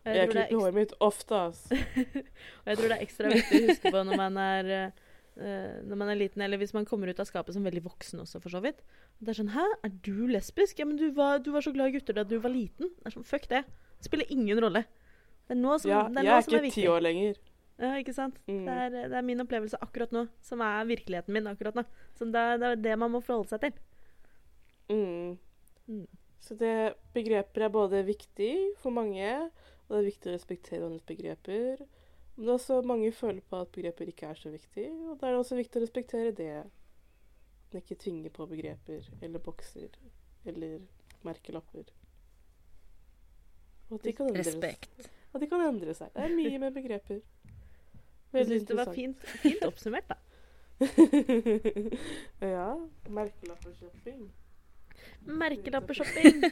Jeg 0.05 0.17
jeg, 0.19 0.27
er 0.27 0.33
klipper 0.33 0.61
håret 0.61 0.77
mitt 0.77 0.95
ofte, 1.01 1.39
altså. 1.39 1.79
og 2.65 2.67
jeg 2.69 2.77
tror 2.81 2.91
det 2.91 2.97
er 2.97 3.05
ekstra 3.07 3.31
viktig 3.33 3.61
å 3.61 3.69
huske 3.71 3.93
på 3.95 4.03
når 4.05 4.19
man 4.21 4.41
er 4.43 4.73
uh, 4.75 5.79
når 5.87 6.01
man 6.03 6.11
er 6.13 6.19
liten, 6.21 6.45
eller 6.45 6.61
hvis 6.61 6.75
man 6.77 6.85
kommer 6.89 7.09
ut 7.09 7.23
av 7.23 7.31
skapet 7.31 7.57
som 7.57 7.65
veldig 7.65 7.85
voksen 7.87 8.21
også, 8.27 8.43
for 8.43 8.53
så 8.53 8.61
vidt. 8.65 8.83
Det 9.23 9.33
er 9.33 9.39
sånn 9.39 9.55
Hæ, 9.55 9.65
er 9.87 9.95
du 10.05 10.27
lesbisk? 10.29 10.83
Ja, 10.83 10.89
men 10.91 10.99
du 11.01 11.07
var, 11.17 11.41
du 11.41 11.53
var 11.55 11.65
så 11.65 11.73
glad 11.75 11.93
i 11.93 11.97
gutter 11.97 12.19
da 12.19 12.27
du 12.29 12.37
var 12.43 12.53
liten. 12.53 12.93
Det 12.99 13.09
er 13.09 13.17
sånn, 13.17 13.27
Fuck 13.31 13.49
det. 13.55 13.65
Det 13.97 14.11
spiller 14.11 14.35
ingen 14.35 14.61
rolle. 14.61 14.85
Det 15.47 15.57
er 15.57 15.61
nå 15.63 15.79
som, 15.79 15.91
Ja, 15.95 16.05
det 16.11 16.21
er, 16.21 16.29
jeg 16.29 16.35
er 16.35 16.59
er 16.59 16.69
ikke 16.69 16.77
ti 16.77 16.87
år 16.91 17.05
lenger. 17.07 17.41
Ja, 17.81 17.95
ikke 17.99 18.15
sant? 18.15 18.37
Mm. 18.47 18.61
Det, 18.69 18.75
er, 18.85 18.95
det 19.11 19.19
er 19.19 19.27
min 19.27 19.43
opplevelse 19.43 19.81
akkurat 19.83 20.13
nå, 20.15 20.27
som 20.45 20.61
er 20.63 20.85
virkeligheten 20.91 21.35
min 21.35 21.49
akkurat 21.51 21.81
nå. 21.81 21.83
Så 22.19 22.29
det, 22.29 22.45
er- 22.53 22.61
det 22.61 22.71
er 22.71 22.83
det 22.91 22.99
man 23.03 23.15
må 23.17 23.25
forholde 23.25 23.51
seg 23.51 23.65
til. 23.65 23.81
Mm. 24.89 25.39
Mm. 25.87 26.07
Så 26.41 26.55
det 26.55 26.95
begreper 27.15 27.65
er 27.65 27.73
både 27.73 28.03
viktig 28.05 28.53
for 28.83 28.93
mange, 28.93 29.29
og 29.87 29.95
det 29.95 30.01
er 30.01 30.11
viktig 30.11 30.31
å 30.31 30.35
respektere 30.35 30.85
andres 30.85 31.07
begreper. 31.09 31.85
Men 32.35 32.47
det 32.47 32.51
er 32.51 32.59
også 32.59 32.81
mange 32.85 33.13
føler 33.13 33.41
på 33.49 33.61
at 33.63 33.73
begreper 33.73 34.11
ikke 34.11 34.33
er 34.33 34.41
så 34.41 34.53
viktig, 34.53 34.89
og 35.09 35.21
da 35.21 35.29
er 35.29 35.37
det 35.37 35.41
også 35.41 35.57
viktig 35.57 35.81
å 35.81 35.85
respektere 35.85 36.35
det. 36.37 36.65
Man 37.73 37.83
ikke 37.83 37.99
tvinger 38.05 38.35
på 38.35 38.47
begreper 38.51 39.09
eller 39.23 39.43
bokser 39.43 39.97
eller 40.45 40.83
merkelapper. 41.25 41.89
Og 43.89 43.99
at 43.99 44.05
de 44.05 44.13
kan 44.13 44.29
endre, 44.29 44.45
Respekt. 44.45 45.11
at 45.35 45.41
de 45.41 45.49
kan 45.49 45.65
endre 45.65 45.95
seg. 45.95 46.13
Det 46.15 46.27
er 46.27 46.37
mye 46.37 46.61
med 46.61 46.77
begreper. 46.77 47.21
Jeg 48.35 48.47
syns 48.47 48.69
det 48.69 48.77
var 48.77 48.93
fint, 48.95 49.27
fint 49.43 49.65
oppsummert, 49.65 50.09
da. 50.11 50.17
ja. 52.55 52.71
Merkelappershopping. 53.09 54.25
Merkelappeshopping. 55.25 56.43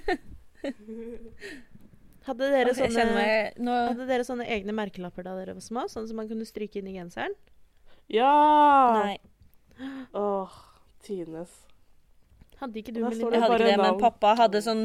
Hadde 2.22 2.48
dere, 2.52 2.70
sånne, 2.76 3.04
meg 3.16 3.56
nå 3.58 3.74
hadde 3.88 4.04
dere 4.06 4.24
sånne 4.26 4.44
egne 4.54 4.74
merkelapper 4.78 5.26
da 5.26 5.34
dere 5.34 5.56
var 5.56 5.64
små? 5.64 5.88
Sånn 5.90 6.06
som 6.06 6.20
man 6.20 6.28
kunne 6.30 6.46
stryke 6.46 6.78
inn 6.78 6.90
i 6.92 6.94
genseren? 6.94 7.34
Ja! 8.12 8.30
Nei, 9.02 9.16
Åh, 10.14 10.52
tines 11.02 11.50
Hadde 12.60 12.78
ikke 12.78 12.92
du, 12.94 13.00
Melinda? 13.02 13.32
jeg 13.34 13.42
hadde 13.42 13.56
ikke 13.56 13.70
det, 13.72 13.78
men 13.80 13.98
pappa 13.98 14.36
hadde 14.38 14.60
sånn 14.62 14.84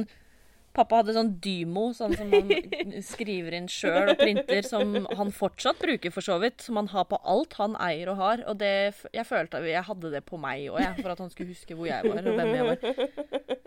Pappa 0.77 0.99
hadde 0.99 1.15
sånn 1.15 1.31
Dymo, 1.41 1.87
sånn 1.97 2.13
som 2.17 2.29
han 2.33 2.51
skriver 3.11 3.55
inn 3.57 3.69
sjøl 3.71 4.11
og 4.13 4.19
printer, 4.19 4.61
som 4.67 5.07
han 5.17 5.33
fortsatt 5.33 5.79
bruker 5.81 6.13
for 6.13 6.25
så 6.25 6.37
vidt. 6.43 6.61
Som 6.61 6.77
han 6.77 6.91
har 6.93 7.07
på 7.09 7.17
alt 7.25 7.57
han 7.57 7.73
eier 7.81 8.11
og 8.13 8.21
har. 8.21 8.43
Og 8.51 8.59
det, 8.61 8.71
jeg 9.15 9.25
følte 9.27 9.61
at 9.61 9.65
jeg 9.69 9.87
hadde 9.89 10.13
det 10.13 10.21
på 10.27 10.37
meg 10.41 10.69
òg, 10.69 11.01
for 11.01 11.15
at 11.15 11.23
han 11.23 11.33
skulle 11.33 11.55
huske 11.55 11.77
hvor 11.77 11.89
jeg 11.89 12.05
var, 12.05 12.21
og 12.21 12.37
hvem 12.37 12.53
jeg 12.53 12.69
var. 12.69 13.65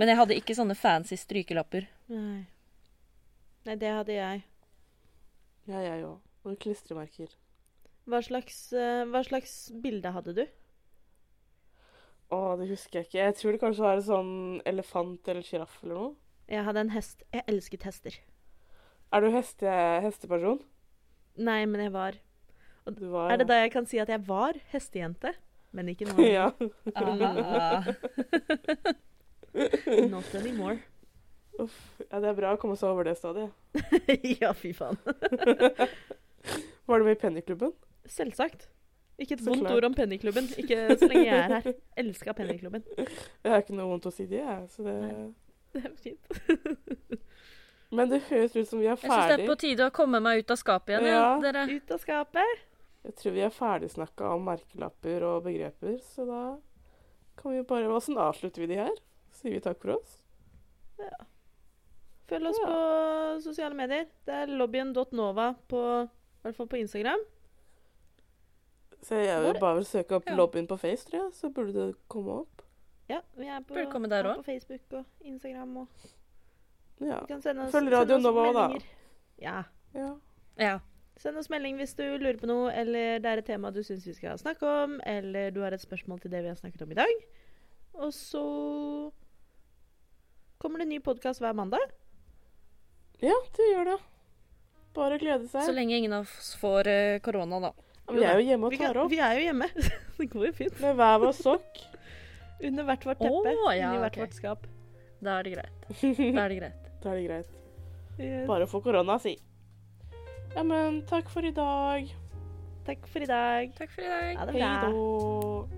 Men 0.00 0.12
jeg 0.12 0.20
hadde 0.22 0.38
ikke 0.38 0.56
sånne 0.56 0.78
fancy 0.78 1.18
strykelapper. 1.20 1.90
Nei. 2.14 2.46
Nei, 3.66 3.76
det 3.76 3.90
hadde 3.92 4.14
jeg. 4.16 4.44
Ja, 5.68 5.82
jeg 5.84 6.06
òg. 6.06 6.22
Og 6.48 6.56
klistremerker. 6.62 7.34
Hva 8.08 8.22
slags, 8.24 8.62
eh, 8.72 9.02
hva 9.10 9.20
slags 9.26 9.58
bilde 9.82 10.14
hadde 10.14 10.32
du? 10.38 10.46
Å, 12.30 12.40
det 12.60 12.68
husker 12.70 13.00
jeg 13.00 13.08
ikke. 13.08 13.18
Jeg 13.24 13.36
tror 13.40 13.54
det 13.54 13.60
kanskje 13.62 13.84
var 13.84 13.98
en 13.98 14.06
sånn 14.06 14.34
elefant 14.68 15.30
eller 15.32 15.46
sjiraff 15.46 15.80
eller 15.82 15.96
noe. 15.98 16.10
Jeg 16.50 16.66
hadde 16.66 16.84
en 16.84 16.92
hest. 16.94 17.24
Jeg 17.34 17.46
elsket 17.50 17.86
hester. 17.86 18.18
Er 19.10 19.24
du 19.24 19.30
heste, 19.34 19.70
hesteperson? 20.04 20.60
Nei, 21.42 21.64
men 21.66 21.82
jeg 21.82 21.94
var. 21.94 22.18
Du 22.90 23.08
var 23.12 23.30
Er 23.34 23.40
det 23.42 23.48
da 23.50 23.58
jeg 23.60 23.72
kan 23.74 23.86
si 23.86 23.98
at 24.02 24.10
jeg 24.10 24.22
var 24.26 24.58
hestejente? 24.72 25.34
Men 25.74 25.90
ikke 25.92 26.06
nå. 26.08 26.16
ja. 26.38 26.48
Ah, 26.94 27.86
Not 30.10 30.34
anymore. 30.38 30.78
ja, 31.58 32.18
det 32.22 32.28
er 32.30 32.36
bra 32.38 32.54
å 32.54 32.58
komme 32.62 32.78
seg 32.78 32.90
over 32.94 33.06
det 33.10 33.16
stadiet. 33.18 33.50
ja, 34.42 34.52
fy 34.54 34.70
faen. 34.74 34.98
Var 36.86 36.98
du 36.98 37.06
med 37.06 37.16
i 37.16 37.20
Pennyklubben? 37.20 37.74
Selvsagt. 38.10 38.68
Ikke 39.20 39.36
et 39.36 39.42
Så 39.44 39.50
vondt 39.50 39.66
klart. 39.66 39.76
ord 39.76 39.84
om 39.90 39.94
Pennyklubben. 39.94 40.46
Ikke 40.62 40.96
så 40.96 41.08
lenge 41.10 41.24
jeg 41.26 41.38
er 41.38 41.54
her. 41.60 41.74
Elska 42.00 42.32
Pennyklubben. 42.38 42.84
Jeg 42.96 43.52
har 43.52 43.60
ikke 43.60 43.74
noe 43.76 43.90
vondt 43.90 44.06
å 44.08 44.12
si 44.16 44.24
det, 44.30 44.40
jeg. 44.40 44.68
Så 44.72 44.86
det... 44.86 44.94
Det 45.74 45.82
er 45.84 45.92
fint. 46.00 47.20
Men 47.96 48.08
det 48.10 48.20
høres 48.30 48.54
ut 48.56 48.68
som 48.70 48.78
vi 48.80 48.86
er 48.88 48.96
ferdig. 48.96 49.10
jeg 49.10 49.26
syns 49.26 49.36
det 49.36 49.44
er 49.44 49.50
på 49.50 49.56
tide 49.60 49.86
å 49.86 49.92
komme 49.94 50.20
meg 50.22 50.40
ut 50.44 50.50
av 50.54 50.58
skapet 50.60 50.92
igjen, 50.94 51.06
ja, 51.10 51.20
Ja. 51.20 51.30
dere. 51.42 51.64
Ut 51.74 51.90
av 51.94 52.00
skapet. 52.02 52.60
Jeg 53.04 53.14
tror 53.18 53.32
vi 53.34 53.42
er 53.46 53.50
ferdigsnakka 53.54 54.28
om 54.36 54.44
merkelapper 54.46 55.24
og 55.26 55.44
begreper, 55.46 55.96
så 56.04 56.26
da 56.28 56.40
kan 57.40 57.54
vi 57.56 57.62
bare 57.66 57.88
Åssen 57.90 58.18
avslutter 58.20 58.60
vi 58.64 58.68
de 58.74 58.78
her? 58.82 58.96
Sier 59.32 59.52
vi 59.56 59.60
takk 59.64 59.80
for 59.82 59.96
oss? 59.96 60.16
Ja. 61.00 61.18
Følg 62.30 62.46
oss 62.52 62.58
Ja. 62.62 62.66
på 62.70 63.42
sosiale 63.42 63.74
medier. 63.74 64.06
Det 64.26 64.34
er 64.44 64.46
lobbyen.nova 64.54 65.54
på 65.68 65.80
i 66.06 66.42
hvert 66.44 66.56
fall 66.56 66.68
på 66.70 66.78
Instagram. 66.80 67.20
Så 69.02 69.16
jeg 69.16 69.42
vil 69.42 69.60
bare 69.60 69.84
søke 69.84 70.16
opp 70.18 70.26
Ja. 70.28 70.34
lobbyen 70.36 70.66
på 70.68 70.76
Face, 70.78 71.06
tror 71.08 71.22
jeg, 71.24 71.32
så 71.32 71.48
burde 71.52 71.72
det 71.72 71.94
komme 72.08 72.30
opp. 72.42 72.62
Ja, 73.08 73.20
vi 73.36 73.46
er 73.46 73.60
på, 73.60 73.74
Burde 73.74 73.90
komme 73.90 74.08
der 74.08 74.24
er 74.24 74.34
på 74.36 74.44
Facebook 74.44 74.80
og 74.92 75.04
Instagram. 75.20 75.76
Og 75.76 75.88
Ja. 77.00 77.20
du 77.20 77.26
kan 77.26 77.42
sende 77.42 77.62
oss, 77.64 77.72
Følg 77.72 77.90
Radio 77.92 78.18
Nova 78.18 78.40
også, 78.48 78.78
da. 78.78 78.84
Ja. 79.40 79.62
ja. 79.94 80.14
Ja. 80.58 80.78
Send 81.16 81.36
oss 81.36 81.48
melding 81.50 81.76
hvis 81.76 81.94
du 81.96 82.02
lurer 82.18 82.38
på 82.38 82.46
noe, 82.46 82.70
eller 82.72 83.18
det 83.18 83.26
er 83.26 83.38
et 83.38 83.46
tema 83.46 83.70
du 83.70 83.82
syns 83.82 84.06
vi 84.06 84.12
skal 84.14 84.38
snakke 84.38 84.62
om, 84.84 85.00
eller 85.04 85.50
du 85.50 85.60
har 85.60 85.72
et 85.72 85.80
spørsmål 85.80 86.20
til 86.20 86.30
det 86.30 86.42
vi 86.42 86.48
har 86.48 86.56
snakket 86.56 86.82
om 86.82 86.90
i 86.92 86.94
dag. 86.94 87.24
Og 87.94 88.12
så 88.12 89.10
kommer 90.58 90.78
det 90.78 90.86
en 90.86 90.94
ny 90.94 91.00
podkast 91.00 91.40
hver 91.40 91.52
mandag. 91.56 91.80
Ja, 93.20 93.36
det 93.56 93.66
gjør 93.74 93.84
det. 93.94 93.98
Bare 94.94 95.18
glede 95.18 95.48
seg. 95.48 95.62
Så 95.68 95.72
lenge 95.76 95.96
ingen 95.96 96.12
av 96.12 96.22
oss 96.26 96.54
får 96.60 96.86
eh, 96.90 97.18
korona, 97.24 97.60
da. 97.60 97.72
Ja, 98.10 98.16
vi 98.16 98.26
er 98.26 98.40
jo 98.40 98.46
hjemme 98.48 98.66
og 98.66 98.76
tar 98.80 98.98
opp 99.04 99.10
vi 99.12 99.20
er 99.22 99.38
jo 99.38 99.46
hjemme. 99.46 99.68
det 100.18 100.28
går 100.32 100.46
jo 100.48 100.52
fint. 100.56 100.80
med 100.82 100.98
hver 100.98 101.18
vår 101.22 101.36
sokk. 101.38 101.82
Under 102.66 102.88
hvert 102.88 103.06
vårt 103.06 103.22
teppe. 103.22 103.54
Oh, 103.54 103.70
ja, 103.72 103.88
inni 103.88 104.02
hvert 104.02 104.16
okay. 104.16 104.26
vårt 104.26 104.36
skap. 104.36 104.66
Da 105.20 105.38
er 105.38 105.46
det 105.46 105.54
greit. 105.54 105.90
Da 106.36 106.44
er 106.44 106.48
det 106.48 106.58
greit. 106.58 106.90
Da 107.00 107.12
er 107.12 107.20
det 107.20 107.26
greit. 107.28 107.56
Yes. 108.20 108.46
Bare 108.48 108.66
få 108.68 108.82
korona, 108.84 109.16
si. 109.22 109.36
Ja, 110.54 110.64
men 110.66 111.02
takk 111.08 111.30
for 111.32 111.46
i 111.46 111.52
dag. 111.56 112.10
Takk 112.84 113.06
for 113.08 113.22
i 113.22 113.28
dag. 113.28 113.70
Takk 113.78 113.94
for 113.94 114.04
i 114.04 114.10
dag. 114.10 114.40
Ha 114.40 114.48
det 114.48 114.52
Hei 114.58 114.60
bra. 114.60 114.90
då. 114.90 115.68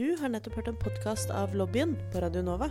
Du 0.00 0.16
har 0.16 0.28
nettopp 0.28 0.54
hørt 0.54 0.68
en 0.68 0.78
podkast 0.80 1.30
av 1.30 1.54
Lobbyen 1.54 1.98
på 2.12 2.20
Radio 2.22 2.42
Nova. 2.42 2.70